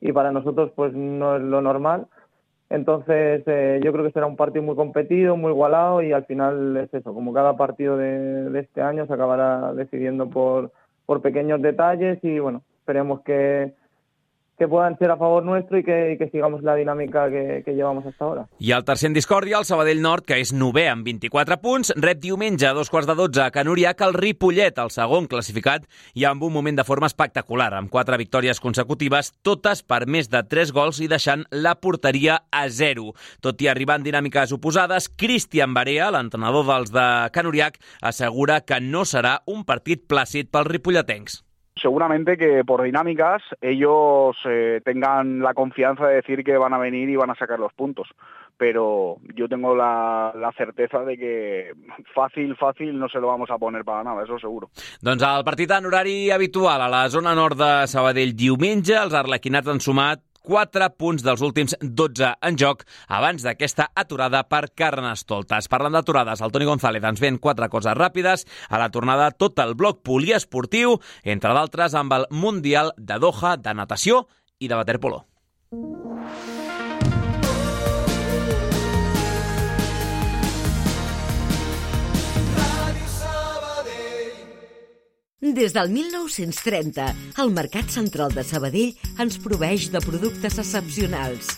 y 0.00 0.12
para 0.12 0.32
nosotros 0.32 0.72
pues 0.74 0.92
no 0.92 1.36
es 1.36 1.42
lo 1.42 1.60
normal. 1.60 2.06
Entonces 2.68 3.42
eh, 3.46 3.80
yo 3.84 3.92
creo 3.92 4.04
que 4.04 4.12
será 4.12 4.26
un 4.26 4.36
partido 4.36 4.64
muy 4.64 4.74
competido, 4.74 5.36
muy 5.36 5.52
igualado 5.52 6.02
y 6.02 6.12
al 6.12 6.24
final 6.24 6.76
es 6.78 6.92
eso, 6.92 7.14
como 7.14 7.32
cada 7.32 7.56
partido 7.56 7.96
de, 7.96 8.50
de 8.50 8.60
este 8.60 8.80
año 8.80 9.06
se 9.06 9.12
acabará 9.12 9.74
decidiendo 9.74 10.30
por, 10.30 10.72
por 11.06 11.20
pequeños 11.20 11.60
detalles 11.60 12.18
y 12.24 12.38
bueno, 12.38 12.62
esperemos 12.80 13.20
que, 13.20 13.74
que 14.58 14.68
puedan 14.68 14.96
ser 14.98 15.10
a 15.10 15.16
favor 15.16 15.44
nuestro 15.44 15.78
i 15.78 15.84
que, 15.84 16.12
i 16.12 16.18
que 16.18 16.28
sigamos 16.30 16.62
la 16.62 16.74
dinàmica 16.76 17.28
que, 17.30 17.62
que 17.64 17.74
llevamos 17.74 18.06
hasta 18.06 18.24
ahora. 18.24 18.46
I 18.58 18.72
al 18.72 18.84
tercer 18.84 19.08
en 19.10 19.16
discòrdia, 19.16 19.58
el 19.58 19.64
Sabadell 19.64 20.02
Nord, 20.02 20.26
que 20.28 20.38
és 20.42 20.52
novè 20.54 20.86
amb 20.90 21.06
24 21.08 21.58
punts, 21.62 21.92
rep 21.96 22.20
diumenge 22.22 22.68
a 22.68 22.74
dos 22.76 22.90
quarts 22.92 23.08
de 23.10 23.16
12 23.18 23.42
a 23.42 23.50
Canuriac 23.54 24.00
el 24.06 24.14
Ripollet, 24.14 24.78
el 24.78 24.92
segon 24.94 25.28
classificat, 25.30 25.86
i 26.14 26.26
amb 26.28 26.44
un 26.46 26.52
moment 26.54 26.78
de 26.78 26.86
forma 26.86 27.10
espectacular, 27.10 27.72
amb 27.74 27.90
quatre 27.90 28.18
victòries 28.20 28.60
consecutives, 28.62 29.32
totes 29.42 29.82
per 29.82 30.04
més 30.06 30.30
de 30.30 30.44
3 30.46 30.72
gols 30.72 31.00
i 31.02 31.10
deixant 31.10 31.46
la 31.50 31.74
porteria 31.80 32.42
a 32.50 32.66
0. 32.68 33.12
Tot 33.42 33.62
i 33.62 33.70
arribar 33.72 33.98
en 34.00 34.06
dinàmiques 34.06 34.52
oposades, 34.54 35.08
Cristian 35.08 35.74
Barea, 35.74 36.10
l'entrenador 36.14 36.68
dels 36.68 36.92
de 36.94 37.06
Canuriac, 37.32 37.80
assegura 38.02 38.60
que 38.60 38.80
no 38.80 39.06
serà 39.08 39.40
un 39.46 39.64
partit 39.64 40.06
plàcid 40.06 40.52
pels 40.52 40.70
ripolletens. 40.70 41.42
Seguramente 41.82 42.38
que 42.38 42.64
por 42.64 42.82
dinámicas 42.82 43.42
ellos 43.60 44.36
eh, 44.46 44.80
tengan 44.84 45.40
la 45.40 45.52
confianza 45.52 46.06
de 46.06 46.14
decir 46.16 46.44
que 46.44 46.56
van 46.56 46.72
a 46.72 46.78
venir 46.78 47.10
y 47.10 47.16
van 47.16 47.30
a 47.30 47.34
sacar 47.34 47.58
los 47.58 47.72
puntos. 47.74 48.08
Pero 48.56 49.16
yo 49.34 49.48
tengo 49.48 49.74
la, 49.74 50.32
la 50.36 50.52
certeza 50.52 51.00
de 51.04 51.16
que 51.18 51.72
fàcil, 52.14 52.54
fàcil 52.56 52.94
no 52.96 53.08
se 53.08 53.18
lo 53.18 53.26
vamos 53.26 53.50
a 53.50 53.58
poner 53.58 53.84
para 53.84 54.04
nada, 54.04 54.22
eso 54.22 54.38
seguro. 54.38 54.70
Doncs 55.02 55.24
el 55.26 55.44
partit 55.44 55.72
en 55.74 55.88
horari 55.88 56.30
habitual 56.30 56.80
a 56.80 56.88
la 56.88 57.08
zona 57.10 57.34
nord 57.34 57.58
de 57.58 57.72
Sabadell 57.90 58.36
diumenge, 58.36 58.94
els 58.94 59.16
arlequinats 59.18 59.72
han 59.72 59.82
sumat 59.82 60.22
4 60.42 60.88
punts 60.98 61.24
dels 61.24 61.42
últims 61.42 61.76
12 61.80 62.32
en 62.42 62.58
joc 62.58 62.84
abans 63.08 63.42
d'aquesta 63.46 63.88
aturada 63.94 64.42
per 64.44 64.66
Carnestoltes. 64.74 65.70
Parlant 65.72 65.96
d'aturades, 65.96 66.42
el 66.42 66.52
Toni 66.54 66.68
González 66.68 67.04
ens 67.04 67.22
ven 67.22 67.38
quatre 67.42 67.68
coses 67.72 67.96
ràpides. 67.98 68.46
A 68.68 68.78
la 68.82 68.90
tornada, 68.90 69.30
tot 69.30 69.58
el 69.62 69.74
bloc 69.78 70.02
poliesportiu, 70.06 70.98
entre 71.24 71.54
d'altres 71.54 71.94
amb 71.98 72.18
el 72.18 72.26
Mundial 72.30 72.92
de 72.98 73.18
Doha 73.22 73.56
de 73.56 73.74
natació 73.74 74.26
i 74.58 74.68
de 74.68 74.78
waterpolo. 74.78 75.24
Des 85.42 85.72
del 85.74 85.88
1930, 85.90 87.04
el 87.42 87.50
Mercat 87.50 87.90
Central 87.90 88.30
de 88.30 88.44
Sabadell 88.46 88.92
ens 89.24 89.40
proveix 89.42 89.88
de 89.90 89.98
productes 90.04 90.60
excepcionals. 90.62 91.50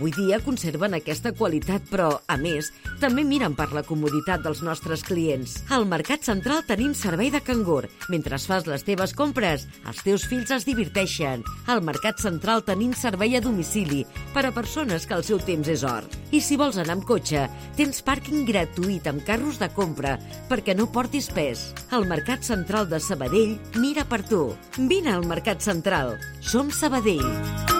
Avui 0.00 0.14
dia 0.16 0.38
conserven 0.40 0.94
aquesta 0.96 1.28
qualitat, 1.36 1.82
però, 1.92 2.06
a 2.24 2.36
més, 2.40 2.70
també 3.02 3.20
miren 3.20 3.52
per 3.52 3.66
la 3.76 3.82
comoditat 3.84 4.40
dels 4.40 4.62
nostres 4.64 5.02
clients. 5.04 5.58
Al 5.76 5.84
Mercat 5.84 6.24
Central 6.24 6.62
tenim 6.64 6.94
servei 6.96 7.28
de 7.28 7.42
cangur. 7.44 7.82
Mentre 8.08 8.38
fas 8.40 8.64
les 8.64 8.80
teves 8.86 9.12
compres, 9.12 9.66
els 9.84 10.00
teus 10.00 10.24
fills 10.24 10.54
es 10.56 10.64
diverteixen. 10.64 11.44
Al 11.68 11.82
Mercat 11.84 12.16
Central 12.16 12.64
tenim 12.64 12.94
servei 12.96 13.36
a 13.36 13.42
domicili 13.44 14.06
per 14.32 14.46
a 14.48 14.54
persones 14.56 15.04
que 15.04 15.18
el 15.18 15.26
seu 15.28 15.36
temps 15.36 15.68
és 15.68 15.84
or. 15.84 16.08
I 16.32 16.40
si 16.40 16.56
vols 16.56 16.78
anar 16.80 16.96
amb 16.96 17.04
cotxe, 17.04 17.44
tens 17.76 18.00
pàrquing 18.00 18.48
gratuït 18.48 19.04
amb 19.04 19.20
carros 19.28 19.60
de 19.60 19.68
compra 19.76 20.14
perquè 20.48 20.72
no 20.72 20.88
portis 20.88 21.28
pes. 21.28 21.74
El 21.92 22.08
Mercat 22.08 22.48
Central 22.48 22.88
de 22.88 23.02
Sabadell 23.04 23.58
mira 23.76 24.08
per 24.08 24.22
tu. 24.24 24.46
Vine 24.80 25.12
al 25.12 25.28
Mercat 25.28 25.60
Central. 25.60 26.16
Som 26.40 26.72
Sabadell. 26.72 27.79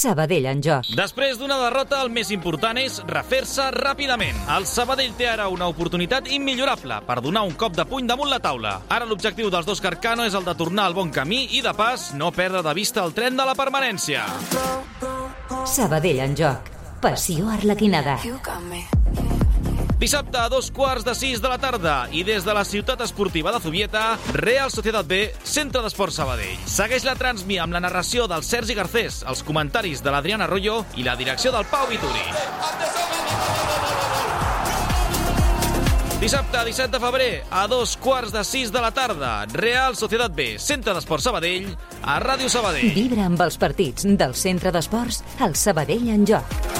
Sabadell 0.00 0.44
en 0.46 0.60
joc. 0.62 0.86
Després 0.94 1.34
d'una 1.40 1.56
derrota, 1.58 1.98
el 2.04 2.12
més 2.14 2.28
important 2.30 2.78
és 2.78 3.00
refer-se 3.10 3.64
ràpidament. 3.74 4.38
El 4.54 4.62
Sabadell 4.70 5.16
té 5.18 5.26
ara 5.26 5.48
una 5.50 5.66
oportunitat 5.66 6.30
immillorable 6.30 7.00
per 7.08 7.16
donar 7.24 7.42
un 7.48 7.56
cop 7.58 7.74
de 7.74 7.82
puny 7.90 8.06
damunt 8.06 8.30
la 8.30 8.38
taula. 8.38 8.76
Ara 8.86 9.08
l'objectiu 9.10 9.50
dels 9.50 9.66
dos 9.66 9.82
Carcano 9.82 10.28
és 10.30 10.38
el 10.38 10.46
de 10.46 10.54
tornar 10.54 10.86
al 10.86 10.94
bon 10.94 11.10
camí 11.10 11.42
i, 11.58 11.60
de 11.66 11.74
pas, 11.74 12.12
no 12.14 12.30
perdre 12.30 12.62
de 12.62 12.74
vista 12.78 13.02
el 13.02 13.16
tren 13.18 13.34
de 13.34 13.48
la 13.50 13.58
permanència. 13.58 14.22
Sabadell 15.66 16.22
en 16.22 16.38
joc. 16.38 16.70
Passió 17.02 17.50
arlequinada. 17.50 18.20
Dissabte 20.00 20.38
a 20.40 20.48
dos 20.48 20.70
quarts 20.72 21.04
de 21.04 21.12
sis 21.12 21.42
de 21.44 21.48
la 21.52 21.58
tarda 21.60 22.06
i 22.16 22.22
des 22.24 22.40
de 22.46 22.52
la 22.56 22.62
ciutat 22.64 23.02
esportiva 23.04 23.52
de 23.52 23.58
Zubieta, 23.60 24.16
Real 24.32 24.70
Societat 24.72 25.04
B, 25.04 25.18
Centre 25.44 25.82
d'Esport 25.84 26.16
Sabadell. 26.16 26.56
Segueix 26.64 27.04
la 27.04 27.18
transmi 27.20 27.58
amb 27.60 27.76
la 27.76 27.82
narració 27.84 28.24
del 28.24 28.40
Sergi 28.40 28.72
Garcés, 28.78 29.20
els 29.28 29.44
comentaris 29.44 30.00
de 30.00 30.14
l'Adriana 30.14 30.48
Arroyo 30.48 30.86
i 30.96 31.04
la 31.04 31.18
direcció 31.20 31.52
del 31.52 31.68
Pau 31.68 31.84
Vituri. 31.92 32.24
Dissabte, 36.24 36.64
17 36.64 36.96
de 36.96 37.04
febrer, 37.04 37.30
a 37.52 37.66
dos 37.68 37.98
quarts 38.00 38.32
de 38.32 38.40
sis 38.44 38.72
de 38.72 38.80
la 38.80 38.94
tarda, 38.96 39.44
Real 39.52 40.00
Societat 40.00 40.32
B, 40.32 40.54
Centre 40.56 40.96
d'Esport 40.96 41.28
Sabadell, 41.28 41.74
a 42.00 42.16
Ràdio 42.24 42.48
Sabadell. 42.48 42.94
Vibra 42.96 43.28
amb 43.28 43.44
els 43.44 43.60
partits 43.60 44.08
del 44.08 44.32
Centre 44.32 44.72
d'Esports 44.72 45.20
al 45.44 45.60
Sabadell 45.60 46.08
en 46.08 46.24
joc. 46.32 46.79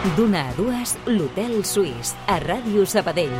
D'una 0.00 0.46
a 0.48 0.52
dues, 0.56 0.94
l'Hotel 1.04 1.58
Suís, 1.60 2.14
a 2.24 2.38
Ràdio 2.40 2.86
Sabadell. 2.88 3.34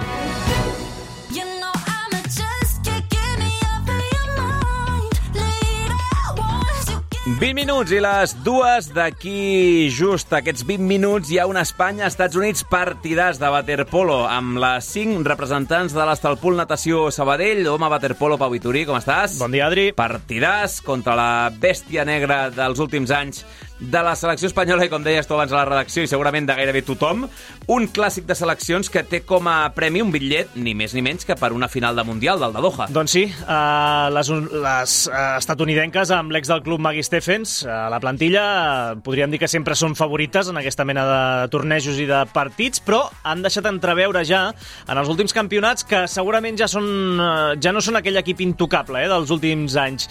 20 7.41 7.55
minuts 7.57 7.95
i 7.95 8.01
les 8.05 8.35
dues 8.45 8.91
d'aquí 8.93 9.89
just 9.95 10.35
aquests 10.37 10.67
20 10.69 10.85
minuts 10.85 11.31
hi 11.33 11.39
ha 11.41 11.47
una 11.49 11.63
Espanya-Estats 11.65 12.37
Units 12.37 12.67
partidàs 12.69 13.41
de 13.41 13.49
waterpolo 13.55 14.19
amb 14.29 14.61
les 14.61 14.91
5 14.99 15.25
representants 15.25 15.97
de 15.97 16.05
l'Estalpul 16.05 16.61
Natació 16.61 17.07
Sabadell. 17.09 17.65
Home, 17.73 17.89
waterpolo, 17.89 18.37
Pau 18.37 18.53
Vitorí, 18.53 18.85
com 18.85 19.01
estàs? 19.01 19.39
Bon 19.41 19.49
dia, 19.49 19.71
Adri. 19.71 19.95
Partidàs 19.97 20.83
contra 20.85 21.17
la 21.17 21.33
bèstia 21.49 22.05
negra 22.05 22.51
dels 22.53 22.85
últims 22.85 23.17
anys 23.17 23.47
de 23.81 24.03
la 24.05 24.14
selecció 24.18 24.51
espanyola 24.51 24.85
i, 24.85 24.91
com 24.93 25.03
deies 25.05 25.26
tu 25.26 25.35
abans 25.35 25.53
a 25.55 25.61
la 25.62 25.64
redacció, 25.68 26.05
i 26.05 26.11
segurament 26.11 26.47
de 26.49 26.57
gairebé 26.59 26.83
tothom, 26.85 27.24
un 27.72 27.89
clàssic 27.89 28.26
de 28.28 28.37
seleccions 28.37 28.93
que 28.93 29.03
té 29.09 29.22
com 29.26 29.49
a 29.49 29.72
premi 29.74 30.03
un 30.05 30.12
bitllet, 30.12 30.53
ni 30.61 30.74
més 30.76 30.95
ni 30.97 31.03
menys 31.05 31.26
que 31.28 31.37
per 31.41 31.53
una 31.57 31.68
final 31.72 31.97
de 31.97 32.05
Mundial 32.05 32.41
del 32.43 32.53
de 32.57 32.64
Doha. 32.64 32.89
Doncs 32.93 33.16
sí, 33.16 33.24
uh, 33.31 34.11
les, 34.12 34.31
les 34.66 34.97
uh, 35.09 35.20
estatunidenques 35.39 36.12
amb 36.14 36.35
l'ex 36.35 36.51
del 36.53 36.62
club 36.66 36.83
Magui 36.85 37.05
Stephens, 37.07 37.61
uh, 37.64 37.89
la 37.93 38.01
plantilla, 38.03 38.45
uh, 38.45 39.01
podríem 39.05 39.33
dir 39.33 39.41
que 39.41 39.49
sempre 39.51 39.78
són 39.78 39.97
favorites 39.99 40.53
en 40.53 40.61
aquesta 40.61 40.85
mena 40.85 41.07
de 41.09 41.22
tornejos 41.53 41.99
i 42.01 42.09
de 42.11 42.20
partits, 42.35 42.85
però 42.85 43.07
han 43.24 43.45
deixat 43.47 43.68
entreveure 43.70 44.24
ja 44.28 44.49
en 44.87 45.01
els 45.01 45.09
últims 45.09 45.35
campionats 45.37 45.87
que 45.89 46.05
segurament 46.11 46.61
ja, 46.61 46.68
són, 46.70 46.87
uh, 47.16 47.57
ja 47.61 47.72
no 47.72 47.83
són 47.85 48.01
aquell 48.01 48.20
equip 48.20 48.45
intocable 48.45 49.01
eh, 49.01 49.09
dels 49.11 49.33
últims 49.33 49.76
anys. 49.81 50.11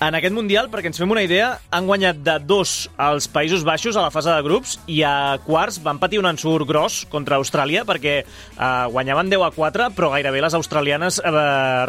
En 0.00 0.14
aquest 0.16 0.32
Mundial, 0.32 0.70
perquè 0.72 0.88
ens 0.88 0.96
fem 0.96 1.10
una 1.12 1.20
idea, 1.20 1.50
han 1.76 1.84
guanyat 1.84 2.22
de 2.24 2.38
dos 2.48 2.86
als 2.96 3.26
Països 3.28 3.66
Baixos 3.68 3.98
a 4.00 4.04
la 4.06 4.12
fase 4.14 4.32
de 4.32 4.44
grups 4.46 4.78
i 4.88 5.02
a 5.04 5.36
quarts 5.44 5.76
van 5.84 5.98
patir 6.00 6.16
un 6.22 6.28
ensurt 6.30 6.64
gros 6.64 7.02
contra 7.12 7.36
Austràlia 7.36 7.82
perquè 7.84 8.14
eh, 8.22 8.68
guanyaven 8.94 9.28
10 9.28 9.44
a 9.44 9.50
4, 9.52 9.90
però 9.98 10.08
gairebé 10.14 10.40
les 10.40 10.56
australianes 10.56 11.20
eh, 11.20 11.34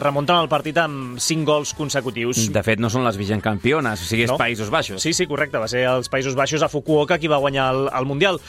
remunten 0.04 0.42
el 0.42 0.50
partit 0.52 0.82
amb 0.84 1.22
5 1.24 1.48
gols 1.48 1.72
consecutius. 1.78 2.50
De 2.52 2.64
fet, 2.68 2.84
no 2.84 2.92
són 2.92 3.08
les 3.08 3.16
vigent 3.16 3.40
campiones, 3.40 4.04
o 4.04 4.10
sigui, 4.10 4.28
és 4.28 4.34
No. 4.34 4.38
Països 4.42 4.68
Baixos. 4.74 5.00
Sí, 5.00 5.14
sí, 5.16 5.24
correcte. 5.32 5.62
Va 5.64 5.72
ser 5.72 5.86
els 5.88 6.12
Països 6.12 6.36
Baixos 6.36 6.68
a 6.68 6.70
Fukuoka 6.72 7.16
qui 7.18 7.32
va 7.32 7.40
guanyar 7.40 7.70
el, 7.72 7.88
el 7.96 8.10
Mundial. 8.12 8.42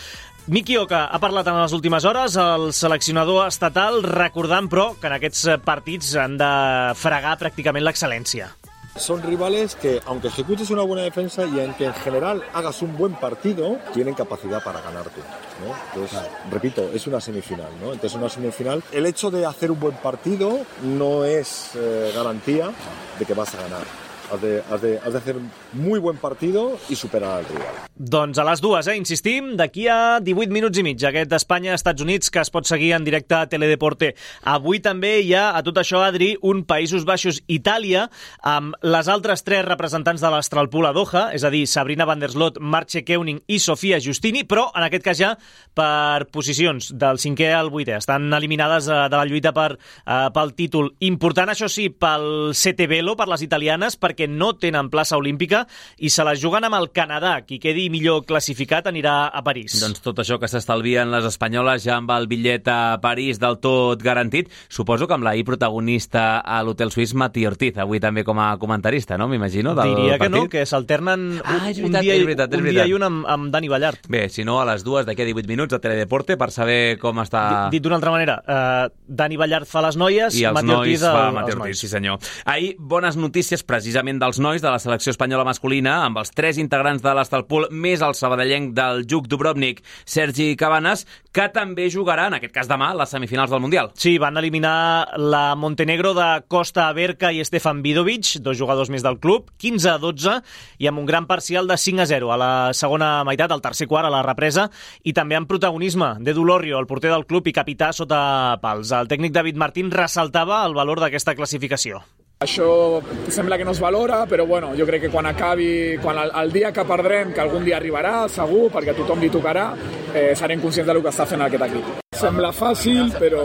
Miki 0.50 0.74
Oka 0.80 1.04
ha 1.06 1.22
parlat 1.22 1.46
en 1.46 1.60
les 1.60 1.72
últimes 1.72 2.02
hores, 2.02 2.34
el 2.34 2.72
seleccionador 2.74 3.46
estatal, 3.46 4.02
recordant, 4.02 4.66
però, 4.66 4.88
que 4.98 5.06
en 5.06 5.14
aquests 5.20 5.46
partits 5.62 6.16
han 6.18 6.34
de 6.40 6.50
fregar 6.98 7.38
pràcticament 7.38 7.86
l'excel·lència. 7.86 8.50
Son 8.96 9.22
rivales 9.22 9.74
que, 9.74 10.00
aunque 10.06 10.28
ejecutes 10.28 10.70
una 10.70 10.82
buena 10.82 11.02
defensa 11.02 11.46
y 11.46 11.60
aunque 11.60 11.86
en 11.86 11.94
general 11.94 12.42
hagas 12.52 12.82
un 12.82 12.96
buen 12.96 13.14
partido, 13.14 13.78
tienen 13.94 14.14
capacidad 14.14 14.62
para 14.62 14.82
ganarte. 14.82 15.20
¿no? 15.64 15.74
Entonces, 15.94 16.20
repito, 16.50 16.90
es 16.92 17.06
una 17.06 17.20
semifinal. 17.20 17.70
¿no? 17.80 17.92
Entonces, 17.92 18.18
una 18.18 18.28
semifinal, 18.28 18.82
el 18.92 19.06
hecho 19.06 19.30
de 19.30 19.46
hacer 19.46 19.70
un 19.70 19.80
buen 19.80 19.94
partido 19.96 20.60
no 20.82 21.24
es 21.24 21.70
eh, 21.74 22.12
garantía 22.14 22.70
de 23.18 23.24
que 23.24 23.34
vas 23.34 23.54
a 23.54 23.62
ganar. 23.62 24.01
Has 24.32 24.40
de, 24.40 24.62
has, 24.70 24.80
de, 24.80 24.98
has 24.98 25.12
de 25.12 25.18
hacer 25.18 25.36
muy 25.74 26.00
buen 26.00 26.16
partido 26.16 26.78
y 26.88 26.96
superar 26.96 27.38
al 27.38 27.44
rival. 27.44 27.82
Doncs 27.94 28.38
a 28.40 28.44
les 28.48 28.62
dues, 28.64 28.86
eh? 28.88 28.96
insistim, 28.96 29.50
d'aquí 29.58 29.84
a 29.92 30.18
18 30.24 30.50
minuts 30.50 30.80
i 30.80 30.82
mig, 30.86 31.02
aquest 31.04 31.34
Espanya-Estats 31.36 32.00
Units 32.00 32.32
que 32.32 32.40
es 32.40 32.48
pot 32.50 32.64
seguir 32.64 32.94
en 32.96 33.04
directe 33.04 33.36
a 33.36 33.44
Teledeporte. 33.52 34.14
Avui 34.48 34.80
també 34.80 35.18
hi 35.20 35.34
ha, 35.36 35.50
a 35.52 35.60
tot 35.62 35.76
això, 35.82 36.00
Adri, 36.00 36.30
un 36.48 36.62
Països 36.64 37.04
Baixos-Itàlia, 37.04 38.06
amb 38.48 38.72
les 38.82 39.10
altres 39.12 39.44
tres 39.44 39.66
representants 39.68 40.24
de 40.24 40.30
l'Astralpool 40.32 40.88
a 40.88 40.94
Doha, 40.96 41.26
és 41.36 41.44
a 41.44 41.52
dir, 41.52 41.66
Sabrina 41.68 42.08
van 42.08 42.24
der 42.24 42.32
Slot, 42.32 42.56
Marche 42.58 43.04
Keuning 43.04 43.42
i 43.52 43.60
Sofia 43.60 44.00
Justini, 44.00 44.46
però 44.48 44.70
en 44.72 44.88
aquest 44.88 45.04
cas 45.04 45.20
ja 45.20 45.34
per 45.76 46.30
posicions 46.32 46.90
del 46.96 47.20
cinquè 47.20 47.52
al 47.52 47.68
vuitè. 47.70 48.00
Estan 48.00 48.32
eliminades 48.32 48.88
eh, 48.88 48.98
de 49.12 49.20
la 49.20 49.28
lluita 49.28 49.52
per, 49.52 49.76
eh, 49.76 50.26
pel 50.32 50.56
títol. 50.56 50.90
Important, 51.04 51.52
això 51.52 51.68
sí, 51.68 51.90
pel 51.92 52.56
Sete 52.56 52.88
Velo, 52.88 53.14
per 53.20 53.28
les 53.28 53.44
italianes, 53.44 54.00
perquè 54.00 54.21
no 54.28 54.52
tenen 54.54 54.90
plaça 54.90 55.16
olímpica 55.16 55.66
i 55.98 56.10
se 56.10 56.24
la 56.24 56.34
juguen 56.36 56.64
amb 56.64 56.76
el 56.78 56.90
Canadà. 56.92 57.40
Qui 57.46 57.58
quedi 57.62 57.88
millor 57.90 58.24
classificat 58.28 58.86
anirà 58.90 59.28
a 59.32 59.42
París. 59.44 59.78
Doncs 59.80 60.02
tot 60.04 60.18
això 60.22 60.38
que 60.40 60.48
s'estalvien 60.48 61.10
les 61.12 61.24
espanyoles 61.28 61.84
ja 61.84 61.96
amb 61.96 62.10
el 62.14 62.26
bitllet 62.30 62.68
a 62.68 62.98
París 63.02 63.38
del 63.42 63.58
tot 63.62 64.02
garantit. 64.02 64.50
Suposo 64.68 65.06
que 65.08 65.14
amb 65.14 65.24
la 65.24 65.34
i 65.36 65.44
protagonista 65.44 66.40
a 66.40 66.62
l'Hotel 66.62 66.90
Suís, 66.92 67.14
Mati 67.14 67.46
Ortiz, 67.46 67.78
avui 67.78 68.00
també 68.00 68.24
com 68.24 68.38
a 68.38 68.56
comentarista, 68.58 69.16
no? 69.18 69.28
M'imagino, 69.28 69.74
del 69.74 69.94
Diria 69.94 70.18
que 70.18 70.28
no, 70.28 70.42
partit. 70.44 70.50
que 70.52 70.66
s'alternen 70.66 71.20
un, 71.36 71.40
Ah, 71.44 71.68
un 71.68 71.92
dia, 72.00 72.14
és 72.14 72.24
veritat, 72.24 72.52
és 72.52 72.58
un 72.58 72.64
dia 72.64 72.72
veritat. 72.82 72.88
i 72.88 72.94
un 72.94 73.02
amb, 73.02 73.24
amb 73.28 73.50
Dani 73.52 73.68
Ballart. 73.68 74.06
Bé, 74.08 74.28
si 74.28 74.44
no, 74.44 74.60
a 74.60 74.64
les 74.68 74.84
dues 74.84 75.06
d'aquí 75.06 75.22
a 75.22 75.24
18 75.28 75.48
minuts 75.48 75.74
a 75.74 75.78
Teledeporte 75.80 76.36
per 76.36 76.50
saber 76.50 76.98
com 76.98 77.18
està... 77.22 77.68
Dit 77.72 77.82
d'una 77.82 77.96
altra 77.96 78.10
manera, 78.14 78.36
eh, 78.46 78.88
Dani 79.06 79.36
Ballart 79.36 79.68
fa 79.68 79.82
les 79.86 79.96
noies, 79.96 80.36
I 80.38 80.44
els 80.50 80.54
Mati 80.54 80.66
nois 80.66 80.78
Ortiz 80.80 81.00
fa 81.06 81.28
el, 81.28 81.34
Mati 81.34 81.52
Ortiz, 81.56 81.78
sí 81.80 81.88
senyor. 81.88 82.18
Ahir, 82.44 82.74
bones 82.78 83.16
notícies 83.16 83.62
precisament 83.64 84.11
l'entrenament 84.12 84.20
dels 84.20 84.38
nois 84.40 84.62
de 84.62 84.70
la 84.70 84.78
selecció 84.78 85.12
espanyola 85.12 85.44
masculina 85.44 86.04
amb 86.04 86.18
els 86.20 86.30
tres 86.30 86.58
integrants 86.58 87.02
de 87.02 87.12
l'Estalpol 87.14 87.68
més 87.70 88.02
el 88.02 88.14
sabadellenc 88.14 88.74
del 88.74 89.04
Juc 89.08 89.28
Dubrovnik, 89.28 89.82
Sergi 90.04 90.54
Cabanes, 90.56 91.06
que 91.32 91.48
també 91.52 91.88
jugarà, 91.90 92.28
en 92.28 92.36
aquest 92.36 92.52
cas 92.52 92.68
demà, 92.68 92.92
les 92.94 93.10
semifinals 93.10 93.50
del 93.50 93.60
Mundial. 93.60 93.90
Sí, 93.96 94.18
van 94.18 94.36
eliminar 94.36 95.16
la 95.18 95.54
Montenegro 95.56 96.12
de 96.14 96.44
Costa 96.48 96.88
Aberca 96.88 97.32
i 97.32 97.42
Stefan 97.44 97.82
Vidovic, 97.82 98.38
dos 98.40 98.58
jugadors 98.58 98.90
més 98.90 99.02
del 99.02 99.18
club, 99.18 99.50
15 99.58 99.90
a 99.90 99.98
12, 99.98 100.38
i 100.78 100.88
amb 100.90 101.00
un 101.00 101.08
gran 101.08 101.26
parcial 101.26 101.68
de 101.68 101.78
5 101.78 102.04
a 102.04 102.06
0 102.06 102.32
a 102.32 102.40
la 102.40 102.52
segona 102.76 103.24
meitat, 103.24 103.52
al 103.52 103.64
tercer 103.64 103.88
quart, 103.88 104.06
a 104.06 104.12
la 104.12 104.24
represa, 104.26 104.68
i 105.04 105.14
també 105.16 105.38
amb 105.38 105.48
protagonisme 105.48 106.16
de 106.20 106.36
Dulorio, 106.36 106.78
el 106.78 106.90
porter 106.90 107.12
del 107.12 107.26
club 107.26 107.48
i 107.48 107.56
capità 107.56 107.92
sota 107.96 108.58
pals. 108.62 108.92
El 108.92 109.08
tècnic 109.08 109.32
David 109.32 109.60
Martín 109.60 109.92
ressaltava 109.92 110.64
el 110.66 110.76
valor 110.76 111.00
d'aquesta 111.00 111.36
classificació. 111.38 112.02
Això 112.42 113.00
sembla 113.30 113.56
que 113.58 113.64
no 113.64 113.70
es 113.70 113.80
valora, 113.80 114.24
però 114.26 114.46
bueno, 114.46 114.72
jo 114.78 114.86
crec 114.88 115.06
que 115.06 115.10
quan 115.12 115.26
acabi, 115.30 115.96
quan 116.02 116.18
el, 116.18 116.32
el 116.42 116.52
dia 116.52 116.72
que 116.74 116.84
perdrem, 116.84 117.32
que 117.32 117.40
algun 117.40 117.64
dia 117.64 117.78
arribarà, 117.78 118.26
segur, 118.28 118.66
perquè 118.74 118.90
a 118.90 118.98
tothom 118.98 119.22
li 119.22 119.30
tocarà, 119.30 119.68
eh, 120.10 120.32
serem 120.38 120.60
conscients 120.62 120.90
del 120.90 121.02
que 121.02 121.12
està 121.12 121.28
fent 121.30 121.46
aquest 121.46 121.68
equip. 121.68 121.92
Sembla 122.22 122.52
fàcil, 122.54 123.14
però, 123.18 123.42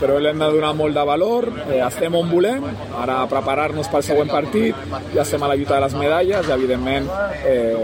però 0.00 0.18
l'hem 0.20 0.40
de 0.40 0.50
donar 0.56 0.72
molt 0.76 0.96
de 0.96 1.04
valor, 1.12 1.48
eh, 1.68 1.80
estem 1.86 2.16
on 2.16 2.28
volem, 2.32 2.66
ara 3.04 3.22
preparar-nos 3.30 3.88
pel 3.92 4.04
següent 4.08 4.32
partit, 4.32 4.76
ja 5.14 5.24
estem 5.24 5.42
a 5.44 5.52
la 5.52 5.56
lluita 5.56 5.76
de 5.76 5.86
les 5.86 5.98
medalles 6.00 6.48
i 6.48 6.56
evidentment 6.56 7.10
eh, 7.44 7.74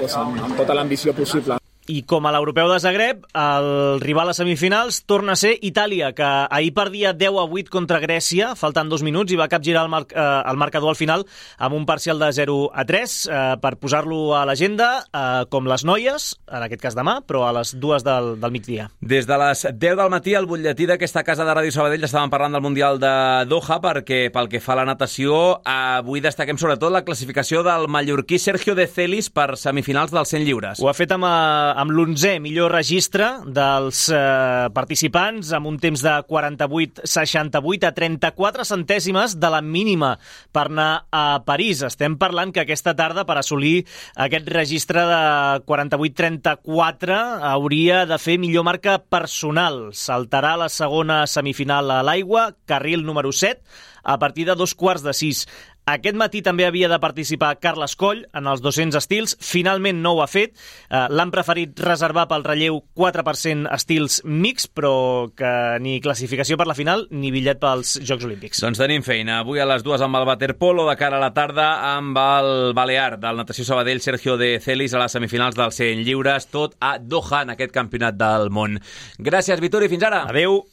doncs 0.00 0.18
amb, 0.20 0.42
amb 0.48 0.60
tota 0.60 0.76
l'ambició 0.76 1.16
possible. 1.16 1.60
I 1.86 2.02
com 2.08 2.26
a 2.26 2.32
l'europeu 2.34 2.66
de 2.70 2.78
Zagreb, 2.82 3.22
el 3.36 4.00
rival 4.02 4.32
a 4.32 4.34
semifinals 4.34 5.04
torna 5.06 5.36
a 5.36 5.38
ser 5.38 5.54
Itàlia, 5.62 6.10
que 6.16 6.26
ahir 6.26 6.72
perdia 6.74 7.12
10 7.14 7.38
a 7.38 7.44
8 7.46 7.70
contra 7.70 8.00
Grècia, 8.02 8.54
faltant 8.58 8.90
dos 8.90 9.04
minuts, 9.06 9.30
i 9.32 9.38
va 9.38 9.46
capgirar 9.48 9.84
el, 9.86 9.90
mar 9.92 10.02
eh, 10.10 10.24
el 10.50 10.58
marcador 10.58 10.90
al 10.90 10.98
final 10.98 11.22
amb 11.58 11.76
un 11.78 11.86
parcial 11.86 12.18
de 12.18 12.32
0 12.32 12.56
a 12.74 12.84
3 12.88 13.14
eh, 13.26 13.44
per 13.62 13.76
posar-lo 13.78 14.34
a 14.34 14.44
l'agenda, 14.48 14.88
eh, 15.06 15.44
com 15.52 15.68
les 15.70 15.84
noies, 15.86 16.32
en 16.50 16.66
aquest 16.66 16.82
cas 16.82 16.98
demà, 16.98 17.20
però 17.26 17.44
a 17.46 17.52
les 17.60 17.76
dues 17.78 18.04
del, 18.06 18.34
del 18.42 18.54
migdia. 18.54 18.88
Des 19.00 19.28
de 19.28 19.38
les 19.44 19.66
10 19.70 19.96
del 20.02 20.10
matí, 20.10 20.34
al 20.34 20.50
butlletí 20.50 20.88
d'aquesta 20.90 21.22
casa 21.26 21.46
de 21.46 21.54
Ràdio 21.54 21.74
Sabadell 21.74 22.08
estàvem 22.08 22.32
parlant 22.32 22.58
del 22.58 22.64
Mundial 22.66 22.98
de 23.02 23.14
Doha, 23.46 23.78
perquè 23.84 24.26
pel 24.34 24.50
que 24.50 24.62
fa 24.62 24.74
a 24.74 24.80
la 24.82 24.88
natació, 24.90 25.60
avui 25.62 26.24
destaquem 26.24 26.58
sobretot 26.58 26.92
la 26.92 27.04
classificació 27.06 27.62
del 27.66 27.86
mallorquí 27.92 28.40
Sergio 28.42 28.74
de 28.74 28.88
Celis 28.90 29.30
per 29.30 29.54
semifinals 29.60 30.14
dels 30.14 30.34
100 30.34 30.46
lliures. 30.46 30.82
Ho 30.82 30.90
ha 30.90 30.96
fet 30.96 31.14
amb, 31.14 31.24
eh, 31.28 31.75
amb 31.76 31.92
l'11è 31.92 32.38
millor 32.40 32.72
registre 32.72 33.26
dels 33.52 34.06
eh, 34.08 34.68
participants, 34.72 35.50
amb 35.56 35.68
un 35.68 35.76
temps 35.80 36.00
de 36.02 36.14
48-68 36.30 37.84
a 37.84 37.92
34 37.96 38.64
centèsimes 38.64 39.36
de 39.36 39.50
la 39.52 39.60
mínima 39.60 40.14
per 40.56 40.66
anar 40.70 41.06
a 41.12 41.42
París. 41.44 41.82
Estem 41.84 42.16
parlant 42.16 42.54
que 42.54 42.64
aquesta 42.64 42.96
tarda, 42.96 43.26
per 43.28 43.36
assolir 43.42 43.84
aquest 44.16 44.48
registre 44.48 45.04
de 45.10 45.20
48-34, 45.68 47.20
hauria 47.52 48.04
de 48.08 48.18
fer 48.22 48.38
millor 48.40 48.64
marca 48.64 48.96
personal. 48.98 49.90
Saltarà 49.92 50.56
la 50.56 50.70
segona 50.72 51.24
semifinal 51.28 51.92
a 51.92 52.00
l'aigua, 52.06 52.54
carril 52.64 53.04
número 53.04 53.34
7, 53.36 53.60
a 54.06 54.20
partir 54.22 54.46
de 54.46 54.54
dos 54.56 54.72
quarts 54.74 55.04
de 55.04 55.12
sis. 55.12 55.44
Aquest 55.86 56.16
matí 56.18 56.40
també 56.42 56.64
havia 56.66 56.88
de 56.90 56.96
participar 56.98 57.52
Carles 57.62 57.92
Coll 57.94 58.24
en 58.34 58.48
els 58.50 58.58
200 58.58 58.96
estils. 58.98 59.36
Finalment 59.38 60.00
no 60.02 60.16
ho 60.16 60.22
ha 60.24 60.26
fet. 60.26 60.56
Eh, 60.90 61.04
L'han 61.14 61.30
preferit 61.30 61.78
reservar 61.78 62.24
pel 62.26 62.42
relleu 62.42 62.80
4% 62.98 63.70
estils 63.70 64.16
mix, 64.26 64.66
però 64.66 65.30
que 65.38 65.52
ni 65.78 66.00
classificació 66.02 66.58
per 66.58 66.66
la 66.66 66.74
final 66.74 67.06
ni 67.14 67.30
bitllet 67.30 67.62
pels 67.62 68.00
Jocs 68.02 68.26
Olímpics. 68.26 68.64
Doncs 68.66 68.82
tenim 68.82 69.06
feina. 69.06 69.38
Avui 69.44 69.62
a 69.62 69.70
les 69.70 69.86
dues 69.86 70.02
amb 70.02 70.18
el 70.18 70.26
waterpolo, 70.26 70.88
de 70.90 70.98
cara 70.98 71.20
a 71.20 71.22
la 71.22 71.30
tarda 71.38 71.68
amb 71.94 72.18
el 72.18 72.74
Balear 72.74 73.20
del 73.22 73.38
Natació 73.44 73.70
Sabadell, 73.70 74.02
Sergio 74.02 74.34
de 74.42 74.56
Celis, 74.58 74.90
a 74.90 75.06
les 75.06 75.14
semifinals 75.14 75.54
del 75.54 75.70
100 75.70 76.02
lliures, 76.02 76.50
tot 76.50 76.74
a 76.80 76.96
Doha, 76.98 77.44
en 77.46 77.54
aquest 77.54 77.70
campionat 77.70 78.18
del 78.18 78.50
món. 78.50 78.80
Gràcies, 79.22 79.62
Vitori, 79.62 79.86
fins 79.86 80.10
ara. 80.10 80.26
Adeu. 80.26 80.64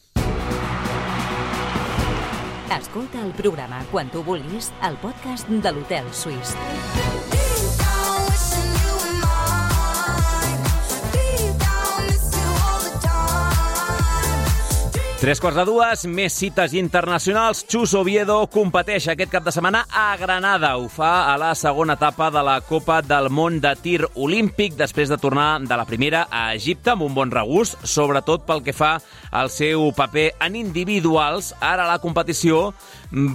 Escolta 2.74 3.20
el 3.22 3.34
programa 3.38 3.84
quan 3.92 4.10
tu 4.10 4.24
vulguis 4.26 4.72
al 4.82 4.98
podcast 5.04 5.54
de 5.68 5.76
l'Hotel 5.78 6.10
Suís. 6.24 6.58
Tres 15.24 15.40
quarts 15.40 15.56
de 15.56 15.64
dues, 15.64 16.02
més 16.12 16.36
cites 16.36 16.74
internacionals. 16.76 17.62
Chus 17.72 17.94
Oviedo 17.96 18.42
competeix 18.52 19.06
aquest 19.08 19.30
cap 19.32 19.46
de 19.46 19.54
setmana 19.56 19.86
a 19.88 20.18
Granada. 20.20 20.74
Ho 20.76 20.90
fa 20.92 21.32
a 21.32 21.38
la 21.40 21.54
segona 21.56 21.96
etapa 21.96 22.28
de 22.28 22.42
la 22.44 22.58
Copa 22.68 22.98
del 23.00 23.30
Món 23.32 23.62
de 23.64 23.72
Tir 23.80 24.02
Olímpic 24.20 24.76
després 24.76 25.08
de 25.08 25.16
tornar 25.16 25.62
de 25.64 25.78
la 25.80 25.86
primera 25.88 26.26
a 26.28 26.50
Egipte 26.58 26.92
amb 26.92 27.06
un 27.08 27.16
bon 27.16 27.32
regust, 27.32 27.80
sobretot 27.88 28.44
pel 28.44 28.66
que 28.68 28.76
fa 28.76 28.98
al 29.32 29.48
seu 29.48 29.94
paper 29.96 30.34
en 30.44 30.58
individuals. 30.60 31.54
Ara 31.64 31.88
la 31.88 32.02
competició 32.04 32.74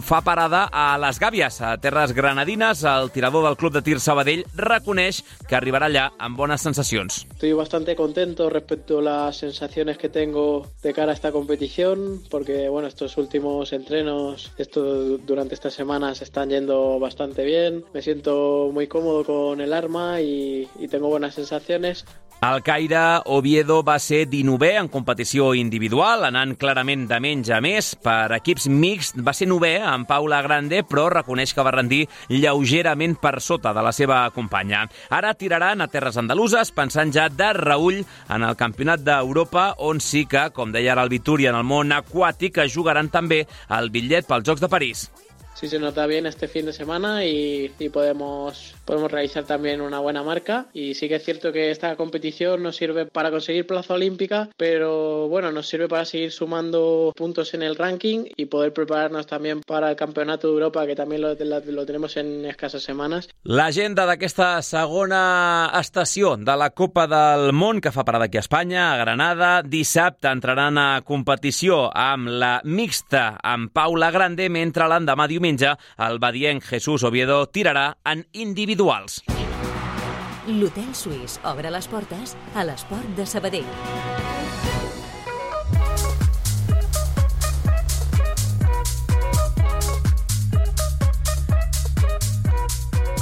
fa 0.03 0.21
parada 0.27 0.65
a 0.73 0.97
les 0.99 1.21
Gàbies, 1.23 1.61
a 1.63 1.77
terres 1.79 2.13
granadines. 2.13 2.83
El 2.83 3.11
tirador 3.15 3.45
del 3.47 3.57
Club 3.57 3.73
de 3.77 3.83
Tir 3.87 4.01
Sabadell 4.01 4.45
reconeix 4.59 5.23
que 5.47 5.57
arribarà 5.59 5.87
allà 5.87 6.09
amb 6.19 6.39
bones 6.39 6.65
sensacions. 6.67 7.25
Estoy 7.31 7.53
bastante 7.53 7.95
contento 7.95 8.51
respecto 8.51 8.99
a 8.99 9.03
las 9.03 9.37
sensaciones 9.37 9.99
que 9.99 10.09
tengo 10.09 10.67
de 10.83 10.93
cara 10.93 11.13
a 11.13 11.15
esta 11.15 11.33
competición 11.33 12.23
porque 12.31 12.69
bueno, 12.69 12.89
estos 12.89 13.17
últimos 13.17 13.73
entrenos 13.73 14.53
esto, 14.59 15.19
durante 15.19 15.55
estas 15.55 15.75
semanas 15.75 16.23
están 16.23 16.51
yendo 16.51 16.99
bastante 16.99 17.45
bien. 17.45 17.85
Me 17.95 18.03
siento 18.03 18.71
muy 18.73 18.89
cómodo 18.89 19.25
con 19.25 19.61
el 19.61 19.73
arma 19.73 20.21
y, 20.21 20.69
y 20.79 20.89
tengo 20.89 21.09
buenas 21.09 21.35
sensaciones. 21.35 22.05
Al 22.41 22.63
Caire, 22.63 23.23
Oviedo 23.25 23.83
va 23.83 23.97
ser 23.99 24.29
19è 24.31 24.77
en 24.79 24.87
competició 24.93 25.49
individual, 25.59 26.23
anant 26.23 26.53
clarament 26.55 27.09
de 27.11 27.19
menys 27.19 27.51
a 27.51 27.59
més. 27.59 27.89
Per 27.99 28.31
equips 28.37 28.69
mixt 28.71 29.19
va 29.27 29.35
ser 29.35 29.49
9è 29.69 29.81
amb 29.85 30.07
Paula 30.09 30.41
Grande, 30.43 30.83
però 30.83 31.09
reconeix 31.13 31.53
que 31.55 31.65
va 31.65 31.75
rendir 31.75 32.07
lleugerament 32.33 33.19
per 33.21 33.41
sota 33.45 33.75
de 33.77 33.85
la 33.85 33.93
seva 33.93 34.23
companya. 34.35 34.87
Ara 35.11 35.35
tiraran 35.35 35.83
a 35.85 35.91
terres 35.93 36.17
andaluses, 36.21 36.73
pensant 36.73 37.13
ja 37.13 37.29
de 37.29 37.53
reull 37.57 38.01
en 38.01 38.49
el 38.49 38.57
Campionat 38.57 39.05
d'Europa, 39.05 39.75
on 39.79 40.01
sí 40.01 40.25
que, 40.27 40.49
com 40.55 40.73
deia 40.73 40.95
ara 40.95 41.05
el 41.05 41.13
Vituri, 41.13 41.49
en 41.49 41.59
el 41.59 41.69
món 41.69 41.93
aquàtic, 41.93 42.65
jugaran 42.73 43.13
també 43.13 43.45
el 43.69 43.91
bitllet 43.93 44.29
pels 44.29 44.47
Jocs 44.49 44.65
de 44.65 44.73
París. 44.73 45.09
Si 45.59 45.69
se 45.69 45.81
nos 45.81 45.95
da 45.95 46.07
bien 46.07 46.27
este 46.27 46.47
fin 46.47 46.67
de 46.67 46.73
semana 46.73 47.25
y, 47.25 47.73
y 47.81 47.89
podemos, 47.89 48.77
podemos 48.85 49.11
realizar 49.11 49.45
también 49.45 49.81
una 49.81 49.99
buena 49.99 50.23
marca. 50.23 50.67
Y 50.73 50.95
sí 50.95 51.09
que 51.09 51.17
es 51.17 51.25
cierto 51.25 51.53
que 51.53 51.73
esta 51.73 51.97
competición 51.97 52.63
nos 52.63 52.77
sirve 52.77 53.07
para 53.07 53.33
conseguir 53.33 53.67
plaza 53.67 53.95
olímpica, 53.95 54.51
pero 54.57 55.27
bueno, 55.29 55.51
nos 55.51 55.67
sirve 55.67 55.89
para 55.89 56.05
seguir 56.05 56.31
sumando 56.31 57.13
puntos 57.17 57.55
en 57.55 57.63
el 57.63 57.75
ranking 57.75 58.27
y 58.37 58.47
poder 58.47 58.73
prepararnos 58.73 59.27
también 59.27 59.63
para 59.63 59.91
el 59.91 59.97
Campeonato 59.97 60.47
de 60.47 60.53
Europa, 60.53 60.87
que 60.87 60.95
también 60.95 61.23
lo, 61.23 61.35
lo 61.35 61.87
tenemos 61.87 62.17
en 62.17 62.45
escasas 62.45 62.85
semanas. 62.85 63.29
L'agenda 63.43 64.07
d'aquesta 64.07 64.63
segona 64.63 65.73
estació 65.81 66.37
de 66.37 66.57
la 66.57 66.71
Copa 66.71 67.09
del 67.11 67.51
Món 67.53 67.81
que 67.83 67.91
fa 67.91 68.05
parada 68.07 68.29
aquí 68.29 68.39
a 68.39 68.45
Espanya, 68.47 68.93
a 68.93 68.97
Granada. 69.03 69.51
Dissabte 69.67 70.31
entraran 70.31 70.79
a 70.79 71.03
competició 71.03 71.89
amb 71.91 72.31
la 72.31 72.61
mixta 72.63 73.41
amb 73.43 73.73
Paula 73.75 74.13
Grande, 74.15 74.47
mentre 74.53 74.87
l'endemà 74.87 75.27
diumenge 75.27 75.48
el 75.49 76.19
badienc 76.21 76.63
Jesús 76.63 77.05
Oviedo 77.09 77.47
tirarà 77.49 77.97
en 78.05 78.27
individuals. 78.33 79.23
L'Hotel 80.49 80.95
Suís 80.97 81.41
obre 81.45 81.73
les 81.73 81.89
portes 81.89 82.37
a 82.55 82.65
l'esport 82.69 83.17
de 83.17 83.27
Sabadell. 83.29 84.68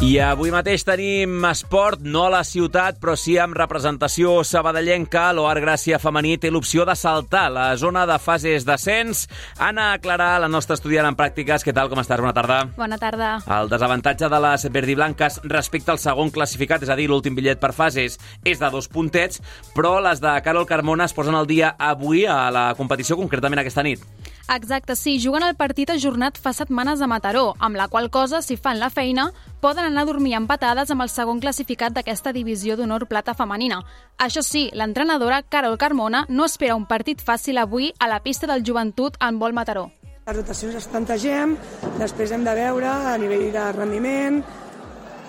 I 0.07 0.20
avui 0.22 0.52
mateix 0.54 0.84
tenim 0.86 1.42
esport, 1.48 2.04
no 2.07 2.28
a 2.28 2.30
la 2.30 2.42
ciutat, 2.46 3.00
però 3.02 3.16
sí 3.18 3.32
amb 3.42 3.57
representació 3.59 4.36
sabadellenca. 4.46 5.24
L'Oar 5.34 5.57
Gràcia 5.64 5.98
femení 5.98 6.36
té 6.38 6.52
l'opció 6.54 6.84
de 6.86 6.94
saltar 6.94 7.48
la 7.50 7.64
zona 7.80 8.04
de 8.07 8.14
fases 8.22 8.62
d'ascens. 8.68 9.24
Anna 9.59 9.88
Clarà, 9.98 10.36
la 10.38 10.50
nostra 10.52 10.76
estudiant 10.78 11.09
en 11.11 11.18
pràctiques, 11.18 11.66
què 11.66 11.74
tal, 11.74 11.90
com 11.90 11.98
estàs? 11.98 12.22
Bona 12.22 12.36
tarda. 12.36 12.61
Bona 12.76 13.00
tarda. 13.02 13.32
El 13.59 13.72
desavantatge 13.72 14.30
de 14.30 14.40
les 14.46 14.68
verdiblanques 14.78 15.40
respecte 15.50 15.90
al 15.90 15.98
segon 15.98 16.30
classificat, 16.30 16.86
és 16.86 16.94
a 16.94 16.98
dir, 17.00 17.09
l'últim 17.11 17.34
bitllet 17.34 17.59
per 17.59 17.72
fases, 17.74 18.20
és 18.46 18.62
de 18.62 18.70
dos 18.70 18.86
puntets, 18.86 19.42
però 19.74 19.96
les 20.07 20.22
de 20.22 20.38
Carol 20.46 20.70
Carmona 20.70 21.11
es 21.11 21.18
posen 21.18 21.34
al 21.34 21.50
dia 21.50 21.74
avui 21.82 22.28
a 22.30 22.44
la 22.54 22.68
competició, 22.78 23.18
concretament 23.18 23.64
aquesta 23.64 23.82
nit. 23.82 24.07
Exacte, 24.54 24.94
sí, 24.94 25.18
juguen 25.18 25.42
el 25.42 25.57
partit 25.59 25.90
ajornat 25.90 26.36
fa 26.38 26.52
setmanes 26.54 27.00
a 27.02 27.09
Mataró, 27.11 27.57
amb 27.59 27.74
la 27.74 27.88
qual 27.90 28.12
cosa, 28.14 28.38
si 28.46 28.54
fan 28.54 28.78
la 28.78 28.92
feina, 28.94 29.32
poden 29.66 29.82
anar 29.82 30.04
a 30.04 30.06
dormir 30.06 30.36
empatades 30.38 30.92
amb 30.94 31.02
el 31.02 31.08
segon 31.10 31.40
classificat 31.42 31.90
d'aquesta 31.90 32.30
divisió 32.30 32.76
d'honor 32.78 33.08
plata 33.10 33.32
femenina. 33.34 33.80
Això 34.22 34.38
sí, 34.46 34.68
l'entrenadora 34.78 35.40
Carol 35.42 35.74
Carmona 35.74 36.20
no 36.28 36.46
espera 36.46 36.76
un 36.78 36.84
partit 36.86 37.18
fàcil 37.18 37.58
avui 37.58 37.88
a 37.98 38.06
la 38.06 38.20
pista 38.22 38.46
del 38.46 38.62
Joventut 38.62 39.18
en 39.18 39.40
vol 39.40 39.56
Mataró. 39.58 39.88
Les 40.28 40.36
rotacions 40.36 40.78
les 40.78 40.86
plantegem, 40.92 41.56
després 41.98 42.30
hem 42.30 42.46
de 42.46 42.54
veure 42.54 42.92
a 43.10 43.16
nivell 43.18 43.48
de 43.56 43.64
rendiment, 43.74 44.38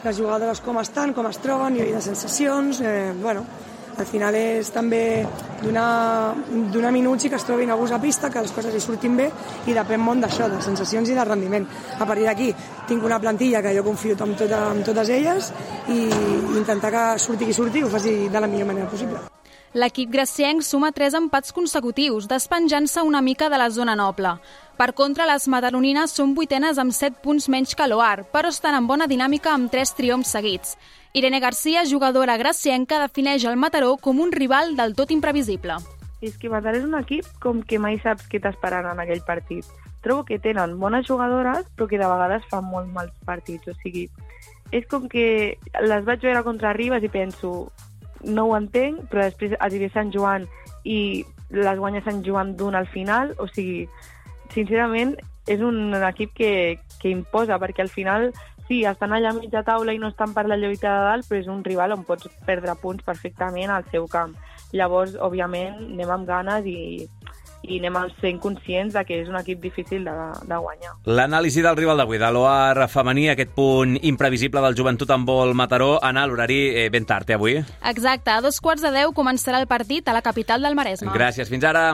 les 0.06 0.22
jugadores 0.22 0.62
com 0.62 0.78
estan, 0.84 1.16
com 1.18 1.26
es 1.32 1.42
troben, 1.42 1.72
a 1.72 1.74
nivell 1.74 1.98
de 1.98 2.06
sensacions, 2.06 2.84
eh, 2.86 3.16
bueno, 3.18 3.42
al 3.98 4.06
final 4.06 4.36
és 4.38 4.70
també 4.74 5.26
donar, 5.62 6.34
donar 6.74 6.92
minuts 6.94 7.26
i 7.26 7.32
que 7.32 7.40
es 7.40 7.46
trobin 7.48 7.72
a 7.72 7.78
gust 7.80 7.96
a 7.96 8.02
pista, 8.02 8.30
que 8.30 8.44
les 8.44 8.54
coses 8.54 8.74
li 8.74 8.82
surtin 8.82 9.18
bé 9.18 9.30
i 9.68 9.76
depèn 9.78 10.02
molt 10.04 10.24
d'això, 10.26 10.50
de 10.52 10.62
sensacions 10.62 11.10
i 11.10 11.18
de 11.18 11.26
rendiment. 11.26 11.66
A 12.00 12.06
partir 12.06 12.28
d'aquí 12.30 12.52
tinc 12.88 13.04
una 13.04 13.20
plantilla 13.20 13.62
que 13.62 13.74
jo 13.76 13.86
confio 13.86 14.18
en, 14.20 14.36
tota, 14.36 14.68
en 14.74 14.84
totes 14.84 15.10
elles 15.10 15.52
i 15.90 16.04
intentar 16.58 16.92
que 16.94 17.08
surti 17.20 17.50
qui 17.50 17.58
surti 17.58 17.84
ho 17.84 17.90
faci 17.90 18.28
de 18.30 18.40
la 18.40 18.48
millor 18.48 18.74
manera 18.74 18.90
possible. 18.90 19.26
L'equip 19.78 20.10
gracienc 20.10 20.64
suma 20.64 20.94
tres 20.96 21.14
empats 21.14 21.52
consecutius, 21.54 22.26
despenjant-se 22.32 23.04
una 23.04 23.22
mica 23.22 23.50
de 23.50 23.60
la 23.60 23.68
zona 23.70 23.98
noble. 24.00 24.38
Per 24.78 24.94
contra, 24.94 25.26
les 25.26 25.48
mataronines 25.50 26.12
són 26.14 26.36
vuitenes 26.38 26.78
amb 26.78 26.94
7 26.94 27.24
punts 27.24 27.48
menys 27.50 27.72
que 27.74 27.88
l'Oar, 27.90 28.28
però 28.30 28.52
estan 28.54 28.76
en 28.78 28.86
bona 28.86 29.08
dinàmica 29.10 29.50
amb 29.50 29.72
3 29.74 29.94
triomfs 29.98 30.36
seguits. 30.36 30.76
Irene 31.18 31.40
Garcia, 31.42 31.82
jugadora 31.90 32.36
gracienca, 32.38 33.00
defineix 33.02 33.48
el 33.50 33.56
Mataró 33.58 33.96
com 33.98 34.20
un 34.22 34.32
rival 34.32 34.76
del 34.78 34.94
tot 34.94 35.10
imprevisible. 35.10 35.80
És 36.22 36.38
que 36.38 36.52
Mataró 36.54 36.78
és 36.78 36.86
un 36.86 36.94
equip 36.94 37.26
com 37.42 37.64
que 37.66 37.80
mai 37.82 37.98
saps 38.04 38.28
què 38.30 38.38
t'esperant 38.44 38.86
en 38.92 39.02
aquell 39.02 39.24
partit. 39.26 39.66
Trobo 40.06 40.28
que 40.28 40.38
tenen 40.38 40.76
bones 40.78 41.08
jugadores, 41.10 41.66
però 41.74 41.88
que 41.90 41.98
de 41.98 42.10
vegades 42.12 42.46
fan 42.52 42.70
molt 42.70 42.92
mals 42.94 43.16
partits. 43.26 43.72
O 43.72 43.74
sigui, 43.82 44.06
és 44.70 44.86
com 44.86 45.08
que 45.10 45.58
les 45.88 46.06
vaig 46.06 46.22
veure 46.22 46.44
contra 46.46 46.76
Ribes 46.78 47.02
i 47.02 47.10
penso, 47.10 47.72
no 48.30 48.46
ho 48.46 48.54
entenc, 48.60 49.08
però 49.10 49.26
després 49.26 49.58
ve 49.58 49.90
Sant 49.90 50.14
Joan 50.14 50.46
i 50.86 51.26
les 51.50 51.80
guanya 51.82 52.04
Sant 52.06 52.22
Joan 52.22 52.54
d'un 52.60 52.76
al 52.76 52.86
final, 52.94 53.34
o 53.42 53.48
sigui, 53.50 53.88
sincerament 54.54 55.16
és 55.48 55.64
un 55.64 55.96
equip 55.96 56.34
que, 56.36 56.52
que 57.02 57.10
imposa, 57.10 57.58
perquè 57.60 57.86
al 57.86 57.92
final 57.94 58.32
sí, 58.68 58.84
estan 58.84 59.16
allà 59.16 59.32
a 59.32 59.38
mitja 59.38 59.64
taula 59.64 59.96
i 59.96 60.00
no 60.02 60.12
estan 60.12 60.34
per 60.36 60.46
la 60.48 60.60
lluita 60.60 60.92
de 60.92 61.06
dalt, 61.08 61.28
però 61.30 61.42
és 61.42 61.52
un 61.52 61.64
rival 61.64 61.96
on 61.96 62.04
pots 62.08 62.30
perdre 62.46 62.76
punts 62.82 63.06
perfectament 63.08 63.72
al 63.72 63.88
seu 63.92 64.08
camp. 64.12 64.36
Llavors, 64.76 65.16
òbviament, 65.24 65.78
anem 65.94 66.10
amb 66.12 66.28
ganes 66.28 66.68
i, 66.68 67.08
i 67.64 67.80
anem 67.80 67.98
sent 68.20 68.42
conscients 68.44 68.94
de 68.96 69.04
que 69.08 69.22
és 69.22 69.30
un 69.32 69.38
equip 69.40 69.62
difícil 69.64 70.04
de, 70.04 70.16
de 70.50 70.60
guanyar. 70.60 70.94
L'anàlisi 71.08 71.64
del 71.64 71.80
rival 71.80 72.04
d'avui, 72.04 72.20
de 72.20 72.32
l'OAR 72.36 72.90
femení, 72.92 73.30
aquest 73.32 73.56
punt 73.56 73.96
imprevisible 74.02 74.64
del 74.64 74.76
joventut 74.78 75.16
amb 75.16 75.28
vol 75.28 75.56
Mataró, 75.56 75.96
Anna, 76.04 76.28
l'horari 76.28 76.60
eh, 76.74 76.90
ben 76.92 77.08
tard, 77.08 77.30
eh, 77.30 77.40
avui? 77.40 77.58
Exacte, 77.88 78.36
a 78.36 78.44
dos 78.44 78.60
quarts 78.60 78.84
de 78.84 78.92
deu 78.92 79.16
començarà 79.16 79.64
el 79.64 79.72
partit 79.72 80.08
a 80.08 80.18
la 80.18 80.24
capital 80.26 80.68
del 80.68 80.76
Maresme. 80.76 81.16
Gràcies, 81.16 81.48
fins 81.48 81.64
ara. 81.68 81.94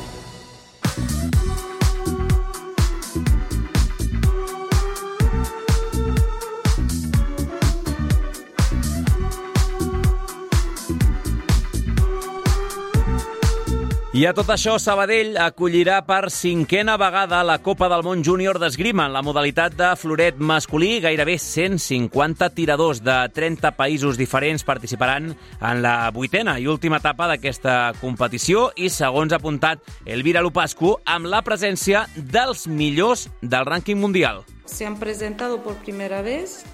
I 14.11 14.25
a 14.27 14.33
tot 14.35 14.49
això, 14.51 14.73
Sabadell 14.75 15.37
acollirà 15.39 16.01
per 16.03 16.25
cinquena 16.35 16.97
vegada 16.99 17.37
la 17.47 17.61
Copa 17.63 17.87
del 17.87 18.01
Món 18.03 18.25
Júnior 18.27 18.57
d'Esgrima 18.59 19.05
en 19.07 19.13
la 19.15 19.21
modalitat 19.23 19.77
de 19.79 19.93
floret 19.95 20.35
masculí. 20.35 20.97
Gairebé 20.99 21.37
150 21.39 22.49
tiradors 22.51 22.99
de 23.05 23.15
30 23.31 23.71
països 23.79 24.19
diferents 24.19 24.67
participaran 24.67 25.31
en 25.31 25.79
la 25.79 26.11
vuitena 26.11 26.57
i 26.59 26.67
última 26.67 26.99
etapa 26.99 27.29
d'aquesta 27.31 27.93
competició 28.01 28.67
i, 28.75 28.91
segons 28.91 29.31
ha 29.31 29.39
apuntat 29.39 29.79
Elvira 30.03 30.43
Lupascu, 30.43 30.97
amb 31.07 31.31
la 31.31 31.39
presència 31.47 32.03
dels 32.19 32.67
millors 32.67 33.29
del 33.39 33.63
rànquing 33.63 33.95
mundial. 33.95 34.43
Se 34.67 34.83
han 34.85 34.99
presentado 34.99 35.63
por 35.63 35.79
primera 35.87 36.19
vez 36.21 36.65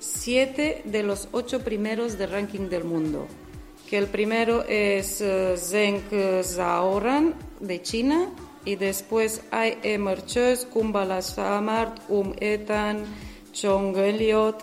siete 0.00 0.80
de 0.86 1.02
los 1.02 1.28
ocho 1.32 1.60
primeros 1.60 2.16
del 2.16 2.30
ranking 2.30 2.70
del 2.70 2.84
mundo. 2.84 3.28
Que 3.88 3.98
el 3.98 4.06
primero 4.06 4.64
es 4.68 5.20
uh, 5.20 5.56
Zheng 5.56 6.02
Zaoran 6.42 7.34
de 7.60 7.82
China 7.82 8.30
y 8.64 8.76
después 8.76 9.42
hay 9.50 9.78
Emerches, 9.82 10.66
Kumbala 10.66 11.22
Samart, 11.22 11.98
Um 12.08 12.34
Etan, 12.40 13.04
Chong 13.52 13.96
Elliot, 13.96 14.62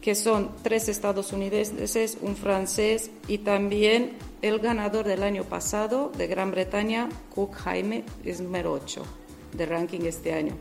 que 0.00 0.14
son 0.14 0.50
tres 0.62 0.88
estadounidenses, 0.88 2.18
un 2.20 2.36
francés 2.36 3.10
y 3.26 3.38
también 3.38 4.12
el 4.42 4.58
ganador 4.58 5.06
del 5.06 5.22
año 5.22 5.44
pasado 5.44 6.12
de 6.16 6.26
Gran 6.26 6.50
Bretaña, 6.50 7.08
Cook 7.34 7.54
Jaime, 7.54 8.04
es 8.24 8.40
número 8.40 8.72
8 8.72 9.02
de 9.54 9.66
ranking 9.66 10.00
este 10.02 10.34
año. 10.34 10.54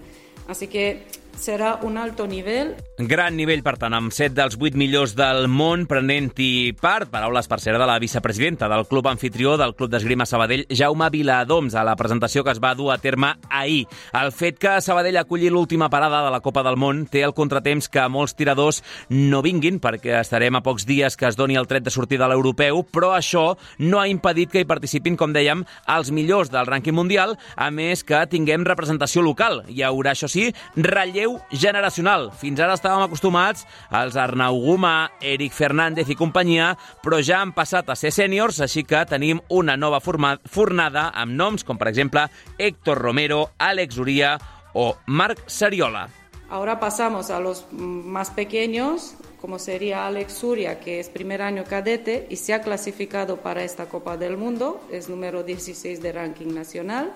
Así 0.47 0.67
que 0.67 1.03
serà 1.39 1.79
un 1.83 1.97
alto 1.97 2.27
nivell. 2.27 2.73
Gran 2.97 3.35
nivell, 3.35 3.63
per 3.65 3.75
tant, 3.81 3.93
amb 3.97 4.13
set 4.13 4.35
dels 4.35 4.55
vuit 4.59 4.75
millors 4.77 5.15
del 5.17 5.47
món 5.49 5.87
prenent-hi 5.89 6.73
part. 6.79 7.09
Paraules, 7.13 7.47
per 7.49 7.57
ser 7.63 7.73
de 7.73 7.87
la 7.89 7.97
vicepresidenta 7.99 8.69
del 8.69 8.85
club 8.87 9.07
anfitrió 9.09 9.55
del 9.57 9.73
Club 9.75 9.89
d'Esgrima 9.93 10.27
Sabadell, 10.29 10.65
Jaume 10.69 11.09
Viladoms, 11.13 11.75
a 11.75 11.83
la 11.87 11.95
presentació 11.99 12.43
que 12.43 12.53
es 12.53 12.61
va 12.63 12.75
dur 12.75 12.91
a 12.93 12.99
terme 13.01 13.33
ahir. 13.49 13.87
El 14.13 14.31
fet 14.31 14.59
que 14.61 14.75
Sabadell 14.81 15.17
aculli 15.17 15.49
l'última 15.49 15.89
parada 15.89 16.23
de 16.25 16.31
la 16.31 16.41
Copa 16.45 16.63
del 16.63 16.77
Món 16.77 17.05
té 17.09 17.23
el 17.25 17.33
contratemps 17.33 17.89
que 17.89 18.05
molts 18.11 18.37
tiradors 18.37 18.83
no 19.09 19.41
vinguin, 19.41 19.79
perquè 19.81 20.19
estarem 20.19 20.59
a 20.59 20.63
pocs 20.63 20.85
dies 20.85 21.17
que 21.17 21.27
es 21.31 21.39
doni 21.39 21.57
el 21.57 21.67
tret 21.67 21.87
de 21.87 21.93
sortida 21.93 22.27
a 22.27 22.31
l'europeu, 22.31 22.83
però 22.83 23.13
això 23.17 23.55
no 23.79 23.99
ha 23.99 24.07
impedit 24.11 24.51
que 24.53 24.61
hi 24.61 24.69
participin, 24.69 25.17
com 25.17 25.33
dèiem, 25.33 25.65
els 25.97 26.13
millors 26.13 26.53
del 26.53 26.69
rànquing 26.69 26.95
mundial, 26.95 27.37
a 27.55 27.71
més 27.71 28.03
que 28.05 28.21
tinguem 28.29 28.67
representació 28.67 29.25
local. 29.25 29.63
Hi 29.67 29.81
haurà, 29.87 30.13
això 30.13 30.29
sí, 30.29 30.51
relleu 30.75 31.22
generacional. 31.51 32.29
Fins 32.39 32.61
ara 32.61 32.77
estàvem 32.77 33.03
acostumats 33.05 33.67
als 33.89 34.17
Arnau 34.19 34.59
Guma, 34.63 35.11
Eric 35.21 35.53
Fernández 35.57 36.09
i 36.09 36.17
companyia, 36.19 36.73
però 37.03 37.21
ja 37.23 37.41
han 37.41 37.53
passat 37.55 37.89
a 37.89 37.97
ser 37.99 38.13
sèniors, 38.15 38.61
així 38.63 38.85
que 38.87 39.03
tenim 39.09 39.41
una 39.49 39.77
nova 39.77 40.01
fornada 40.03 41.09
amb 41.09 41.37
noms 41.37 41.63
com, 41.63 41.79
per 41.79 41.89
exemple, 41.91 42.27
Héctor 42.57 43.01
Romero, 43.01 43.47
Àlex 43.57 43.97
Uria 44.01 44.37
o 44.73 44.93
Marc 45.07 45.47
Sariola. 45.47 46.07
Ahora 46.49 46.79
pasamos 46.79 47.31
a 47.31 47.39
los 47.39 47.65
más 47.71 48.29
pequeños, 48.29 49.15
como 49.41 49.57
sería 49.57 50.05
Alex 50.05 50.33
Suria, 50.33 50.79
que 50.79 50.99
es 50.99 51.09
primer 51.09 51.41
año 51.41 51.63
cadete 51.63 52.27
y 52.29 52.35
se 52.35 52.53
ha 52.53 52.61
clasificado 52.61 53.37
para 53.37 53.63
esta 53.63 53.87
Copa 53.87 54.17
del 54.17 54.37
Mundo, 54.37 54.79
es 54.91 55.09
número 55.09 55.43
16 55.43 56.01
de 56.01 56.11
ranking 56.11 56.53
nacional. 56.53 57.13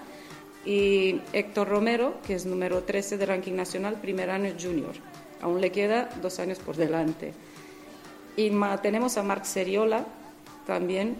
Y 0.67 1.21
Héctor 1.31 1.69
Romero, 1.69 2.15
que 2.27 2.35
es 2.35 2.45
número 2.45 2.83
13 2.83 3.17
de 3.17 3.25
ranking 3.25 3.53
nacional, 3.53 3.95
primer 4.01 4.29
año 4.29 4.51
junior. 4.61 4.95
Aún 5.41 5.61
le 5.61 5.71
queda 5.71 6.09
dos 6.21 6.39
años 6.39 6.59
por 6.59 6.75
delante. 6.75 7.31
Y 8.35 8.51
tenemos 8.81 9.17
a 9.17 9.23
Marc 9.23 9.45
Seriola, 9.45 10.05
también 10.65 11.15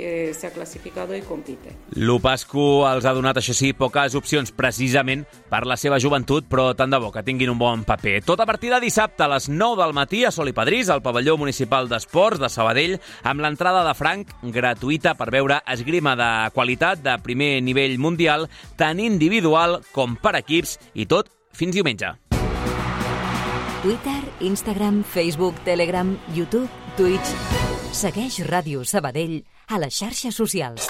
que 0.00 0.34
s'ha 0.36 0.50
classificat 0.54 1.12
i 1.14 1.20
compite. 1.26 1.74
L'Upascu 2.00 2.82
els 2.88 3.06
ha 3.06 3.14
donat, 3.16 3.40
això 3.40 3.54
sí, 3.56 3.72
poques 3.76 4.16
opcions 4.18 4.52
precisament 4.56 5.26
per 5.50 5.62
la 5.68 5.76
seva 5.80 6.00
joventut, 6.02 6.46
però 6.50 6.70
tant 6.78 6.92
de 6.92 7.00
bo 7.02 7.12
que 7.12 7.24
tinguin 7.26 7.52
un 7.52 7.60
bon 7.60 7.84
paper. 7.84 8.20
Tot 8.26 8.40
a 8.40 8.48
partir 8.48 8.72
de 8.72 8.80
dissabte 8.82 9.26
a 9.26 9.30
les 9.34 9.50
9 9.52 9.82
del 9.82 9.96
matí 9.96 10.24
a 10.24 10.32
Sol 10.34 10.50
i 10.50 10.56
Padrís, 10.56 10.90
al 10.90 11.04
pavelló 11.04 11.36
municipal 11.40 11.90
d'esports 11.90 12.40
de 12.40 12.48
Sabadell, 12.52 12.96
amb 13.22 13.44
l'entrada 13.44 13.84
de 13.86 13.94
franc 13.98 14.32
gratuïta 14.42 15.14
per 15.18 15.30
veure 15.34 15.60
esgrima 15.68 16.16
de 16.16 16.30
qualitat 16.56 17.04
de 17.04 17.18
primer 17.22 17.58
nivell 17.62 17.98
mundial, 17.98 18.48
tant 18.80 19.00
individual 19.00 19.80
com 19.92 20.16
per 20.16 20.38
equips, 20.40 20.78
i 20.94 21.06
tot 21.06 21.30
fins 21.52 21.76
diumenge. 21.76 22.14
Twitter, 23.80 24.20
Instagram, 24.40 25.02
Facebook, 25.04 25.56
Telegram, 25.64 26.16
YouTube, 26.36 26.68
Twitch... 26.96 27.36
Segueix 27.90 28.36
Ràdio 28.46 28.84
Sabadell 28.86 29.40
a 29.70 29.78
les 29.78 29.94
xarxes 29.94 30.34
socials. 30.34 30.88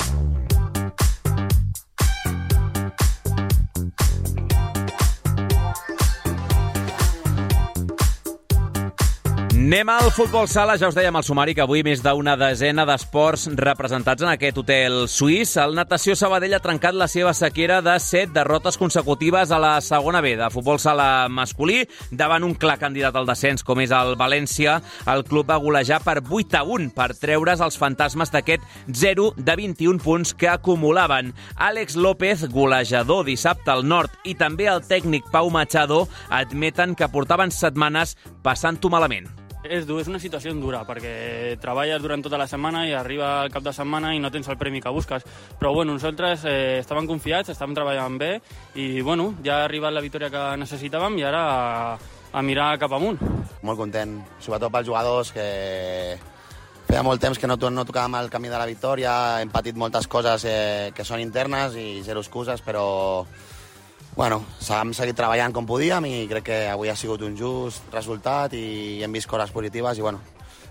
Anem 9.70 9.86
al 9.86 10.10
futbol 10.10 10.48
sala, 10.50 10.74
ja 10.74 10.88
us 10.90 10.96
dèiem 10.98 11.14
al 11.14 11.22
sumari 11.22 11.52
que 11.54 11.62
avui 11.62 11.84
més 11.86 12.00
d'una 12.02 12.32
desena 12.34 12.82
d'esports 12.88 13.44
representats 13.54 14.24
en 14.24 14.32
aquest 14.32 14.56
hotel 14.58 14.96
suís. 15.06 15.52
El 15.62 15.76
Natació 15.78 16.16
Sabadell 16.18 16.56
ha 16.56 16.58
trencat 16.64 16.96
la 16.98 17.06
seva 17.06 17.30
sequera 17.38 17.76
de 17.78 17.92
set 18.02 18.32
derrotes 18.34 18.74
consecutives 18.80 19.52
a 19.54 19.60
la 19.62 19.76
segona 19.78 20.18
B 20.24 20.32
de 20.40 20.48
futbol 20.50 20.80
sala 20.82 21.28
masculí 21.30 21.84
davant 22.10 22.42
un 22.42 22.56
clar 22.58 22.80
candidat 22.80 23.14
al 23.14 23.28
descens 23.30 23.62
com 23.62 23.78
és 23.78 23.94
el 23.94 24.16
València. 24.18 24.80
El 25.06 25.22
club 25.28 25.52
va 25.52 25.60
golejar 25.62 26.00
per 26.02 26.16
8 26.18 26.58
a 26.58 26.64
1 26.66 26.90
per 26.96 27.12
treure's 27.20 27.62
els 27.62 27.78
fantasmes 27.78 28.34
d'aquest 28.34 28.64
0 28.90 29.28
de 29.36 29.54
21 29.60 30.02
punts 30.02 30.34
que 30.34 30.50
acumulaven. 30.50 31.30
Àlex 31.54 31.94
López, 31.94 32.48
golejador 32.50 33.22
dissabte 33.30 33.70
al 33.70 33.86
nord 33.86 34.18
i 34.26 34.34
també 34.34 34.66
el 34.66 34.82
tècnic 34.82 35.30
Pau 35.30 35.46
Machado 35.54 36.08
admeten 36.26 36.98
que 36.98 37.08
portaven 37.14 37.54
setmanes 37.54 38.16
passant-ho 38.42 38.90
malament. 38.90 39.30
És 39.61 39.84
dur, 39.84 39.98
és 40.00 40.08
una 40.08 40.18
situació 40.18 40.54
dura, 40.56 40.80
perquè 40.88 41.58
treballes 41.61 42.00
durant 42.00 42.22
tota 42.24 42.38
la 42.40 42.46
setmana 42.48 42.86
i 42.88 42.94
arriba 42.96 43.42
el 43.44 43.50
cap 43.52 43.64
de 43.66 43.74
setmana 43.76 44.14
i 44.16 44.20
no 44.22 44.30
tens 44.32 44.48
el 44.48 44.56
premi 44.56 44.80
que 44.80 44.92
busques. 44.92 45.26
Però 45.61 45.74
bueno, 45.76 45.92
nosaltres 45.92 46.46
eh, 46.48 46.80
estàvem 46.80 47.06
confiats, 47.11 47.52
estàvem 47.52 47.76
treballant 47.76 48.16
bé 48.18 48.30
i 48.80 49.02
bueno, 49.04 49.34
ja 49.44 49.61
ha 49.61 49.68
arribat 49.68 49.92
la 49.92 50.00
victòria 50.00 50.32
que 50.32 50.46
necessitàvem 50.62 51.18
i 51.20 51.28
ara 51.28 51.44
a, 51.44 51.98
a 52.32 52.42
mirar 52.42 52.78
cap 52.80 52.96
amunt. 52.96 53.20
Molt 53.61 53.76
content, 53.76 54.16
sobretot 54.40 54.72
pels 54.72 54.88
jugadors 54.88 55.34
que 55.36 55.46
feia 56.88 57.04
molt 57.04 57.20
temps 57.20 57.38
que 57.38 57.46
no, 57.50 57.61
no 57.70 57.84
tocàvem 57.84 58.16
el 58.16 58.32
camí 58.32 58.48
de 58.48 58.56
la 58.56 58.66
victòria, 58.66 59.12
hem 59.44 59.52
patit 59.52 59.76
moltes 59.76 60.08
coses 60.08 60.48
eh, 60.48 60.90
que 60.96 61.04
són 61.04 61.20
internes 61.20 61.76
i 61.76 62.00
zero 62.06 62.24
excuses, 62.24 62.64
però 62.64 63.26
bueno, 64.16 64.42
hem 64.74 64.92
seguit 64.96 65.16
treballant 65.16 65.54
com 65.54 65.68
podíem 65.68 66.06
i 66.08 66.14
crec 66.30 66.46
que 66.50 66.58
avui 66.72 66.90
ha 66.90 66.96
sigut 66.98 67.22
un 67.26 67.36
just 67.38 67.86
resultat 67.94 68.54
i 68.58 69.00
hem 69.04 69.12
vist 69.12 69.30
coses 69.30 69.54
positives 69.54 69.98
i 69.98 70.04
bueno, 70.04 70.20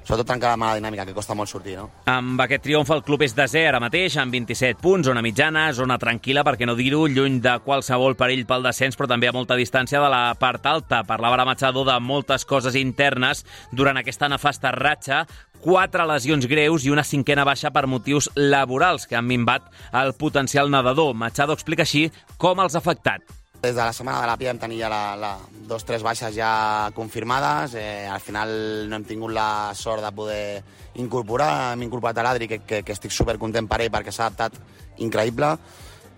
sobretot 0.10 0.26
trencar 0.32 0.56
la 0.56 0.58
mala 0.58 0.78
dinàmica, 0.80 1.06
que 1.06 1.14
costa 1.14 1.36
molt 1.38 1.52
sortir, 1.52 1.76
no? 1.78 1.86
Amb 2.10 2.42
aquest 2.42 2.64
triomf 2.66 2.90
el 2.96 3.04
club 3.06 3.22
és 3.28 3.36
desè 3.38 3.68
ara 3.70 3.82
mateix, 3.84 4.16
amb 4.18 4.34
27 4.34 4.82
punts, 4.82 5.06
zona 5.06 5.22
mitjana, 5.22 5.68
zona 5.78 6.00
tranquil·la, 6.02 6.42
perquè 6.48 6.66
no 6.66 6.74
dir-ho, 6.80 7.04
lluny 7.06 7.38
de 7.46 7.54
qualsevol 7.66 8.18
perill 8.18 8.48
pel 8.50 8.66
descens, 8.66 8.98
però 8.98 9.12
també 9.12 9.30
a 9.30 9.36
molta 9.36 9.58
distància 9.60 10.02
de 10.02 10.10
la 10.10 10.24
part 10.40 10.66
alta. 10.66 11.04
Parlava 11.06 11.38
ara 11.38 11.46
Machado 11.46 11.86
de 11.86 12.00
moltes 12.02 12.48
coses 12.50 12.78
internes 12.80 13.46
durant 13.72 14.02
aquesta 14.02 14.32
nefasta 14.34 14.74
ratxa, 14.74 15.26
quatre 15.62 16.06
lesions 16.10 16.48
greus 16.50 16.88
i 16.88 16.94
una 16.94 17.06
cinquena 17.06 17.46
baixa 17.46 17.70
per 17.76 17.86
motius 17.86 18.32
laborals 18.36 19.06
que 19.06 19.20
han 19.20 19.30
minvat 19.30 19.70
el 19.94 20.16
potencial 20.18 20.72
nedador. 20.74 21.14
Machado 21.14 21.54
explica 21.54 21.86
així 21.86 22.08
com 22.42 22.64
els 22.64 22.74
ha 22.74 22.82
afectat. 22.82 23.39
Des 23.62 23.76
de 23.76 23.82
la 23.82 23.92
setmana 23.92 24.22
de 24.22 24.28
la 24.28 24.38
PIA 24.40 24.54
hem 24.54 24.60
tenir 24.60 24.78
ja 24.80 24.88
la, 24.88 25.18
la, 25.20 25.34
dos 25.68 25.84
tres 25.84 26.04
baixes 26.04 26.32
ja 26.36 26.92
confirmades. 26.96 27.76
Eh, 27.76 28.08
al 28.08 28.22
final 28.24 28.54
no 28.88 28.96
hem 28.96 29.04
tingut 29.04 29.34
la 29.36 29.74
sort 29.76 30.04
de 30.06 30.12
poder 30.16 30.64
incorporar. 30.96 31.74
Hem 31.74 31.84
incorporat 31.84 32.22
a 32.22 32.24
l'Adri, 32.24 32.48
que, 32.48 32.62
que, 32.64 32.82
que 32.88 32.96
estic 32.96 33.12
supercontent 33.12 33.68
per 33.68 33.82
ell 33.84 33.92
perquè 33.92 34.14
s'ha 34.16 34.30
adaptat 34.30 34.56
increïble 35.04 35.52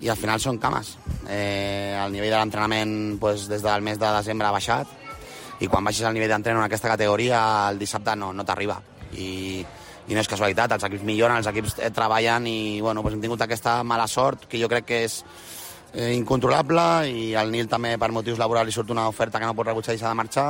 i 0.01 0.09
al 0.09 0.17
final 0.17 0.41
són 0.41 0.59
cames. 0.61 0.95
Eh, 1.29 1.97
el 1.97 2.13
nivell 2.13 2.33
de 2.33 2.37
l'entrenament 2.37 2.93
pues, 3.21 3.47
des 3.49 3.65
del 3.65 3.85
mes 3.85 3.97
de 4.01 4.11
desembre 4.17 4.49
ha 4.49 4.53
baixat 4.53 4.97
i 5.61 5.69
quan 5.69 5.85
baixes 5.85 6.05
el 6.05 6.13
nivell 6.17 6.29
d'entrenament 6.29 6.65
en 6.65 6.69
aquesta 6.69 6.89
categoria 6.89 7.41
el 7.69 7.81
dissabte 7.81 8.15
no, 8.17 8.31
no 8.33 8.45
t'arriba. 8.45 8.79
I, 9.17 9.61
i 10.09 10.13
no 10.13 10.21
és 10.21 10.29
casualitat, 10.29 10.73
els 10.77 10.85
equips 10.87 11.05
milloren, 11.05 11.41
els 11.41 11.49
equips 11.49 11.77
eh, 11.79 11.89
treballen 11.93 12.45
i 12.49 12.59
bueno, 12.81 13.01
pues 13.01 13.17
hem 13.17 13.21
tingut 13.25 13.41
aquesta 13.45 13.79
mala 13.83 14.07
sort 14.09 14.47
que 14.49 14.61
jo 14.61 14.69
crec 14.69 14.87
que 14.89 15.03
és 15.05 15.23
eh, 15.93 16.13
incontrolable 16.15 17.09
i 17.09 17.33
al 17.35 17.51
Nil 17.51 17.69
també 17.71 17.97
per 17.99 18.11
motius 18.11 18.39
laborals 18.39 18.69
li 18.69 18.75
surt 18.75 18.91
una 18.93 19.07
oferta 19.11 19.39
que 19.39 19.47
no 19.49 19.55
pot 19.57 19.67
rebutjar 19.67 19.95
i 19.95 20.01
s'ha 20.01 20.13
de 20.13 20.19
marxar. 20.21 20.49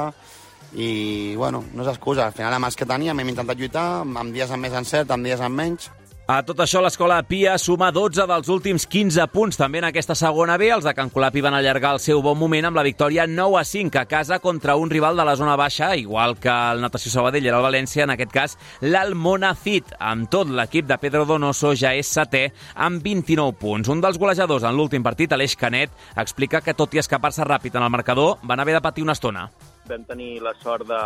I 0.72 1.36
bueno, 1.36 1.64
no 1.74 1.84
és 1.84 1.90
excusa, 1.92 2.28
al 2.28 2.36
final 2.36 2.54
amb 2.56 2.70
els 2.70 2.78
que 2.80 2.88
teníem 2.88 3.20
hem 3.20 3.32
intentat 3.34 3.60
lluitar, 3.60 3.88
amb 4.06 4.32
dies 4.32 4.52
amb 4.52 4.64
més 4.64 4.78
encert, 4.78 5.12
amb 5.12 5.26
dies 5.28 5.42
amb 5.42 5.58
menys, 5.58 5.90
a 6.32 6.44
tot 6.48 6.60
això, 6.64 6.80
l'escola 6.84 7.18
Pia 7.28 7.58
suma 7.60 7.90
12 7.92 8.24
dels 8.30 8.50
últims 8.54 8.86
15 8.88 9.26
punts 9.34 9.58
també 9.60 9.82
en 9.82 9.88
aquesta 9.90 10.16
segona 10.16 10.56
B. 10.60 10.70
Els 10.72 10.86
de 10.86 10.94
Can 10.96 11.10
Colapi 11.12 11.42
van 11.44 11.58
allargar 11.58 11.96
el 11.96 12.00
seu 12.00 12.22
bon 12.24 12.38
moment 12.40 12.70
amb 12.70 12.78
la 12.78 12.86
victòria 12.88 13.26
9 13.28 13.58
a 13.60 13.64
5 13.68 14.00
a 14.00 14.06
casa 14.06 14.38
contra 14.40 14.78
un 14.80 14.90
rival 14.90 15.18
de 15.18 15.26
la 15.28 15.36
zona 15.36 15.58
baixa, 15.60 15.90
igual 16.00 16.38
que 16.40 16.52
el 16.52 16.80
Natació 16.86 17.12
Sabadell 17.12 17.50
era 17.50 17.58
el 17.60 17.66
València, 17.66 18.06
en 18.06 18.14
aquest 18.14 18.32
cas 18.32 18.56
l'Almonacid. 18.80 19.96
Amb 20.00 20.30
tot, 20.32 20.48
l'equip 20.48 20.88
de 20.88 21.00
Pedro 21.02 21.26
Donoso 21.26 21.74
ja 21.76 21.92
és 21.98 22.14
setè 22.16 22.46
amb 22.76 23.04
29 23.04 23.58
punts. 23.60 23.92
Un 23.92 24.06
dels 24.06 24.22
golejadors 24.22 24.64
en 24.64 24.78
l'últim 24.78 25.04
partit, 25.04 25.34
Aleix 25.34 25.58
Canet, 25.60 25.92
explica 26.16 26.62
que 26.62 26.78
tot 26.78 26.94
i 26.96 27.04
escapar-se 27.04 27.44
ràpid 27.50 27.76
en 27.76 27.90
el 27.90 27.92
marcador, 27.92 28.38
van 28.44 28.64
haver 28.64 28.78
de 28.78 28.86
patir 28.86 29.04
una 29.04 29.18
estona. 29.18 29.50
Vam 29.90 30.08
tenir 30.08 30.38
la 30.46 30.56
sort 30.62 30.88
de, 30.88 31.02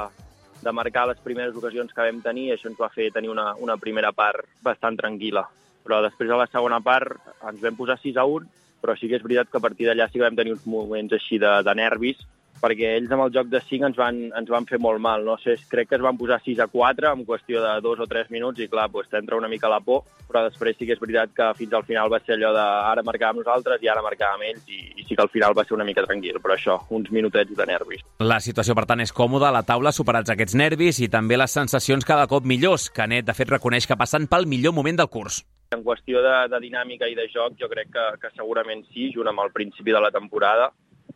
de 0.64 0.72
marcar 0.72 1.08
les 1.10 1.20
primeres 1.24 1.56
ocasions 1.56 1.94
que 1.94 2.06
vam 2.08 2.22
tenir 2.24 2.52
això 2.54 2.70
ens 2.72 2.80
va 2.80 2.92
fer 2.94 3.12
tenir 3.14 3.32
una, 3.34 3.54
una 3.62 3.78
primera 3.78 4.12
part 4.12 4.48
bastant 4.64 4.98
tranquil·la. 4.98 5.46
Però 5.86 6.02
després 6.02 6.32
a 6.32 6.40
la 6.42 6.50
segona 6.52 6.80
part 6.82 7.20
ens 7.46 7.62
vam 7.62 7.76
posar 7.78 8.00
6 8.02 8.18
a 8.18 8.26
1, 8.26 8.48
però 8.82 8.96
sí 8.98 9.10
que 9.10 9.20
és 9.20 9.26
veritat 9.26 9.52
que 9.52 9.60
a 9.60 9.66
partir 9.66 9.90
d'allà 9.90 10.08
sí 10.10 10.20
que 10.20 10.26
vam 10.26 10.38
tenir 10.38 10.56
uns 10.56 10.66
moments 10.70 11.14
així 11.14 11.40
de, 11.42 11.52
de 11.66 11.76
nervis 11.78 12.22
perquè 12.62 12.96
ells 12.98 13.12
amb 13.14 13.26
el 13.26 13.34
joc 13.36 13.50
de 13.52 13.62
5 13.62 13.90
ens 13.90 13.98
van, 14.00 14.22
ens 14.36 14.52
van 14.52 14.68
fer 14.70 14.80
molt 14.82 15.02
mal. 15.02 15.26
No 15.28 15.38
sé, 15.42 15.58
crec 15.72 15.90
que 15.90 16.00
es 16.00 16.04
van 16.06 16.18
posar 16.18 16.40
6 16.44 16.62
a 16.64 16.68
4 16.72 17.12
en 17.14 17.26
qüestió 17.28 17.64
de 17.64 17.74
2 17.84 18.04
o 18.04 18.08
3 18.12 18.32
minuts 18.34 18.62
i 18.64 18.70
clar, 18.72 18.88
doncs 18.92 19.12
t'entra 19.12 19.38
una 19.40 19.52
mica 19.52 19.72
la 19.72 19.82
por, 19.86 20.04
però 20.30 20.44
després 20.46 20.78
sí 20.78 20.88
que 20.88 20.96
és 20.96 21.02
veritat 21.02 21.34
que 21.36 21.52
fins 21.60 21.74
al 21.74 21.86
final 21.88 22.12
va 22.12 22.20
ser 22.24 22.36
allò 22.36 22.52
de 22.56 22.66
ara 22.66 23.06
marcàvem 23.06 23.42
nosaltres 23.42 23.84
i 23.84 23.92
ara 23.92 24.04
marcàvem 24.06 24.46
ells 24.50 24.70
i, 24.70 24.82
i 25.02 25.08
sí 25.08 25.16
que 25.16 25.26
al 25.26 25.32
final 25.34 25.56
va 25.58 25.66
ser 25.66 25.78
una 25.78 25.88
mica 25.88 26.06
tranquil, 26.06 26.40
però 26.44 26.56
això, 26.56 26.80
uns 26.96 27.12
minutets 27.12 27.56
de 27.56 27.68
nervis. 27.70 28.06
La 28.20 28.40
situació, 28.44 28.76
per 28.78 28.88
tant, 28.90 29.04
és 29.04 29.14
còmoda 29.16 29.54
la 29.54 29.66
taula, 29.68 29.94
superats 29.96 30.34
aquests 30.34 30.58
nervis 30.60 31.02
i 31.04 31.12
també 31.12 31.38
les 31.40 31.54
sensacions 31.60 32.06
cada 32.08 32.28
cop 32.32 32.46
millors. 32.46 32.90
Canet, 32.96 33.28
de 33.28 33.36
fet, 33.38 33.52
reconeix 33.52 33.88
que 33.88 34.00
passen 34.00 34.30
pel 34.32 34.50
millor 34.50 34.74
moment 34.74 34.98
del 35.02 35.12
curs. 35.12 35.44
En 35.74 35.82
qüestió 35.84 36.22
de, 36.22 36.34
de 36.52 36.60
dinàmica 36.62 37.08
i 37.10 37.16
de 37.18 37.26
joc, 37.34 37.56
jo 37.60 37.68
crec 37.72 37.90
que, 37.94 38.04
que 38.22 38.30
segurament 38.36 38.84
sí, 38.94 39.10
junt 39.14 39.32
amb 39.32 39.42
el 39.44 39.52
principi 39.52 39.96
de 39.96 40.02
la 40.02 40.12
temporada, 40.14 40.70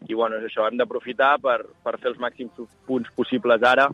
i 0.07 0.15
bueno, 0.15 0.39
és 0.39 0.47
això, 0.47 0.67
hem 0.67 0.79
d'aprofitar 0.79 1.35
per, 1.43 1.59
per 1.83 1.97
fer 1.99 2.13
els 2.13 2.19
màxims 2.21 2.55
punts 2.87 3.09
possibles 3.17 3.63
ara 3.67 3.89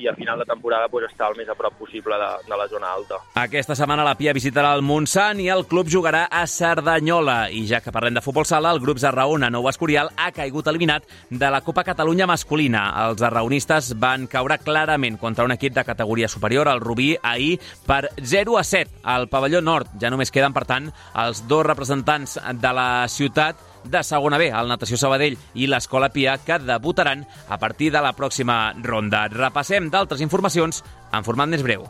i 0.00 0.08
a 0.08 0.14
final 0.14 0.38
de 0.38 0.44
temporada 0.44 0.88
pues, 0.88 1.06
estar 1.10 1.30
el 1.30 1.36
més 1.36 1.48
a 1.48 1.54
prop 1.56 1.74
possible 1.78 2.16
de, 2.20 2.28
de 2.48 2.56
la 2.56 2.66
zona 2.68 2.92
alta. 2.92 3.18
Aquesta 3.40 3.76
setmana 3.76 4.04
la 4.06 4.16
Pia 4.18 4.34
visitarà 4.36 4.72
el 4.76 4.84
Montsant 4.84 5.40
i 5.40 5.48
el 5.52 5.66
club 5.68 5.88
jugarà 5.92 6.26
a 6.30 6.46
Cerdanyola. 6.48 7.50
I 7.52 7.64
ja 7.68 7.80
que 7.84 7.92
parlem 7.92 8.16
de 8.16 8.24
futbol 8.24 8.46
sala, 8.48 8.72
el 8.72 8.80
grup 8.82 9.00
Zarraona 9.00 9.50
Nou 9.52 9.68
Escorial 9.70 10.12
ha 10.16 10.30
caigut 10.36 10.68
eliminat 10.72 11.08
de 11.30 11.52
la 11.52 11.62
Copa 11.64 11.84
Catalunya 11.88 12.28
masculina. 12.30 12.86
Els 13.06 13.20
zarraonistes 13.20 13.92
van 14.00 14.26
caure 14.30 14.60
clarament 14.64 15.18
contra 15.20 15.44
un 15.48 15.56
equip 15.56 15.76
de 15.76 15.84
categoria 15.84 16.28
superior, 16.28 16.68
el 16.68 16.84
Rubí, 16.84 17.14
ahir 17.22 17.58
per 17.86 18.06
0 18.16 18.58
a 18.58 18.64
7 18.64 19.02
al 19.04 19.28
pavelló 19.32 19.60
nord. 19.64 19.96
Ja 20.00 20.12
només 20.12 20.32
queden, 20.32 20.56
per 20.56 20.66
tant, 20.68 20.92
els 21.24 21.44
dos 21.48 21.66
representants 21.66 22.38
de 22.60 22.72
la 22.76 22.90
ciutat 23.08 23.69
de 23.84 24.02
segona 24.06 24.38
B, 24.38 24.50
el 24.50 24.70
Natació 24.70 24.98
Sabadell 25.00 25.38
i 25.54 25.68
l'Escola 25.70 26.10
Pia, 26.14 26.38
que 26.44 26.58
debutaran 26.62 27.26
a 27.48 27.58
partir 27.58 27.92
de 27.92 28.02
la 28.04 28.14
pròxima 28.16 28.74
ronda. 28.82 29.26
Repassem 29.32 29.90
d'altres 29.90 30.24
informacions 30.24 30.84
en 31.12 31.26
format 31.26 31.50
més 31.50 31.64
breu. 31.66 31.88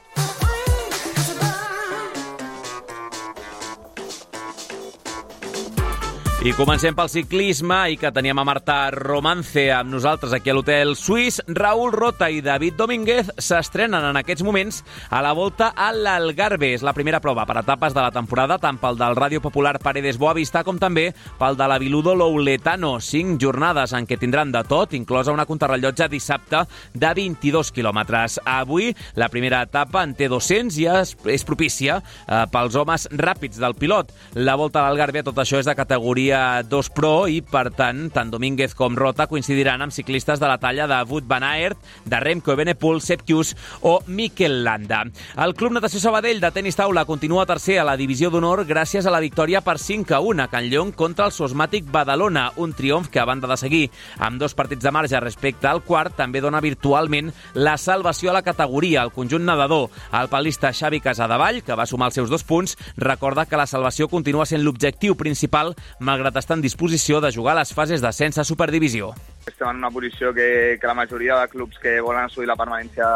I 6.41 6.55
comencem 6.57 6.95
pel 6.97 7.11
ciclisme 7.12 7.76
i 7.93 7.99
que 8.01 8.09
teníem 8.16 8.38
a 8.41 8.47
Marta 8.49 8.88
Romance 8.95 9.66
amb 9.76 9.91
nosaltres 9.93 10.32
aquí 10.32 10.49
a 10.49 10.55
l'Hotel 10.57 10.95
Suís. 10.97 11.36
Raül 11.45 11.91
Rota 11.93 12.30
i 12.32 12.38
David 12.41 12.78
Domínguez 12.78 13.28
s'estrenen 13.36 14.07
en 14.09 14.16
aquests 14.16 14.41
moments 14.47 14.78
a 15.12 15.20
la 15.20 15.34
volta 15.36 15.74
a 15.76 15.91
l'Algarve. 15.93 16.70
És 16.72 16.80
la 16.80 16.95
primera 16.97 17.20
prova 17.20 17.45
per 17.45 17.59
etapes 17.61 17.93
de 17.93 18.01
la 18.01 18.14
temporada, 18.14 18.57
tant 18.57 18.78
pel 18.80 18.97
del 18.97 19.18
Ràdio 19.18 19.43
Popular 19.45 19.74
Paredes 19.84 20.16
Boavista 20.16 20.62
com 20.64 20.80
també 20.80 21.11
pel 21.36 21.59
de 21.61 21.66
la 21.68 21.76
Viludo 21.76 22.16
Louletano. 22.16 22.95
Cinc 23.05 23.36
jornades 23.45 23.93
en 23.93 24.09
què 24.09 24.16
tindran 24.16 24.49
de 24.49 24.64
tot, 24.64 24.97
inclosa 24.97 25.36
una 25.36 25.45
contrarrellotge 25.45 26.09
dissabte 26.09 26.64
de 26.95 27.12
22 27.20 27.68
quilòmetres. 27.68 28.38
Avui 28.49 28.95
la 29.20 29.28
primera 29.28 29.61
etapa 29.68 30.07
en 30.09 30.16
T200 30.16 30.80
i 30.80 30.88
és, 30.88 31.14
és 31.36 31.45
propícia 31.45 32.01
eh, 32.01 32.43
pels 32.49 32.80
homes 32.80 33.11
ràpids 33.12 33.61
del 33.61 33.76
pilot. 33.76 34.16
La 34.41 34.57
volta 34.57 34.80
a 34.80 34.88
l'Algarve, 34.88 35.26
tot 35.28 35.45
això 35.45 35.61
és 35.61 35.68
de 35.68 35.76
categoria 35.76 36.30
categoria 36.31 36.62
2 36.62 36.91
Pro 36.95 37.26
i, 37.26 37.41
per 37.43 37.70
tant, 37.74 38.05
tant 38.14 38.31
Domínguez 38.31 38.74
com 38.78 38.95
Rota 38.95 39.26
coincidiran 39.26 39.83
amb 39.83 39.95
ciclistes 39.95 40.39
de 40.39 40.47
la 40.47 40.59
talla 40.62 40.87
de 40.87 40.99
Wout 41.09 41.26
van 41.26 41.43
Aert, 41.43 41.78
de 42.05 42.20
Remco 42.20 42.53
Evenepoel, 42.53 43.01
Sepp 43.03 43.24
Kuss 43.26 43.57
o 43.83 43.99
Mikel 44.07 44.62
Landa. 44.64 45.03
El 45.37 45.55
Club 45.59 45.74
Natació 45.74 46.01
Sabadell 46.01 46.41
de 46.41 46.51
tenis 46.55 46.78
taula 46.78 47.05
continua 47.09 47.47
tercer 47.49 47.81
a 47.81 47.87
la 47.89 47.97
divisió 47.99 48.31
d'honor 48.31 48.62
gràcies 48.68 49.07
a 49.07 49.14
la 49.14 49.22
victòria 49.22 49.62
per 49.66 49.78
5 49.83 50.14
a 50.14 50.20
1 50.20 50.45
a 50.45 50.49
Can 50.53 50.68
Llong 50.70 50.93
contra 50.95 51.26
el 51.26 51.35
Sosmàtic 51.35 51.91
Badalona, 51.91 52.51
un 52.57 52.74
triomf 52.78 53.11
que, 53.11 53.18
a 53.18 53.26
banda 53.26 53.51
de 53.51 53.59
seguir 53.59 53.83
amb 54.18 54.39
dos 54.39 54.55
partits 54.55 54.85
de 54.85 54.95
marge 54.95 55.20
respecte 55.20 55.66
al 55.66 55.83
quart, 55.83 56.14
també 56.16 56.41
dona 56.41 56.62
virtualment 56.62 57.33
la 57.55 57.76
salvació 57.78 58.31
a 58.31 58.37
la 58.39 58.45
categoria. 58.47 59.03
El 59.03 59.14
conjunt 59.16 59.47
nedador, 59.47 59.89
el 60.12 60.31
palista 60.31 60.70
Xavi 60.72 61.03
Casadevall, 61.03 61.62
que 61.66 61.74
va 61.74 61.89
sumar 61.91 62.11
els 62.11 62.20
seus 62.20 62.31
dos 62.31 62.45
punts, 62.45 62.76
recorda 62.97 63.47
que 63.47 63.59
la 63.59 63.66
salvació 63.66 64.07
continua 64.09 64.47
sent 64.47 64.62
l'objectiu 64.62 65.16
principal, 65.18 65.74
malgrat 65.99 66.19
malgrat 66.20 66.42
estar 66.42 66.58
en 66.58 66.64
disposició 66.64 67.22
de 67.24 67.32
jugar 67.32 67.56
les 67.56 67.72
fases 67.72 68.02
d'ascens 68.04 68.36
a 68.36 68.44
Superdivisió. 68.44 69.14
Estem 69.47 69.68
en 69.68 69.76
una 69.76 69.91
posició 69.91 70.34
que, 70.34 70.78
que 70.80 70.86
la 70.86 70.95
majoria 70.95 71.38
de 71.41 71.49
clubs 71.49 71.78
que 71.78 72.01
volen 72.01 72.24
assolir 72.24 72.49
la 72.49 72.59
permanència 72.61 73.07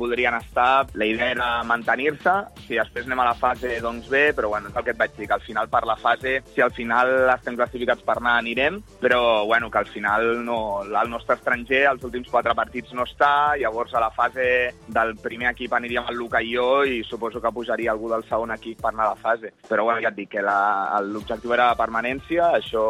voldrien 0.00 0.34
estar. 0.34 0.86
La 0.94 1.06
idea 1.06 1.30
era 1.30 1.48
mantenir-se, 1.68 2.32
si 2.64 2.78
després 2.78 3.06
anem 3.06 3.20
a 3.22 3.28
la 3.30 3.36
fase, 3.38 3.76
doncs 3.84 4.08
bé, 4.10 4.30
però 4.36 4.50
bueno, 4.54 4.70
és 4.70 4.78
el 4.78 4.86
que 4.86 4.94
et 4.94 5.00
vaig 5.00 5.14
dir, 5.16 5.28
que 5.28 5.36
al 5.36 5.44
final 5.44 5.68
per 5.70 5.84
la 5.86 5.96
fase, 6.00 6.38
si 6.54 6.64
al 6.64 6.72
final 6.74 7.12
estem 7.34 7.58
classificats 7.58 8.04
per 8.06 8.16
anar, 8.18 8.38
anirem, 8.40 8.80
però 9.02 9.44
bueno, 9.46 9.70
que 9.70 9.78
al 9.82 9.90
final 9.90 10.44
no, 10.44 10.58
el 10.84 11.12
nostre 11.12 11.36
estranger 11.36 11.84
als 11.90 12.04
últims 12.08 12.30
quatre 12.32 12.54
partits 12.56 12.94
no 12.96 13.04
està, 13.06 13.56
llavors 13.60 13.94
a 13.94 14.02
la 14.02 14.10
fase 14.14 14.48
del 14.88 15.14
primer 15.20 15.50
equip 15.52 15.76
aniríem 15.76 16.08
el 16.10 16.18
Luca 16.20 16.40
i 16.40 16.54
jo 16.54 16.68
i 16.84 17.02
suposo 17.04 17.40
que 17.40 17.52
pujaria 17.52 17.92
algú 17.92 18.10
del 18.10 18.24
segon 18.28 18.54
equip 18.56 18.80
per 18.80 18.94
anar 18.94 19.10
a 19.10 19.14
la 19.14 19.20
fase. 19.20 19.52
Però 19.68 19.84
bueno, 19.84 20.00
ja 20.02 20.10
et 20.10 20.18
dic 20.18 20.32
que 20.32 20.44
l'objectiu 20.44 21.54
era 21.56 21.70
la 21.72 21.78
permanència, 21.78 22.52
això 22.56 22.82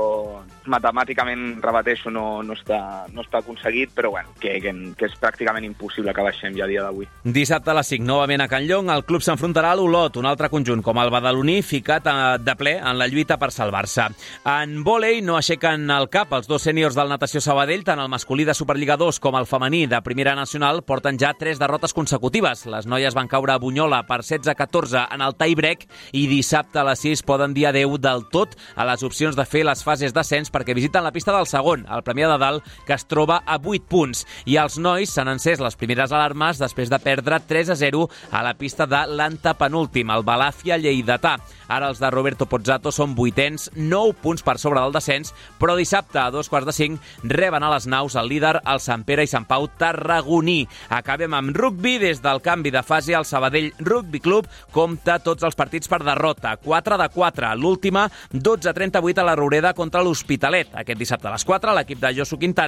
matemàticament, 0.70 1.58
repeteixo, 1.64 2.12
no, 2.14 2.42
no, 2.46 2.54
està, 2.54 2.79
no 3.14 3.24
està 3.24 3.40
aconseguit, 3.40 3.92
però 3.94 4.12
bueno, 4.14 4.32
que, 4.40 4.56
que, 4.62 4.72
que 4.98 5.08
és 5.08 5.16
pràcticament 5.20 5.66
impossible 5.66 6.14
que 6.16 6.24
baixem 6.24 6.56
ja 6.56 6.66
a 6.66 6.70
dia 6.70 6.84
d'avui. 6.84 7.08
Dissabte 7.24 7.72
a 7.72 7.76
les 7.78 7.92
5, 7.94 8.06
novament 8.06 8.44
a 8.44 8.48
Can 8.50 8.66
Llong, 8.68 8.90
el 8.92 9.04
club 9.08 9.24
s'enfrontarà 9.24 9.72
a 9.74 9.78
l'Olot, 9.78 10.18
un 10.20 10.28
altre 10.30 10.50
conjunt 10.52 10.82
com 10.86 11.00
el 11.02 11.12
badaloní, 11.12 11.60
ficat 11.66 12.08
eh, 12.10 12.16
de 12.42 12.56
ple 12.58 12.76
en 12.78 12.98
la 12.98 13.08
lluita 13.10 13.38
per 13.40 13.50
salvar-se. 13.54 14.08
En 14.50 14.80
vòlei 14.86 15.20
no 15.24 15.36
aixequen 15.38 15.88
el 15.90 16.08
cap 16.12 16.32
els 16.36 16.48
dos 16.50 16.64
sèniors 16.66 16.96
del 16.98 17.10
Natació 17.12 17.42
Sabadell, 17.44 17.84
tant 17.86 18.00
el 18.02 18.10
masculí 18.12 18.46
de 18.48 18.56
Superliga 18.56 18.96
2 19.00 19.20
com 19.22 19.36
el 19.38 19.48
femení 19.50 19.86
de 19.90 20.00
Primera 20.04 20.34
Nacional, 20.38 20.82
porten 20.86 21.18
ja 21.20 21.34
tres 21.38 21.60
derrotes 21.60 21.94
consecutives. 21.96 22.66
Les 22.70 22.88
noies 22.88 23.16
van 23.16 23.28
caure 23.30 23.54
a 23.54 23.60
Bunyola 23.62 24.02
per 24.08 24.20
16-14 24.22 25.06
en 25.14 25.24
el 25.24 25.36
tie-break 25.38 25.86
i 26.16 26.26
dissabte 26.30 26.80
a 26.80 26.86
les 26.88 27.02
6 27.04 27.24
poden 27.28 27.54
dir 27.56 27.68
adeu 27.70 27.96
del 27.98 28.26
tot 28.32 28.56
a 28.76 28.86
les 28.88 29.04
opcions 29.06 29.36
de 29.36 29.46
fer 29.48 29.64
les 29.66 29.84
fases 29.84 30.14
d'ascens 30.16 30.52
perquè 30.52 30.76
visiten 30.76 31.04
la 31.04 31.12
pista 31.14 31.34
del 31.36 31.48
segon, 31.50 31.86
el 31.90 32.04
Premià 32.06 32.30
de 32.32 32.38
Dalt, 32.40 32.69
que 32.86 32.96
es 32.96 33.06
troba 33.06 33.42
a 33.46 33.58
8 33.58 33.88
punts. 33.90 34.24
I 34.46 34.58
els 34.62 34.78
nois 34.78 35.10
s'han 35.10 35.30
encès 35.32 35.60
les 35.62 35.76
primeres 35.76 36.12
alarmes 36.12 36.60
després 36.60 36.90
de 36.90 36.98
perdre 37.02 37.40
3 37.46 37.72
a 37.74 37.78
0 37.78 38.06
a 38.30 38.42
la 38.46 38.54
pista 38.58 38.86
de 38.86 39.04
l'antepenúltim, 39.08 40.10
el 40.10 40.26
Balàfia 40.26 40.78
Lleidatà. 40.80 41.36
Ara 41.70 41.90
els 41.90 42.00
de 42.02 42.10
Roberto 42.10 42.46
Pozzato 42.50 42.90
són 42.90 43.14
vuitens, 43.14 43.70
9 43.76 44.16
punts 44.22 44.42
per 44.42 44.58
sobre 44.58 44.80
del 44.80 44.94
descens, 44.94 45.34
però 45.60 45.76
dissabte 45.78 46.18
a 46.18 46.30
dos 46.30 46.48
quarts 46.50 46.66
de 46.66 46.74
cinc 46.74 47.00
reben 47.22 47.62
a 47.62 47.70
les 47.74 47.86
naus 47.86 48.16
el 48.18 48.28
líder, 48.28 48.60
el 48.66 48.80
Sant 48.82 49.04
Pere 49.06 49.24
i 49.24 49.30
Sant 49.30 49.46
Pau 49.48 49.68
Tarragoní. 49.78 50.66
Acabem 50.90 51.34
amb 51.34 51.56
rugby. 51.56 51.98
Des 52.00 52.22
del 52.22 52.40
canvi 52.40 52.70
de 52.70 52.82
fase, 52.86 53.14
el 53.16 53.26
Sabadell 53.28 53.72
Rugby 53.78 54.20
Club 54.20 54.48
compta 54.72 55.18
tots 55.22 55.44
els 55.46 55.56
partits 55.58 55.88
per 55.90 56.02
derrota. 56.04 56.56
4 56.62 56.98
de 57.00 57.08
4. 57.12 57.54
L'última, 57.60 58.06
12-38 58.32 59.20
a 59.20 59.26
la 59.26 59.36
Roureda 59.36 59.74
contra 59.74 60.02
l'Hospitalet. 60.02 60.74
Aquest 60.74 60.98
dissabte 60.98 61.28
a 61.28 61.34
les 61.34 61.44
4, 61.44 61.74
l'equip 61.76 62.00
de 62.00 62.14
Josu 62.16 62.38
Quintana 62.38 62.59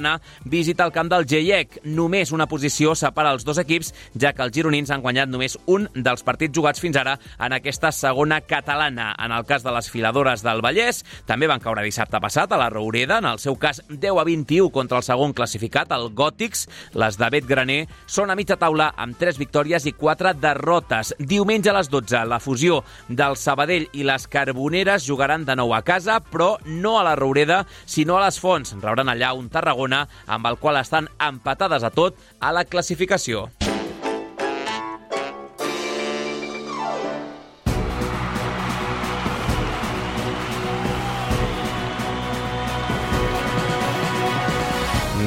visita 0.45 0.85
el 0.85 0.91
camp 0.91 1.11
del 1.11 1.25
GIEC. 1.27 1.81
Només 1.83 2.31
una 2.31 2.47
posició 2.47 2.95
separa 2.95 3.33
els 3.33 3.45
dos 3.45 3.59
equips, 3.61 3.93
ja 4.19 4.33
que 4.33 4.43
els 4.45 4.53
gironins 4.55 4.89
han 4.91 5.03
guanyat 5.03 5.29
només 5.29 5.57
un 5.67 5.87
dels 5.93 6.23
partits 6.23 6.55
jugats 6.55 6.81
fins 6.81 6.97
ara 6.97 7.17
en 7.39 7.53
aquesta 7.53 7.91
segona 7.91 8.41
catalana. 8.41 9.13
En 9.19 9.31
el 9.31 9.45
cas 9.45 9.63
de 9.63 9.71
les 9.75 9.89
filadores 9.89 10.43
del 10.43 10.61
Vallès, 10.63 11.03
també 11.29 11.47
van 11.47 11.61
caure 11.63 11.83
dissabte 11.85 12.19
passat 12.23 12.51
a 12.51 12.59
la 12.59 12.69
Roureda, 12.73 13.19
en 13.19 13.29
el 13.29 13.39
seu 13.39 13.55
cas 13.59 13.83
10 13.89 14.19
a 14.19 14.25
21 14.27 14.71
contra 14.73 14.97
el 14.97 15.05
segon 15.05 15.33
classificat, 15.33 15.91
el 15.91 16.09
Gòtics. 16.15 16.67
Les 16.97 17.17
de 17.19 17.29
Bet 17.29 17.47
Graner 17.49 17.87
són 18.07 18.31
a 18.31 18.37
mitja 18.39 18.57
taula 18.57 18.91
amb 18.97 19.17
3 19.19 19.37
victòries 19.41 19.85
i 19.85 19.93
4 19.93 20.33
derrotes. 20.41 21.13
Diumenge 21.19 21.69
a 21.69 21.77
les 21.77 21.91
12, 21.91 22.25
la 22.29 22.41
fusió 22.43 22.81
del 23.09 23.37
Sabadell 23.37 23.89
i 23.93 24.05
les 24.07 24.27
Carboneres 24.27 25.05
jugaran 25.07 25.45
de 25.45 25.55
nou 25.59 25.73
a 25.75 25.83
casa, 25.85 26.19
però 26.19 26.57
no 26.65 26.97
a 26.99 27.03
la 27.05 27.15
Roureda, 27.19 27.63
sinó 27.85 28.17
a 28.17 28.25
les 28.25 28.39
Fonts. 28.39 28.75
Rebran 28.81 29.11
allà 29.11 29.33
un 29.37 29.49
Tarragona 29.53 29.82
amb 29.91 30.47
el 30.47 30.57
qual 30.61 30.79
estan 30.79 31.11
empatades 31.19 31.83
a 31.83 31.91
tot 31.91 32.15
a 32.39 32.53
la 32.55 32.63
classificació. 32.65 33.49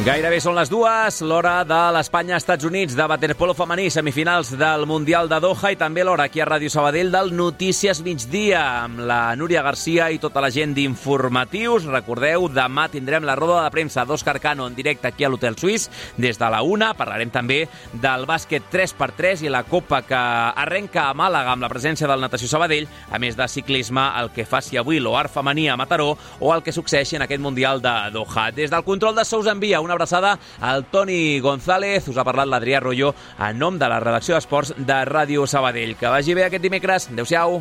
Gairebé 0.06 0.36
són 0.38 0.54
les 0.54 0.68
dues, 0.70 1.16
l'hora 1.26 1.64
de 1.66 1.76
l'Espanya-Estats 1.96 2.62
Units 2.68 2.94
de 2.94 3.04
waterpolo 3.10 3.56
femení, 3.58 3.88
semifinals 3.90 4.52
del 4.54 4.84
Mundial 4.86 5.26
de 5.26 5.40
Doha 5.42 5.72
i 5.74 5.78
també 5.80 6.04
l'hora 6.06 6.28
aquí 6.28 6.38
a 6.38 6.44
Ràdio 6.46 6.70
Sabadell 6.70 7.10
del 7.10 7.32
Notícies 7.34 8.04
Migdia 8.06 8.60
amb 8.84 9.00
la 9.02 9.34
Núria 9.34 9.64
Garcia 9.66 10.06
i 10.14 10.20
tota 10.22 10.38
la 10.44 10.52
gent 10.54 10.76
d'informatius. 10.76 11.88
Recordeu, 11.90 12.46
demà 12.46 12.84
tindrem 12.92 13.26
la 13.26 13.34
roda 13.34 13.64
de 13.64 13.72
premsa 13.74 14.04
d'Òscar 14.06 14.36
Cano 14.44 14.68
en 14.70 14.76
directe 14.78 15.10
aquí 15.10 15.26
a 15.26 15.32
l'Hotel 15.32 15.58
Suís 15.58 15.88
des 16.14 16.38
de 16.38 16.52
la 16.54 16.62
una. 16.62 16.92
Parlarem 16.94 17.34
també 17.34 17.64
del 17.90 18.28
bàsquet 18.30 18.70
3x3 18.70 19.42
i 19.42 19.50
la 19.50 19.64
Copa 19.66 20.04
que 20.06 20.22
arrenca 20.62 21.08
a 21.08 21.18
Màlaga 21.18 21.56
amb 21.56 21.66
la 21.66 21.72
presència 21.74 22.06
del 22.06 22.22
Natació 22.22 22.52
Sabadell, 22.52 22.86
a 23.10 23.18
més 23.18 23.34
de 23.34 23.50
ciclisme, 23.50 24.06
el 24.22 24.30
que 24.30 24.46
faci 24.46 24.78
avui 24.78 25.02
l'OAR 25.02 25.26
femení 25.34 25.66
a 25.66 25.74
Mataró 25.74 26.12
o 26.38 26.54
el 26.54 26.62
que 26.62 26.70
succeeixi 26.78 27.18
en 27.18 27.26
aquest 27.26 27.42
Mundial 27.42 27.82
de 27.82 27.98
Doha. 28.14 28.52
Des 28.54 28.70
del 28.70 28.86
control 28.86 29.18
de 29.18 29.26
Sous 29.26 29.50
envia 29.50 29.82
una 29.82 29.95
abraçada 29.96 30.36
al 30.60 30.86
Toni 30.92 31.40
González. 31.40 32.08
Us 32.12 32.20
ha 32.20 32.26
parlat 32.28 32.50
l'Adrià 32.52 32.82
Rolló 32.84 33.14
en 33.38 33.58
nom 33.58 33.80
de 33.80 33.88
la 33.88 34.00
redacció 34.04 34.36
d'Esports 34.36 34.76
de 34.76 35.00
Ràdio 35.08 35.48
Sabadell. 35.48 35.96
Que 35.96 36.12
vagi 36.12 36.36
bé 36.36 36.46
aquest 36.46 36.68
dimecres. 36.68 37.10
Adéu-siau. 37.12 37.60